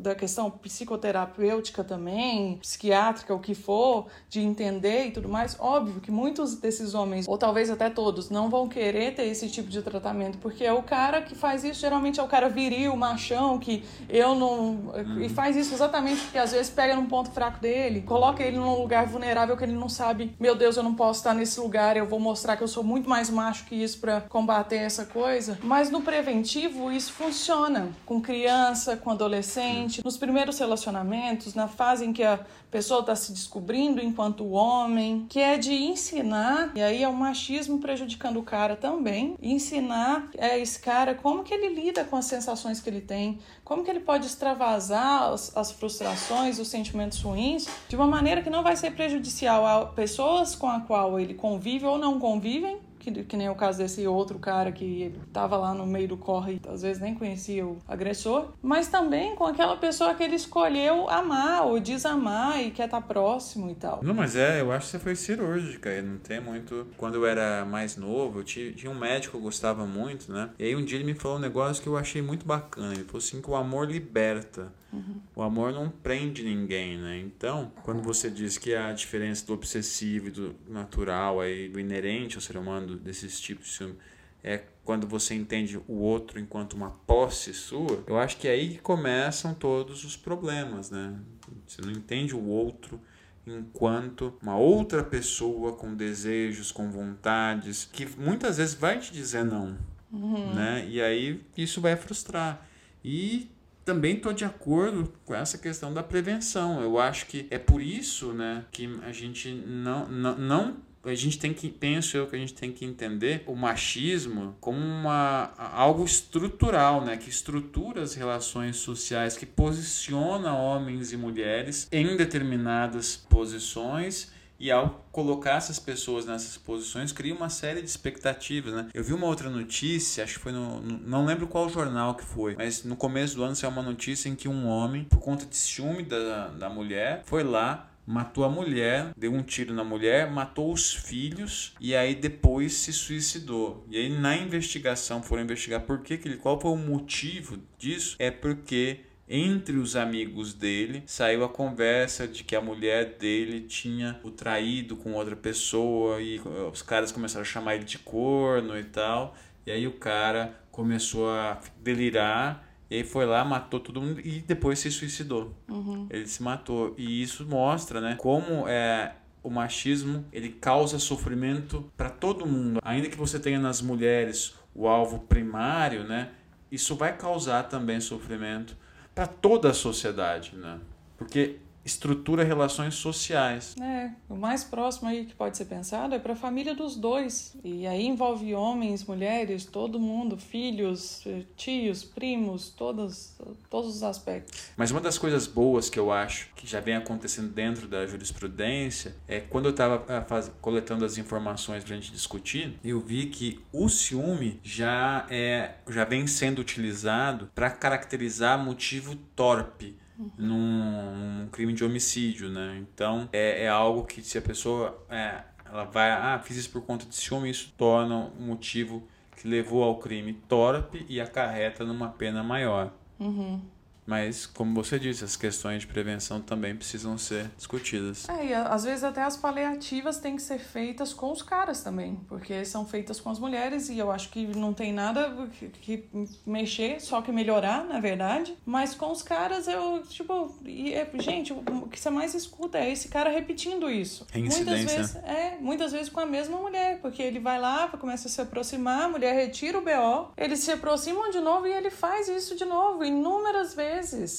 da 0.00 0.14
questão 0.14 0.50
psicoterapêutica 0.50 1.84
também, 1.84 2.58
psiquiátrica, 2.58 3.34
o 3.34 3.38
que 3.38 3.54
for, 3.54 4.06
de 4.28 4.40
entender 4.40 5.06
e 5.06 5.10
tudo 5.10 5.28
mais, 5.28 5.56
óbvio 5.58 6.00
que 6.00 6.10
muitos 6.10 6.56
desses 6.56 6.94
homens, 6.94 7.26
ou 7.28 7.38
talvez 7.38 7.70
até 7.70 7.90
todos, 7.90 8.30
não 8.30 8.48
vão 8.48 8.68
querer 8.68 9.14
ter 9.14 9.24
esse 9.24 9.48
tipo 9.48 9.68
de 9.68 9.82
tratamento, 9.82 10.38
porque 10.38 10.64
é 10.64 10.72
o 10.72 10.82
cara 10.82 11.22
que 11.22 11.34
faz 11.34 11.64
isso, 11.64 11.80
geralmente 11.80 12.20
é 12.20 12.22
o 12.22 12.28
cara 12.28 12.48
viril, 12.48 12.96
machão, 12.96 13.58
que 13.58 13.84
eu 14.08 14.34
não. 14.34 14.92
Uhum. 14.94 15.20
E 15.20 15.28
faz 15.28 15.56
isso 15.56 15.74
exatamente 15.74 16.22
porque 16.22 16.38
às 16.38 16.52
vezes 16.52 16.70
pega 16.70 16.94
num 16.94 17.06
ponto 17.06 17.30
fraco 17.30 17.60
dele, 17.60 18.02
coloca 18.02 18.42
ele 18.42 18.56
num 18.56 18.78
lugar 18.78 19.06
vulnerável 19.06 19.56
que 19.56 19.64
ele 19.64 19.72
não 19.72 19.88
sabe, 19.88 20.34
meu 20.38 20.54
Deus, 20.54 20.76
eu 20.76 20.82
não 20.82 20.94
posso 20.94 21.20
estar 21.20 21.34
nesse 21.34 21.58
lugar, 21.60 21.96
eu 21.96 22.06
vou 22.06 22.20
mostrar 22.20 22.56
que 22.56 22.62
eu 22.62 22.68
sou 22.68 22.82
muito 22.82 23.08
mais 23.08 23.30
macho 23.30 23.64
que 23.64 23.74
isso 23.74 23.98
para 23.98 24.20
combater 24.22 24.76
essa 24.76 25.04
coisa. 25.04 25.58
Mas 25.62 25.90
no 25.90 26.02
preventivo, 26.02 26.90
isso 26.90 27.12
funciona 27.12 27.88
com 28.04 28.20
criança, 28.20 28.96
com 28.96 29.10
adolescente 29.10 29.83
nos 30.04 30.16
primeiros 30.16 30.58
relacionamentos, 30.58 31.54
na 31.54 31.68
fase 31.68 32.04
em 32.04 32.12
que 32.12 32.22
a 32.22 32.40
pessoa 32.70 33.00
está 33.00 33.14
se 33.14 33.32
descobrindo 33.32 34.02
enquanto 34.02 34.50
homem, 34.50 35.26
que 35.28 35.40
é 35.40 35.56
de 35.56 35.72
ensinar, 35.72 36.72
e 36.74 36.82
aí 36.82 37.02
é 37.02 37.08
o 37.08 37.14
machismo 37.14 37.78
prejudicando 37.78 38.38
o 38.38 38.42
cara 38.42 38.76
também, 38.76 39.36
ensinar 39.42 40.28
é, 40.36 40.58
esse 40.58 40.78
cara 40.78 41.14
como 41.14 41.42
que 41.42 41.52
ele 41.52 41.74
lida 41.74 42.04
com 42.04 42.16
as 42.16 42.24
sensações 42.24 42.80
que 42.80 42.88
ele 42.88 43.00
tem, 43.00 43.38
como 43.64 43.84
que 43.84 43.90
ele 43.90 44.00
pode 44.00 44.26
extravasar 44.26 45.32
as, 45.32 45.56
as 45.56 45.70
frustrações, 45.70 46.58
os 46.58 46.68
sentimentos 46.68 47.20
ruins, 47.20 47.66
de 47.88 47.96
uma 47.96 48.06
maneira 48.06 48.42
que 48.42 48.50
não 48.50 48.62
vai 48.62 48.76
ser 48.76 48.92
prejudicial 48.92 49.66
a 49.66 49.86
pessoas 49.86 50.54
com 50.54 50.68
a 50.68 50.80
qual 50.80 51.18
ele 51.18 51.34
convive 51.34 51.84
ou 51.84 51.98
não 51.98 52.18
convivem, 52.18 52.78
que, 53.04 53.24
que 53.24 53.36
nem 53.36 53.48
o 53.48 53.54
caso 53.54 53.78
desse 53.78 54.06
outro 54.06 54.38
cara 54.38 54.72
que 54.72 55.14
tava 55.32 55.56
lá 55.56 55.74
no 55.74 55.86
meio 55.86 56.08
do 56.08 56.16
corre 56.16 56.60
às 56.68 56.82
vezes 56.82 57.00
nem 57.00 57.14
conhecia 57.14 57.66
o 57.66 57.78
agressor, 57.86 58.48
mas 58.62 58.88
também 58.88 59.34
com 59.36 59.44
aquela 59.44 59.76
pessoa 59.76 60.14
que 60.14 60.22
ele 60.22 60.36
escolheu 60.36 61.08
amar 61.10 61.66
ou 61.66 61.78
desamar 61.78 62.62
e 62.62 62.70
quer 62.70 62.86
estar 62.86 63.00
tá 63.00 63.06
próximo 63.06 63.70
e 63.70 63.74
tal. 63.74 64.00
Não, 64.02 64.14
mas 64.14 64.36
é, 64.36 64.60
eu 64.60 64.72
acho 64.72 64.86
que 64.86 64.92
você 64.92 64.98
foi 64.98 65.14
cirúrgica, 65.14 66.00
não 66.02 66.18
tem 66.18 66.40
muito. 66.40 66.86
Quando 66.96 67.16
eu 67.16 67.26
era 67.26 67.64
mais 67.64 67.96
novo, 67.96 68.40
eu 68.40 68.44
tinha, 68.44 68.72
tinha 68.72 68.90
um 68.90 68.98
médico 68.98 69.32
que 69.32 69.36
eu 69.36 69.42
gostava 69.42 69.86
muito, 69.86 70.32
né? 70.32 70.50
E 70.58 70.64
aí 70.64 70.76
um 70.76 70.84
dia 70.84 70.98
ele 70.98 71.04
me 71.04 71.14
falou 71.14 71.38
um 71.38 71.40
negócio 71.40 71.82
que 71.82 71.88
eu 71.88 71.96
achei 71.96 72.22
muito 72.22 72.46
bacana. 72.46 72.92
Ele 72.92 73.04
falou 73.04 73.18
assim 73.18 73.40
que 73.40 73.50
o 73.50 73.56
amor 73.56 73.90
liberta. 73.90 74.72
Uhum. 74.94 75.20
O 75.34 75.42
amor 75.42 75.72
não 75.72 75.90
prende 75.90 76.44
ninguém, 76.44 76.96
né? 76.96 77.18
Então, 77.18 77.72
quando 77.82 78.02
você 78.02 78.30
diz 78.30 78.56
que 78.56 78.74
a 78.74 78.92
diferença 78.92 79.44
do 79.46 79.52
obsessivo 79.52 80.28
e 80.28 80.30
do 80.30 80.54
natural, 80.68 81.40
aí, 81.40 81.68
do 81.68 81.80
inerente 81.80 82.36
ao 82.36 82.40
ser 82.40 82.56
humano, 82.56 82.96
desses 82.96 83.40
tipos 83.40 83.66
de 83.66 83.72
ciúme, 83.72 83.96
é 84.42 84.62
quando 84.84 85.06
você 85.06 85.34
entende 85.34 85.80
o 85.88 85.94
outro 85.94 86.38
enquanto 86.38 86.74
uma 86.74 86.90
posse 86.90 87.54
sua, 87.54 88.04
eu 88.06 88.18
acho 88.18 88.36
que 88.36 88.46
é 88.46 88.52
aí 88.52 88.68
que 88.70 88.78
começam 88.78 89.54
todos 89.54 90.04
os 90.04 90.16
problemas, 90.16 90.90
né? 90.90 91.18
Você 91.66 91.80
não 91.80 91.90
entende 91.90 92.36
o 92.36 92.44
outro 92.44 93.00
enquanto 93.46 94.34
uma 94.42 94.56
outra 94.56 95.02
pessoa 95.02 95.72
com 95.72 95.94
desejos, 95.94 96.70
com 96.70 96.90
vontades, 96.90 97.88
que 97.90 98.06
muitas 98.18 98.58
vezes 98.58 98.74
vai 98.74 98.98
te 98.98 99.12
dizer 99.12 99.44
não, 99.44 99.76
uhum. 100.12 100.54
né? 100.54 100.86
E 100.88 101.00
aí 101.00 101.42
isso 101.56 101.80
vai 101.80 101.96
frustrar. 101.96 102.66
E 103.02 103.50
também 103.84 104.16
estou 104.16 104.32
de 104.32 104.44
acordo 104.44 105.12
com 105.24 105.34
essa 105.34 105.58
questão 105.58 105.92
da 105.92 106.02
prevenção. 106.02 106.80
Eu 106.80 106.98
acho 106.98 107.26
que 107.26 107.46
é 107.50 107.58
por 107.58 107.82
isso 107.82 108.32
né, 108.32 108.64
que 108.70 108.88
a 109.02 109.12
gente 109.12 109.52
não, 109.52 110.08
não, 110.08 110.38
não 110.38 110.76
a 111.04 111.14
gente 111.14 111.38
tem 111.38 111.52
que 111.52 111.68
penso 111.68 112.16
eu 112.16 112.26
que 112.26 112.34
a 112.34 112.38
gente 112.38 112.54
tem 112.54 112.72
que 112.72 112.84
entender 112.84 113.42
o 113.46 113.54
machismo 113.54 114.56
como 114.58 114.78
uma 114.78 115.52
algo 115.58 116.04
estrutural, 116.04 117.04
né, 117.04 117.16
que 117.16 117.28
estrutura 117.28 118.02
as 118.02 118.14
relações 118.14 118.76
sociais, 118.76 119.36
que 119.36 119.44
posiciona 119.44 120.54
homens 120.54 121.12
e 121.12 121.16
mulheres 121.16 121.86
em 121.92 122.16
determinadas 122.16 123.16
posições 123.16 124.32
e 124.64 124.70
ao 124.70 125.04
colocar 125.12 125.56
essas 125.56 125.78
pessoas 125.78 126.24
nessas 126.24 126.56
posições, 126.56 127.12
cria 127.12 127.34
uma 127.34 127.50
série 127.50 127.82
de 127.82 127.86
expectativas, 127.86 128.72
né? 128.72 128.88
Eu 128.94 129.04
vi 129.04 129.12
uma 129.12 129.26
outra 129.26 129.50
notícia, 129.50 130.24
acho 130.24 130.36
que 130.36 130.40
foi 130.40 130.52
no, 130.52 130.80
no, 130.80 130.98
Não 131.06 131.26
lembro 131.26 131.46
qual 131.46 131.68
jornal 131.68 132.14
que 132.14 132.24
foi, 132.24 132.54
mas 132.56 132.82
no 132.82 132.96
começo 132.96 133.36
do 133.36 133.44
ano 133.44 133.54
saiu 133.54 133.70
uma 133.70 133.82
notícia 133.82 134.26
em 134.26 134.34
que 134.34 134.48
um 134.48 134.66
homem, 134.66 135.04
por 135.04 135.18
conta 135.18 135.44
de 135.44 135.54
ciúme 135.54 136.02
da, 136.02 136.48
da 136.48 136.70
mulher, 136.70 137.22
foi 137.26 137.44
lá 137.44 137.90
matou 138.06 138.44
a 138.44 138.50
mulher, 138.50 139.12
deu 139.16 139.32
um 139.32 139.42
tiro 139.42 139.72
na 139.72 139.82
mulher, 139.82 140.30
matou 140.30 140.72
os 140.72 140.92
filhos 140.92 141.74
e 141.80 141.94
aí 141.94 142.14
depois 142.14 142.74
se 142.74 142.92
suicidou. 142.92 143.86
E 143.90 143.96
aí 143.96 144.10
na 144.10 144.36
investigação 144.36 145.22
foram 145.22 145.42
investigar 145.42 145.80
por 145.82 146.00
que, 146.00 146.18
que 146.18 146.28
ele, 146.28 146.36
qual 146.36 146.60
foi 146.60 146.70
o 146.70 146.76
motivo 146.76 147.58
disso? 147.78 148.16
É 148.18 148.30
porque 148.30 149.00
entre 149.28 149.76
os 149.76 149.96
amigos 149.96 150.52
dele 150.52 151.02
saiu 151.06 151.44
a 151.44 151.48
conversa 151.48 152.28
de 152.28 152.44
que 152.44 152.54
a 152.54 152.60
mulher 152.60 153.16
dele 153.16 153.62
tinha 153.62 154.20
o 154.22 154.30
traído 154.30 154.96
com 154.96 155.14
outra 155.14 155.34
pessoa 155.34 156.20
e 156.20 156.40
os 156.70 156.82
caras 156.82 157.10
começaram 157.10 157.42
a 157.42 157.44
chamar 157.44 157.76
ele 157.76 157.84
de 157.84 157.98
corno 157.98 158.78
e 158.78 158.84
tal. 158.84 159.34
E 159.66 159.70
aí 159.72 159.86
o 159.86 159.92
cara 159.92 160.60
começou 160.70 161.30
a 161.30 161.58
delirar 161.82 162.68
e 162.90 162.96
aí 162.96 163.04
foi 163.04 163.24
lá, 163.24 163.44
matou 163.44 163.80
todo 163.80 164.00
mundo 164.00 164.20
e 164.20 164.40
depois 164.40 164.78
se 164.78 164.90
suicidou. 164.90 165.56
Uhum. 165.68 166.06
Ele 166.10 166.26
se 166.26 166.42
matou. 166.42 166.94
E 166.98 167.22
isso 167.22 167.46
mostra, 167.46 168.00
né, 168.00 168.16
como 168.18 168.68
é 168.68 169.14
o 169.42 169.50
machismo 169.50 170.24
ele 170.32 170.48
causa 170.48 170.98
sofrimento 170.98 171.90
para 171.96 172.10
todo 172.10 172.46
mundo. 172.46 172.80
Ainda 172.82 173.08
que 173.08 173.16
você 173.16 173.38
tenha 173.38 173.58
nas 173.58 173.80
mulheres 173.80 174.54
o 174.74 174.86
alvo 174.86 175.20
primário, 175.20 176.04
né, 176.04 176.30
isso 176.70 176.94
vai 176.94 177.16
causar 177.16 177.64
também 177.64 178.00
sofrimento 178.00 178.76
para 179.14 179.26
toda 179.26 179.70
a 179.70 179.74
sociedade, 179.74 180.56
né? 180.56 180.80
Porque 181.16 181.56
estrutura 181.84 182.44
relações 182.44 182.94
sociais. 182.94 183.74
É, 183.80 184.10
o 184.28 184.34
mais 184.34 184.64
próximo 184.64 185.08
aí 185.08 185.26
que 185.26 185.34
pode 185.34 185.56
ser 185.56 185.66
pensado 185.66 186.14
é 186.14 186.18
para 186.18 186.32
a 186.32 186.36
família 186.36 186.74
dos 186.74 186.96
dois. 186.96 187.56
E 187.62 187.86
aí 187.86 188.06
envolve 188.06 188.54
homens, 188.54 189.04
mulheres, 189.04 189.64
todo 189.64 190.00
mundo, 190.00 190.36
filhos, 190.36 191.24
tios, 191.56 192.02
primos, 192.02 192.70
todos, 192.70 193.36
todos 193.68 193.96
os 193.96 194.02
aspectos. 194.02 194.70
Mas 194.76 194.90
uma 194.90 195.00
das 195.00 195.18
coisas 195.18 195.46
boas 195.46 195.90
que 195.90 195.98
eu 195.98 196.10
acho 196.10 196.48
que 196.54 196.66
já 196.66 196.80
vem 196.80 196.96
acontecendo 196.96 197.48
dentro 197.48 197.86
da 197.86 198.06
jurisprudência 198.06 199.14
é 199.28 199.40
quando 199.40 199.66
eu 199.66 199.70
estava 199.70 200.04
ah, 200.08 200.24
coletando 200.60 201.04
as 201.04 201.18
informações 201.18 201.84
para 201.84 201.94
a 201.94 201.96
gente 201.96 202.12
discutir, 202.12 202.78
eu 202.82 203.00
vi 203.00 203.26
que 203.26 203.60
o 203.72 203.88
ciúme 203.88 204.58
já 204.62 205.26
é 205.28 205.74
já 205.88 206.04
vem 206.04 206.26
sendo 206.26 206.60
utilizado 206.60 207.50
para 207.54 207.70
caracterizar 207.70 208.62
motivo 208.62 209.14
torpe 209.36 209.96
num, 210.18 211.40
num, 211.40 211.48
crime 211.48 211.72
de 211.72 211.84
homicídio, 211.84 212.48
né? 212.48 212.78
Então 212.80 213.28
é, 213.32 213.64
é 213.64 213.68
algo 213.68 214.04
que 214.04 214.22
se 214.22 214.38
a 214.38 214.42
pessoa 214.42 215.04
é, 215.10 215.42
ela 215.64 215.84
vai, 215.84 216.10
ah, 216.10 216.40
fiz 216.42 216.56
isso 216.56 216.70
por 216.70 216.82
conta 216.82 217.06
de 217.06 217.14
ciúme, 217.14 217.50
isso 217.50 217.72
torna 217.76 218.30
um 218.38 218.46
motivo 218.46 219.06
que 219.36 219.48
levou 219.48 219.82
ao 219.82 219.98
crime 219.98 220.34
torpe 220.48 221.04
e 221.08 221.20
acarreta 221.20 221.84
numa 221.84 222.08
pena 222.08 222.42
maior. 222.42 222.92
Uhum. 223.18 223.60
Mas, 224.06 224.46
como 224.46 224.74
você 224.74 224.98
disse, 224.98 225.24
as 225.24 225.36
questões 225.36 225.80
de 225.80 225.86
prevenção 225.86 226.40
também 226.40 226.74
precisam 226.76 227.16
ser 227.16 227.50
discutidas. 227.56 228.28
É, 228.28 228.46
e 228.46 228.54
às 228.54 228.84
vezes 228.84 229.04
até 229.04 229.22
as 229.22 229.36
paliativas 229.36 230.18
têm 230.18 230.36
que 230.36 230.42
ser 230.42 230.58
feitas 230.58 231.12
com 231.12 231.32
os 231.32 231.42
caras 231.42 231.82
também, 231.82 232.16
porque 232.28 232.64
são 232.64 232.86
feitas 232.86 233.20
com 233.20 233.30
as 233.30 233.38
mulheres 233.38 233.88
e 233.88 233.98
eu 233.98 234.10
acho 234.10 234.28
que 234.30 234.46
não 234.46 234.72
tem 234.72 234.92
nada 234.92 235.48
que, 235.58 235.68
que 235.68 236.04
mexer, 236.46 237.00
só 237.00 237.22
que 237.22 237.32
melhorar, 237.32 237.84
na 237.84 238.00
verdade. 238.00 238.56
Mas 238.64 238.94
com 238.94 239.10
os 239.10 239.22
caras, 239.22 239.66
eu, 239.66 240.02
tipo, 240.08 240.54
e 240.64 240.92
é, 240.92 241.10
gente, 241.18 241.52
o 241.52 241.88
que 241.88 241.98
você 241.98 242.10
mais 242.10 242.34
escuta 242.34 242.78
é 242.78 242.90
esse 242.90 243.08
cara 243.08 243.30
repetindo 243.30 243.90
isso. 243.90 244.26
Muitas 244.34 244.84
vezes, 244.84 245.16
é, 245.16 245.56
muitas 245.60 245.92
vezes 245.92 246.08
com 246.08 246.20
a 246.20 246.26
mesma 246.26 246.58
mulher, 246.58 247.00
porque 247.00 247.22
ele 247.22 247.38
vai 247.38 247.58
lá, 247.60 247.88
começa 247.88 248.28
a 248.28 248.30
se 248.30 248.40
aproximar, 248.40 249.04
a 249.04 249.08
mulher 249.08 249.34
retira 249.34 249.78
o 249.78 249.82
BO, 249.82 250.32
eles 250.36 250.60
se 250.60 250.70
aproximam 250.70 251.30
de 251.30 251.40
novo 251.40 251.66
e 251.66 251.72
ele 251.72 251.90
faz 251.90 252.28
isso 252.28 252.54
de 252.56 252.64
novo, 252.64 253.04
inúmeras 253.04 253.74
vezes. 253.74 253.93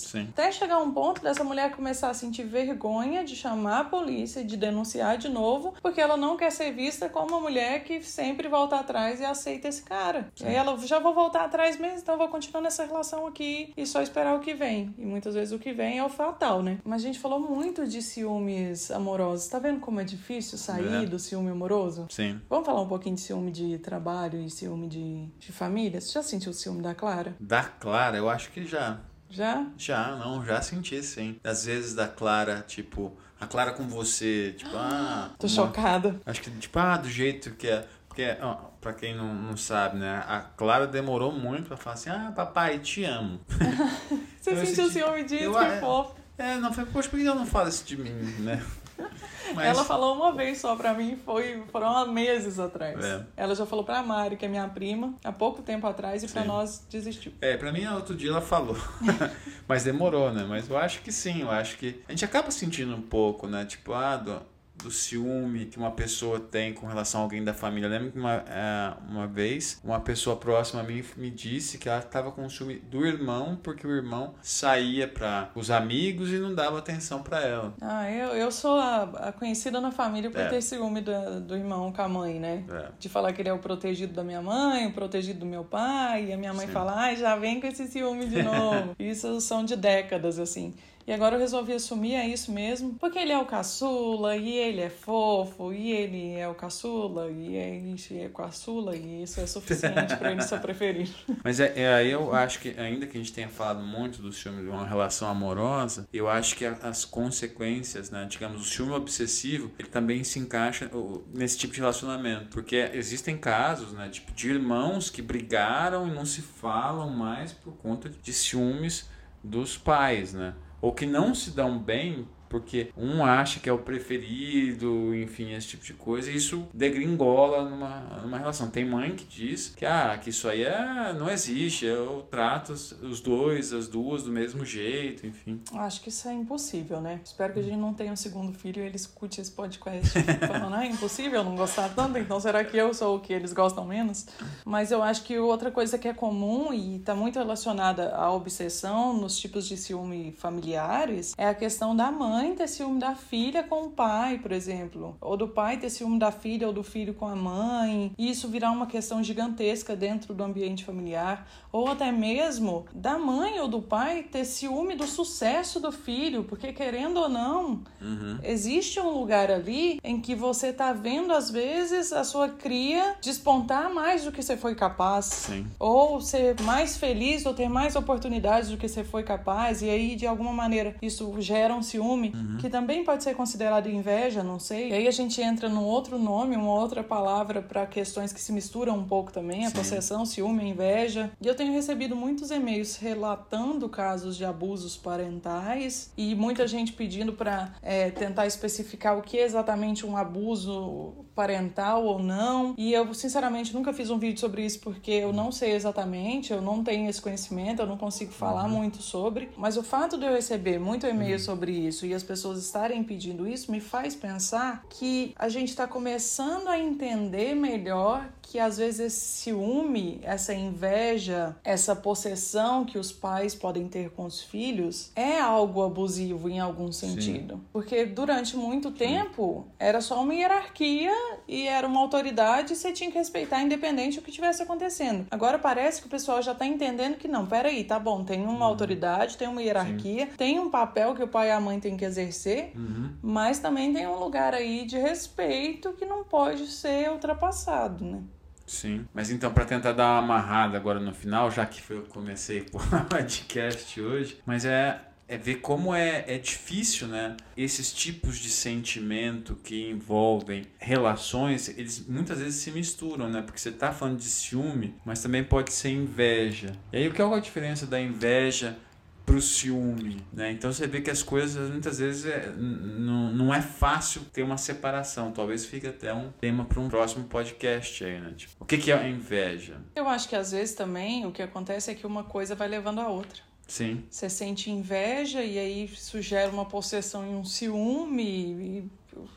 Sim. 0.10 0.28
Até 0.30 0.52
chegar 0.52 0.80
um 0.80 0.92
ponto 0.92 1.22
dessa 1.22 1.44
mulher 1.44 1.72
começar 1.72 2.10
a 2.10 2.14
sentir 2.14 2.44
vergonha 2.44 3.24
de 3.24 3.36
chamar 3.36 3.80
a 3.82 3.84
polícia, 3.84 4.44
de 4.44 4.58
denunciar 4.58 5.18
de 5.18 5.30
novo, 5.30 5.74
porque 5.82 6.02
ela 6.02 6.18
não 6.18 6.38
quer 6.38 6.52
ser 6.52 6.72
vista 6.72 7.10
como 7.10 7.30
uma 7.30 7.40
mulher 7.40 7.84
que 7.84 8.02
sempre 8.04 8.48
volta 8.48 8.78
atrás 8.78 9.20
e 9.20 9.26
aceita 9.26 9.68
esse 9.68 9.84
cara. 9.84 10.30
Sim. 10.36 10.46
E 10.46 10.48
aí 10.48 10.56
ela, 10.56 10.78
já 10.80 11.00
vou 11.00 11.14
voltar 11.14 11.46
atrás 11.46 11.80
mesmo, 11.80 12.00
então 12.00 12.18
vou 12.18 12.28
continuar 12.28 12.62
nessa 12.62 12.86
relação 12.86 13.28
aqui 13.28 13.74
e 13.76 13.86
só 13.86 14.02
esperar 14.02 14.36
o 14.36 14.40
que 14.40 14.54
vem. 14.54 14.94
E 14.98 15.06
muitas 15.06 15.34
vezes 15.34 15.54
o 15.54 15.60
que 15.60 15.74
vem 15.74 15.98
é 15.98 16.04
o 16.04 16.10
fatal, 16.10 16.62
né? 16.62 16.80
Mas 16.84 17.02
a 17.02 17.06
gente 17.06 17.20
falou 17.20 17.40
muito 17.40 17.88
de 17.88 18.02
ciúmes 18.02 18.92
amorosos. 18.92 19.48
Tá 19.48 19.60
vendo 19.60 19.80
como 19.80 20.00
é 20.00 20.04
difícil 20.04 20.58
sair 20.58 21.04
é. 21.04 21.06
do 21.06 21.20
ciúme 21.20 21.52
amoroso? 21.52 22.08
Sim. 22.10 22.42
Vamos 22.50 22.66
falar 22.66 22.82
um 22.82 22.88
pouquinho 22.88 23.16
de 23.16 23.22
ciúme 23.22 23.52
de 23.52 23.78
trabalho 23.80 24.40
e 24.42 24.50
ciúme 24.50 24.88
de, 24.88 25.28
de 25.40 25.52
família? 25.52 26.02
Você 26.02 26.14
já 26.14 26.24
sentiu 26.24 26.52
o 26.52 26.54
ciúme 26.54 26.82
da 26.82 26.94
Clara? 26.94 27.36
Da 27.40 27.64
Clara, 27.64 28.18
eu 28.18 28.30
acho 28.30 28.52
que 28.52 28.66
já. 28.66 29.00
Já? 29.36 29.66
Já, 29.78 30.16
não, 30.16 30.46
já 30.46 30.62
senti 30.62 31.04
sim. 31.04 31.38
Às 31.44 31.66
vezes 31.66 31.94
da 31.94 32.08
Clara, 32.08 32.64
tipo, 32.66 33.12
a 33.40 33.46
Clara 33.46 33.74
com 33.74 33.86
você, 33.86 34.56
tipo, 34.58 34.72
ah. 34.74 35.30
Tô 35.38 35.46
uma... 35.46 35.54
chocada. 35.54 36.22
Acho 36.26 36.42
que, 36.42 36.50
tipo, 36.52 36.80
ah, 36.80 36.96
do 36.96 37.10
jeito 37.10 37.52
que 37.52 37.68
é. 37.68 37.86
Porque, 38.08 38.38
ó, 38.42 38.54
pra 38.80 38.94
quem 38.94 39.14
não, 39.14 39.34
não 39.34 39.58
sabe, 39.58 39.98
né? 39.98 40.24
A 40.26 40.40
Clara 40.40 40.88
demorou 40.88 41.34
muito 41.34 41.68
pra 41.68 41.76
falar 41.76 41.96
assim: 41.96 42.10
ah, 42.10 42.32
papai, 42.34 42.80
te 42.80 43.04
amo. 43.04 43.42
você 44.40 44.66
sentiu 44.66 44.90
ciúme 44.90 45.26
disso, 45.26 45.44
eu, 45.44 45.54
que 45.54 45.66
é, 45.66 45.80
fofo. 45.82 46.16
É, 46.38 46.56
não, 46.56 46.74
foi, 46.74 46.86
poxa, 46.86 47.10
por 47.10 47.20
que 47.20 47.28
ela 47.28 47.36
não 47.36 47.46
fala 47.46 47.68
isso 47.68 47.84
de 47.84 47.98
mim, 47.98 48.12
né? 48.40 48.66
Mas... 49.54 49.68
Ela 49.68 49.84
falou 49.84 50.16
uma 50.16 50.34
vez 50.34 50.60
só 50.60 50.76
pra 50.76 50.94
mim, 50.94 51.18
foi, 51.24 51.64
foram 51.72 51.88
há 51.88 52.06
meses 52.06 52.60
atrás. 52.60 53.04
É. 53.04 53.26
Ela 53.38 53.56
já 53.56 53.66
falou 53.66 53.86
pra 53.86 54.02
Mari, 54.02 54.38
que 54.38 54.46
é 54.46 54.48
minha 54.48 54.68
prima, 54.68 55.14
há 55.24 55.32
pouco 55.32 55.62
tempo 55.62 55.86
atrás, 55.86 56.24
e 56.24 56.28
sim. 56.28 56.34
pra 56.34 56.44
nós 56.44 56.86
desistiu. 56.90 57.32
É, 57.42 57.56
pra 57.56 57.72
mim, 57.72 57.86
outro 57.88 58.16
dia 58.16 58.30
ela 58.30 58.42
falou. 58.42 58.78
Mas 59.68 59.84
demorou, 59.84 60.32
né? 60.32 60.46
Mas 60.48 60.70
eu 60.70 60.78
acho 60.78 61.02
que 61.02 61.12
sim, 61.12 61.42
eu 61.42 61.52
acho 61.52 61.78
que. 61.78 62.02
A 62.08 62.12
gente 62.12 62.26
acaba 62.26 62.50
sentindo 62.52 62.96
um 62.96 63.02
pouco, 63.02 63.48
né? 63.48 63.66
Tipo, 63.66 63.94
ah, 63.94 64.18
do 64.18 64.42
do 64.78 64.92
ciúme 64.92 65.66
que 65.66 65.78
uma 65.78 65.92
pessoa 65.92 66.40
tem 66.40 66.74
com 66.74 66.86
relação 66.86 67.22
a 67.22 67.24
alguém 67.24 67.44
da 67.44 67.54
família. 67.54 67.88
Eu 67.88 67.92
lembro 67.92 68.12
que 68.12 68.20
uma, 68.20 68.34
é, 68.48 68.94
uma 69.10 69.28
vez, 69.28 69.80
uma 69.84 70.00
pessoa 70.00 70.36
próxima 70.36 70.82
a 70.82 70.84
mim 70.84 71.04
me 71.18 71.32
disse 71.32 71.78
que 71.78 71.90
ela 71.90 72.00
estava 72.00 72.32
com 72.32 72.48
ciúme 72.50 72.76
do 72.80 73.06
irmão, 73.06 73.58
porque 73.62 73.86
o 73.86 73.92
irmão 73.92 74.36
saía 74.42 75.08
para 75.08 75.50
os 75.56 75.72
amigos 75.72 76.30
e 76.32 76.38
não 76.38 76.54
dava 76.54 76.78
atenção 76.78 77.24
para 77.24 77.42
ela. 77.42 77.74
Ah, 77.82 78.10
eu, 78.10 78.30
eu 78.30 78.52
sou 78.52 78.78
a, 78.78 79.04
a 79.04 79.32
conhecida 79.32 79.82
na 79.82 79.92
família 79.92 80.30
por 80.30 80.40
é. 80.40 80.48
ter 80.48 80.62
ciúme 80.62 81.02
do, 81.02 81.42
do 81.42 81.56
irmão 81.56 81.92
com 81.92 82.02
a 82.02 82.08
mãe, 82.08 82.40
né? 82.40 82.64
É. 82.70 82.90
De 83.00 83.10
falar 83.10 83.34
que 83.34 83.42
ele 83.42 83.50
é 83.50 83.54
o 83.54 83.60
protegido 83.60 84.14
da 84.14 84.24
minha 84.24 84.42
mãe, 84.42 84.88
o 84.88 84.94
protegido 84.94 85.40
do 85.40 85.46
meu 85.46 85.64
pai, 85.64 86.26
e 86.26 86.34
a 86.34 86.38
minha 86.38 86.54
mãe 86.54 86.68
Sim. 86.68 86.74
fala, 86.74 86.94
ai, 86.96 87.16
já 87.16 87.36
vem 87.36 87.60
com 87.60 87.68
esse 87.68 87.88
ciúme 87.88 88.28
de 88.28 88.42
novo. 88.44 88.96
Isso 89.00 89.40
são 89.42 89.64
de 89.64 89.76
décadas, 89.76 90.40
assim. 90.40 90.74
E 91.08 91.14
agora 91.14 91.36
eu 91.36 91.40
resolvi 91.40 91.72
assumir, 91.74 92.16
é 92.16 92.28
isso 92.28 92.52
mesmo. 92.52 92.96
Porque 92.96 93.20
ele 93.20 93.32
é 93.32 93.38
o 93.38 93.46
caçula, 93.46 94.36
e 94.36 94.52
ele 94.58 94.82
é 94.82 94.90
fofo, 94.90 95.72
e 95.72 95.92
ele 95.92 96.34
é 96.34 96.48
o 96.48 96.56
caçula, 96.56 97.30
e 97.30 97.56
ele 97.56 97.96
é 98.12 98.30
caçula, 98.30 98.96
e 98.96 99.22
isso 99.22 99.40
é 99.40 99.46
suficiente 99.46 100.16
para 100.18 100.32
ele 100.32 100.42
ser 100.42 100.60
preferido. 100.60 101.12
Mas 101.44 101.60
é, 101.60 101.74
é, 101.76 102.08
eu 102.08 102.34
acho 102.34 102.60
que, 102.60 102.70
ainda 102.80 103.06
que 103.06 103.18
a 103.18 103.22
gente 103.22 103.32
tenha 103.32 103.50
falado 103.50 103.84
muito 103.84 104.20
do 104.20 104.32
ciúme 104.34 104.64
de 104.64 104.70
uma 104.70 104.88
relação 104.88 105.28
amorosa, 105.30 106.08
eu 106.12 106.28
acho 106.28 106.56
que 106.56 106.66
as 106.66 107.06
consequências, 107.06 108.10
né, 108.10 108.26
digamos, 108.28 108.62
o 108.62 108.66
ciúme 108.66 108.94
obsessivo, 108.94 109.72
ele 109.78 109.90
também 109.90 110.24
se 110.24 110.40
encaixa 110.40 110.90
nesse 111.32 111.56
tipo 111.56 111.74
de 111.74 111.82
relacionamento. 111.82 112.48
Porque 112.50 112.90
existem 112.94 113.38
casos, 113.38 113.94
né, 113.94 114.10
tipo, 114.10 114.32
de 114.32 114.50
irmãos 114.50 115.12
que 115.12 115.22
brigaram 115.22 116.08
e 116.08 116.12
não 116.12 116.26
se 116.26 116.42
falam 116.42 117.12
mais 117.12 117.54
por 117.54 117.74
conta 117.78 118.10
de 118.10 118.34
ciúmes 118.34 119.08
dos 119.44 119.78
pais, 119.78 120.34
né? 120.34 120.56
Ou 120.86 120.94
que 120.94 121.08
não 121.08 121.34
se 121.34 121.50
dão 121.50 121.80
bem 121.80 122.28
porque 122.50 122.92
um 122.98 123.24
acha 123.24 123.60
que 123.60 123.70
é 123.70 123.74
o 123.74 123.78
preferido, 123.78 125.16
enfim, 125.16 125.54
esse 125.54 125.68
tipo 125.68 125.84
de 125.84 125.94
coisa, 125.94 126.32
e 126.32 126.36
isso 126.36 126.68
degringola 126.74 127.70
numa, 127.70 128.00
numa 128.22 128.38
relação. 128.38 128.70
Tem 128.70 128.86
mãe 128.86 129.16
que 129.16 129.26
diz 129.26 129.74
que, 129.76 129.86
ah, 129.86 130.18
que 130.22 130.30
isso 130.30 130.48
aí 130.48 130.64
é, 130.64 131.14
não 131.14 131.30
existe, 131.30 131.86
eu 131.86 132.28
trato 132.30 132.74
os 132.74 133.20
dois, 133.20 133.74
as 133.74 133.88
duas 133.88 134.24
do 134.24 134.32
mesmo 134.32 134.66
jeito, 134.66 135.26
enfim. 135.26 135.62
Acho 135.74 136.02
que 136.02 136.10
isso 136.10 136.28
é 136.28 136.34
impossível, 136.34 137.02
né? 137.02 137.20
Espero 137.24 137.54
que 137.54 137.60
a 137.60 137.64
gente 137.64 137.78
não 137.78 137.94
tenha 137.94 138.12
um 138.12 138.16
segundo 138.16 138.54
filho 138.54 138.82
e 138.82 138.86
ele 138.86 138.96
escute 138.96 139.42
esse 139.42 139.52
podcast 139.52 140.14
falando, 140.48 140.76
ah, 140.76 140.86
é 140.86 140.90
impossível 140.90 141.44
não 141.44 141.56
gostar 141.56 141.90
tanto, 141.90 142.18
então 142.18 142.40
será 142.40 142.64
que 142.64 142.78
eu 142.78 142.94
sou 142.94 143.18
o 143.18 143.20
que 143.20 143.34
eles 143.34 143.54
gostam 143.54 143.86
menos? 143.86 144.28
Mas 144.64 144.92
eu 144.92 145.02
acho 145.02 145.24
que 145.24 145.38
outra 145.38 145.72
coisa 145.72 145.98
que 145.98 146.08
é 146.08 146.14
comum 146.14 146.74
e 146.74 146.98
está 146.98 147.16
muito 147.16 147.40
relacionada 147.40 148.16
à 148.16 148.32
obsessão 148.32 149.14
nos 149.14 149.38
tipos 149.38 149.68
de 149.68 149.78
ciúme 149.78 150.34
familiares 150.38 151.34
é 151.38 151.48
a 151.48 151.54
questão 151.54 151.96
da 151.96 152.12
mãe 152.12 152.35
mãe 152.36 152.54
ter 152.54 152.68
ciúme 152.68 153.00
da 153.00 153.16
filha 153.16 153.64
com 153.64 153.84
o 153.84 153.90
pai, 153.92 154.38
por 154.38 154.52
exemplo, 154.52 155.16
ou 155.22 155.38
do 155.38 155.48
pai 155.48 155.78
ter 155.78 155.90
ciúme 155.90 156.20
da 156.20 156.32
filha 156.32 156.68
ou 156.68 156.74
do 156.74 156.84
filho 156.84 157.14
com 157.14 157.26
a 157.26 157.36
mãe, 157.36 158.12
e 158.18 158.30
isso 158.30 158.50
virar 158.50 158.72
uma 158.72 158.88
questão 158.88 159.24
gigantesca 159.24 159.96
dentro 159.96 160.34
do 160.34 160.44
ambiente 160.44 160.84
familiar, 160.84 161.48
ou 161.76 161.90
até 161.90 162.10
mesmo 162.10 162.86
da 162.96 163.18
mãe 163.18 163.60
ou 163.60 163.68
do 163.68 163.82
pai 163.82 164.24
ter 164.24 164.46
ciúme 164.46 164.96
do 164.96 165.06
sucesso 165.06 165.78
do 165.78 165.92
filho, 165.92 166.46
porque 166.46 166.72
querendo 166.72 167.18
ou 167.18 167.28
não, 167.28 167.84
uhum. 168.02 168.40
existe 168.42 168.98
um 168.98 169.10
lugar 169.10 169.52
ali 169.52 170.00
em 170.02 170.22
que 170.22 170.34
você 170.34 170.72
tá 170.72 170.94
vendo 170.94 171.34
às 171.34 171.52
vezes 171.52 172.14
a 172.14 172.24
sua 172.24 172.48
cria 172.48 173.18
despontar 173.22 173.94
mais 173.94 174.24
do 174.24 174.32
que 174.32 174.42
você 174.42 174.56
foi 174.56 174.74
capaz, 174.74 175.26
Sim. 175.26 175.68
ou 175.78 176.22
ser 176.22 176.58
mais 176.62 176.96
feliz 176.96 177.46
ou 177.46 177.54
ter 177.54 177.68
mais 177.68 177.98
oportunidades 177.98 178.70
do 178.70 178.78
que 178.78 178.88
você 178.88 179.04
foi 179.04 179.24
capaz, 179.24 179.82
e 179.82 179.90
aí 179.90 180.16
de 180.16 180.26
alguma 180.26 180.54
maneira 180.54 180.96
isso 181.02 181.36
gera 181.40 181.76
um 181.76 181.84
ciúme 181.84 182.32
uhum. 182.34 182.56
que 182.58 182.70
também 182.70 183.04
pode 183.04 183.22
ser 183.22 183.36
considerado 183.36 183.90
inveja, 183.90 184.42
não 184.42 184.60
sei. 184.60 184.92
E 184.92 184.94
aí 184.94 185.08
a 185.10 185.12
gente 185.12 185.42
entra 185.42 185.68
num 185.68 185.84
outro 185.84 186.18
nome, 186.18 186.56
uma 186.56 186.72
outra 186.72 187.04
palavra 187.04 187.62
para 187.62 187.86
questões 187.86 188.32
que 188.32 188.40
se 188.40 188.54
misturam 188.54 188.98
um 188.98 189.04
pouco 189.04 189.34
também, 189.34 189.66
a 189.66 189.70
Sim. 189.70 189.76
possessão, 189.76 190.26
ciúme, 190.26 190.64
inveja. 190.64 191.30
E 191.42 191.48
eu 191.48 191.54
tenho 191.54 191.65
recebido 191.72 192.16
muitos 192.16 192.52
e-mails 192.52 192.98
relatando 192.98 193.88
casos 193.90 194.36
de 194.36 194.46
abusos 194.46 194.98
parentais 194.98 196.12
e 196.18 196.36
muita 196.36 196.68
gente 196.68 196.94
pedindo 196.94 197.34
para 197.34 197.74
é, 197.82 198.10
tentar 198.12 198.48
especificar 198.48 199.18
o 199.18 199.22
que 199.22 199.38
é 199.38 199.44
exatamente 199.44 200.06
um 200.06 200.18
abuso 200.18 201.26
parental 201.36 202.06
ou 202.06 202.18
não. 202.18 202.74
E 202.78 202.94
eu, 202.94 203.14
sinceramente, 203.14 203.74
nunca 203.74 203.94
fiz 203.94 204.10
um 204.10 204.18
vídeo 204.18 204.40
sobre 204.40 204.66
isso 204.66 204.80
porque 204.80 205.12
eu 205.12 205.34
não 205.34 205.52
sei 205.52 205.74
exatamente, 205.74 206.54
eu 206.54 206.62
não 206.62 206.84
tenho 206.84 207.10
esse 207.10 207.22
conhecimento, 207.22 207.82
eu 207.82 207.88
não 207.88 207.98
consigo 207.98 208.32
falar 208.32 208.64
uhum. 208.64 208.70
muito 208.70 209.02
sobre. 209.02 209.50
Mas 209.58 209.78
o 209.78 209.84
fato 209.84 210.18
de 210.18 210.26
eu 210.26 210.34
receber 210.34 210.80
muito 210.80 211.06
e-mail 211.06 211.34
uhum. 211.34 211.40
sobre 211.40 211.72
isso 211.72 212.06
e 212.06 212.14
as 212.14 212.24
pessoas 212.24 212.60
estarem 212.60 213.04
pedindo 213.04 213.48
isso 213.48 213.72
me 213.72 213.82
faz 213.82 214.16
pensar 214.16 214.84
que 214.90 215.34
a 215.38 215.50
gente 215.50 215.70
está 215.70 215.86
começando 215.86 216.70
a 216.70 216.80
entender 216.80 217.54
melhor 217.54 218.30
que 218.42 218.60
às 218.60 218.78
vezes 218.78 219.00
esse 219.00 219.26
ciúme, 219.26 220.20
essa 220.24 220.54
inveja, 220.54 221.55
essa 221.64 221.96
possessão 221.96 222.86
que 222.86 222.98
os 222.98 223.12
pais 223.12 223.56
podem 223.56 223.88
ter 223.88 224.12
com 224.12 224.26
os 224.26 224.42
filhos 224.42 225.12
é 225.16 225.40
algo 225.40 225.84
abusivo 225.84 226.50
em 226.50 226.60
algum 226.60 226.92
sentido. 226.92 227.56
Sim. 227.56 227.62
Porque 227.72 228.06
durante 228.06 228.56
muito 228.56 228.92
tempo 228.92 229.68
era 229.80 230.02
só 230.02 230.22
uma 230.22 230.34
hierarquia 230.34 231.12
e 231.48 231.68
era 231.68 231.88
uma 231.88 232.00
autoridade 232.00 232.74
e 232.74 232.76
você 232.76 232.92
tinha 232.92 233.12
que 233.12 233.18
respeitar 233.18 233.62
independente 233.62 234.18
do 234.18 234.24
que 234.24 234.30
estivesse 234.30 234.62
acontecendo. 234.62 235.26
Agora 235.32 235.58
parece 235.58 236.02
que 236.02 236.08
o 236.08 236.10
pessoal 236.10 236.42
já 236.42 236.52
está 236.52 236.66
entendendo 236.66 237.18
que 237.18 237.28
não, 237.28 237.46
peraí, 237.46 237.84
tá 237.84 238.00
bom, 238.00 238.24
tem 238.24 238.44
uma 238.44 238.54
uhum. 238.54 238.64
autoridade, 238.64 239.38
tem 239.38 239.48
uma 239.48 239.62
hierarquia, 239.62 240.28
Sim. 240.28 240.38
tem 240.38 240.60
um 240.60 240.70
papel 240.70 241.16
que 241.16 241.24
o 241.24 241.28
pai 241.28 241.50
e 241.50 241.52
a 241.52 241.60
mãe 241.60 241.80
têm 241.80 241.98
que 241.98 242.06
exercer, 242.06 242.72
uhum. 242.76 243.12
mas 243.22 243.60
também 243.60 243.94
tem 243.94 244.08
um 244.08 244.20
lugar 244.20 244.54
aí 244.54 244.86
de 244.86 244.98
respeito 244.98 245.94
que 245.94 246.06
não 246.06 246.24
pode 246.24 246.68
ser 246.68 247.12
ultrapassado, 247.12 248.04
né? 248.04 248.22
Sim. 248.66 249.08
Mas 249.14 249.30
então, 249.30 249.54
para 249.54 249.66
tentar 249.66 249.92
dar 249.92 250.12
uma 250.12 250.20
amarrada 250.20 250.78
agora 250.78 251.00
no 251.00 251.14
final, 251.14 251.52
já 251.52 251.66
que 251.66 251.82
eu 251.92 252.04
comecei 252.04 252.62
com 252.62 252.78
o 252.78 252.82
podcast 253.06 254.02
hoje, 254.02 254.38
mas 254.46 254.66
é, 254.66 255.00
é 255.28 255.38
ver 255.38 255.56
como 255.56 255.94
é, 255.94 256.24
é 256.28 256.38
difícil, 256.38 257.08
né? 257.08 257.36
Esses 257.56 257.94
tipos 257.94 258.38
de 258.38 258.50
sentimento 258.50 259.56
que 259.64 259.90
envolvem 259.90 260.66
relações, 260.78 261.70
eles 261.78 262.06
muitas 262.08 262.40
vezes 262.40 262.56
se 262.56 262.72
misturam, 262.72 263.30
né? 263.30 263.42
Porque 263.42 263.60
você 263.60 263.72
tá 263.72 263.92
falando 263.92 264.18
de 264.18 264.26
ciúme, 264.26 264.96
mas 265.06 265.22
também 265.22 265.44
pode 265.44 265.74
ser 265.74 265.90
inveja. 265.90 266.74
E 266.92 266.98
aí, 266.98 267.08
o 267.08 267.14
que 267.14 267.22
é 267.22 267.26
a 267.26 267.40
diferença 267.40 267.86
da 267.86 268.00
inveja 268.00 268.78
pro 269.26 269.42
ciúme, 269.42 270.22
né? 270.32 270.52
Então 270.52 270.72
você 270.72 270.86
vê 270.86 271.02
que 271.02 271.10
as 271.10 271.24
coisas 271.24 271.70
muitas 271.70 272.00
vezes 272.00 272.26
é, 272.26 272.54
não 272.56 273.54
é 273.54 273.62
fácil 273.62 274.22
ter 274.32 274.44
uma 274.44 274.58
separação. 274.58 275.32
Talvez 275.32 275.66
fique 275.66 275.88
até 275.88 276.14
um 276.14 276.32
tema 276.40 276.66
para 276.66 276.80
um 276.80 276.88
próximo 276.88 277.26
podcast 277.26 278.04
aí, 278.04 278.20
né? 278.20 278.34
Tipo, 278.36 278.54
o 278.60 278.66
que, 278.66 278.78
que 278.78 278.92
é 278.92 279.10
inveja? 279.10 279.82
Eu 279.96 280.08
acho 280.08 280.30
que 280.30 280.36
às 280.36 280.52
vezes 280.52 280.76
também 280.76 281.26
o 281.26 281.32
que 281.32 281.42
acontece 281.42 281.92
é 281.92 281.96
que 281.96 282.06
uma 282.06 282.24
coisa 282.24 282.56
vai 282.56 282.68
levando 282.68 283.00
a 283.00 283.08
outra. 283.08 283.42
Sim. 283.68 284.04
Você 284.10 284.30
sente 284.30 284.70
inveja 284.70 285.44
e 285.44 285.58
aí 285.58 285.86
isso 285.86 286.22
gera 286.22 286.52
uma 286.52 286.66
possessão 286.66 287.26
e 287.26 287.36
um 287.36 287.44
ciúme 287.44 288.24
e 288.24 288.92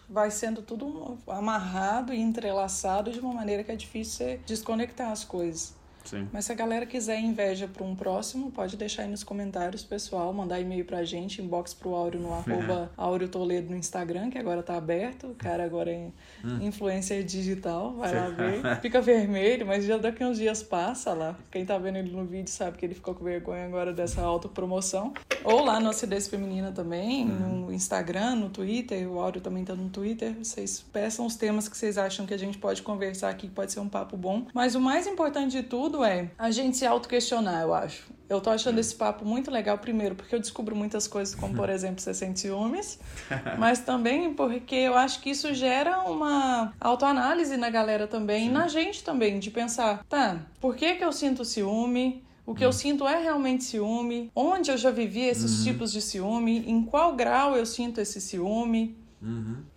vai 0.09 0.31
sendo 0.31 0.61
tudo 0.61 1.19
amarrado 1.27 2.13
e 2.13 2.21
entrelaçado 2.21 3.11
de 3.11 3.21
uma 3.21 3.33
maneira 3.33 3.65
que 3.65 3.73
é 3.73 3.77
difícil 3.77 4.27
você 4.27 4.41
desconectar 4.45 5.11
as 5.11 5.25
coisas. 5.25 5.78
Sim. 6.09 6.29
Mas 6.33 6.47
se 6.47 6.53
a 6.53 6.55
galera 6.55 6.87
quiser 6.87 7.21
inveja 7.21 7.69
para 7.69 7.85
um 7.85 7.95
próximo, 7.95 8.51
pode 8.51 8.77
deixar 8.77 9.03
aí 9.03 9.11
nos 9.11 9.23
comentários, 9.23 9.85
pessoal. 9.85 10.33
Mandar 10.33 10.59
e-mail 10.59 10.85
pra 10.85 11.05
gente, 11.05 11.43
inbox 11.43 11.75
pro 11.75 11.95
Áureo 11.95 12.21
no 12.21 12.33
arroba 12.35 12.91
Áureo 12.97 13.29
Toledo 13.29 13.71
no 13.71 13.77
Instagram, 13.77 14.31
que 14.31 14.39
agora 14.39 14.63
tá 14.63 14.77
aberto. 14.77 15.29
O 15.29 15.35
cara 15.35 15.65
agora 15.65 15.91
é 15.91 16.09
hum. 16.45 16.59
influencer 16.63 17.23
digital, 17.25 17.95
vai 17.95 18.15
lá 18.15 18.29
ver. 18.31 18.63
Fica 18.81 19.01
vermelho, 19.01 19.67
mas 19.67 19.85
já 19.85 19.99
daqui 19.99 20.25
uns 20.25 20.39
dias 20.39 20.63
passa 20.63 21.13
lá. 21.13 21.37
Quem 21.51 21.67
tá 21.67 21.77
vendo 21.77 21.97
ele 21.97 22.11
no 22.11 22.25
vídeo 22.25 22.51
sabe 22.51 22.79
que 22.79 22.87
ele 22.87 22.95
ficou 22.95 23.15
com 23.15 23.25
vergonha 23.25 23.67
agora 23.67 23.93
dessa 23.93 24.23
autopromoção. 24.23 25.13
Ou 25.45 25.65
lá 25.65 25.79
no 25.79 25.91
Acidez 25.91 26.27
Feminina 26.27 26.73
também, 26.73 27.25
uhum. 27.25 27.67
no 27.67 27.73
Instagram, 27.73 28.37
no 28.37 28.49
Twitter. 28.49 29.11
O 29.11 29.21
Áureo 29.21 29.41
também 29.41 29.65
tá 29.65 29.75
no 29.75 29.89
Twitter. 29.89 30.35
Vocês 30.43 30.85
peçam 30.93 31.27
os 31.27 31.37
temas 31.37 31.69
que 31.69 31.77
vocês 31.77 31.99
acham 31.99 32.27
que 32.27 32.35
a 32.35 32.39
gente 32.39 32.59
pode 32.59 32.83
conversar 32.83 33.31
aqui, 33.31 33.49
que 33.49 33.55
pode 33.55 33.73
ser 33.73 33.81
um 33.81 33.89
papo 33.89 34.17
bom. 34.17 34.47
Mas 34.55 34.75
o 34.75 34.81
mais 34.81 35.07
importante 35.07 35.53
de 35.53 35.63
tudo 35.63 35.98
é 36.05 36.31
a 36.39 36.51
gente 36.51 36.77
se 36.77 36.87
auto-questionar, 36.87 37.63
eu 37.63 37.75
acho. 37.75 38.07
Eu 38.29 38.41
tô 38.43 38.51
achando 38.51 38.79
esse 38.79 38.95
papo 38.95 39.25
muito 39.25 39.51
legal, 39.51 39.79
primeiro, 39.79 40.15
porque 40.15 40.35
eu 40.35 40.41
descubro 40.41 40.77
muitas 40.77 41.09
coisas, 41.09 41.35
como 41.35 41.55
por 41.55 41.69
exemplo, 41.71 42.01
você 42.01 42.13
sente 42.13 42.41
ciúmes, 42.41 42.99
mas 43.59 43.81
também 43.81 44.35
porque 44.35 44.75
eu 44.75 44.97
acho 44.97 45.21
que 45.21 45.31
isso 45.31 45.53
gera 45.55 46.03
uma 46.03 46.75
autoanálise 46.79 47.57
na 47.57 47.71
galera 47.71 48.07
também, 48.07 48.45
Sim. 48.45 48.51
e 48.51 48.53
na 48.53 48.69
gente 48.69 49.03
também, 49.03 49.39
de 49.39 49.51
pensar, 49.51 50.05
tá, 50.09 50.41
por 50.61 50.77
que 50.77 50.97
que 50.97 51.05
eu 51.05 51.13
sinto 51.13 51.45
ciúme? 51.45 52.23
O 52.45 52.55
que 52.55 52.65
eu 52.65 52.71
hum. 52.71 52.73
sinto 52.73 53.07
é 53.07 53.23
realmente 53.23 53.65
ciúme? 53.65 54.31
Onde 54.35 54.71
eu 54.71 54.79
já 54.79 54.91
vivi 54.91 55.21
esses 55.21 55.59
uhum. 55.59 55.65
tipos 55.65 55.93
de 55.93 56.01
ciúme? 56.01 56.65
Em 56.67 56.83
qual 56.83 57.15
grau 57.15 57.55
eu 57.55 57.67
sinto 57.67 58.01
esse 58.01 58.23
ciúme? 58.23 58.97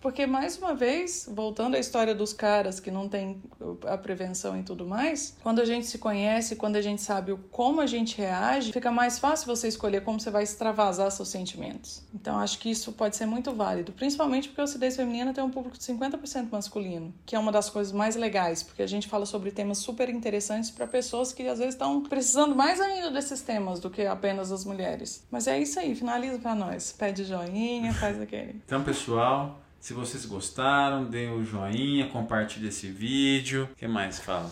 Porque, 0.00 0.26
mais 0.26 0.56
uma 0.58 0.74
vez, 0.74 1.28
voltando 1.30 1.76
à 1.76 1.78
história 1.78 2.14
dos 2.14 2.32
caras 2.32 2.80
que 2.80 2.90
não 2.90 3.08
tem 3.08 3.42
a 3.86 3.96
prevenção 3.96 4.58
e 4.58 4.62
tudo 4.62 4.86
mais, 4.86 5.36
quando 5.42 5.60
a 5.60 5.64
gente 5.64 5.86
se 5.86 5.98
conhece, 5.98 6.56
quando 6.56 6.76
a 6.76 6.82
gente 6.82 7.02
sabe 7.02 7.36
como 7.50 7.80
a 7.80 7.86
gente 7.86 8.16
reage, 8.16 8.72
fica 8.72 8.90
mais 8.90 9.18
fácil 9.18 9.46
você 9.46 9.68
escolher 9.68 10.02
como 10.02 10.20
você 10.20 10.30
vai 10.30 10.42
extravasar 10.42 11.10
seus 11.10 11.28
sentimentos. 11.28 12.02
Então, 12.14 12.38
acho 12.38 12.58
que 12.58 12.70
isso 12.70 12.92
pode 12.92 13.16
ser 13.16 13.26
muito 13.26 13.52
válido, 13.54 13.92
principalmente 13.92 14.48
porque 14.48 14.60
a 14.60 14.64
acidez 14.64 14.96
feminina 14.96 15.32
tem 15.32 15.42
um 15.42 15.50
público 15.50 15.76
de 15.76 15.84
50% 15.84 16.48
masculino, 16.50 17.12
que 17.26 17.34
é 17.34 17.38
uma 17.38 17.52
das 17.52 17.68
coisas 17.68 17.92
mais 17.92 18.16
legais, 18.16 18.62
porque 18.62 18.82
a 18.82 18.86
gente 18.86 19.08
fala 19.08 19.26
sobre 19.26 19.50
temas 19.50 19.78
super 19.78 20.08
interessantes 20.08 20.70
para 20.70 20.86
pessoas 20.86 21.32
que 21.32 21.46
às 21.46 21.58
vezes 21.58 21.74
estão 21.74 22.02
precisando 22.02 22.54
mais 22.54 22.80
ainda 22.80 23.10
desses 23.10 23.40
temas 23.42 23.80
do 23.80 23.90
que 23.90 24.06
apenas 24.06 24.52
as 24.52 24.64
mulheres. 24.64 25.26
Mas 25.30 25.46
é 25.46 25.58
isso 25.58 25.78
aí, 25.78 25.94
finaliza 25.94 26.38
para 26.38 26.54
nós. 26.54 26.94
Pede 26.98 27.24
joinha, 27.24 27.92
faz 27.94 28.20
aquele. 28.20 28.60
Então, 28.64 28.82
pessoal, 28.82 29.31
se 29.80 29.92
vocês 29.92 30.24
gostaram, 30.24 31.04
dê 31.04 31.26
o 31.26 31.38
um 31.38 31.44
joinha, 31.44 32.08
compartilhe 32.08 32.68
esse 32.68 32.88
vídeo. 32.88 33.68
O 33.72 33.76
que 33.76 33.88
mais 33.88 34.20
fala? 34.20 34.50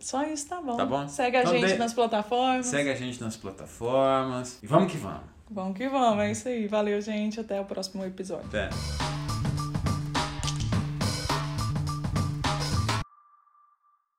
Só 0.00 0.24
isso 0.24 0.48
tá 0.48 0.60
bom. 0.60 0.76
Tá 0.76 0.86
bom? 0.86 1.08
Segue 1.08 1.36
a 1.36 1.40
então 1.40 1.52
gente 1.52 1.72
de... 1.72 1.78
nas 1.78 1.92
plataformas. 1.92 2.66
Segue 2.66 2.90
a 2.90 2.94
gente 2.94 3.20
nas 3.20 3.36
plataformas. 3.36 4.58
E 4.62 4.66
vamos 4.66 4.90
que 4.90 4.98
vamos. 4.98 5.22
Vamos 5.50 5.76
que 5.76 5.88
vamos, 5.88 6.22
é 6.22 6.30
isso 6.30 6.48
aí. 6.48 6.66
Valeu, 6.68 7.00
gente. 7.00 7.40
Até 7.40 7.60
o 7.60 7.64
próximo 7.64 8.04
episódio. 8.04 8.46
Até. 8.46 9.27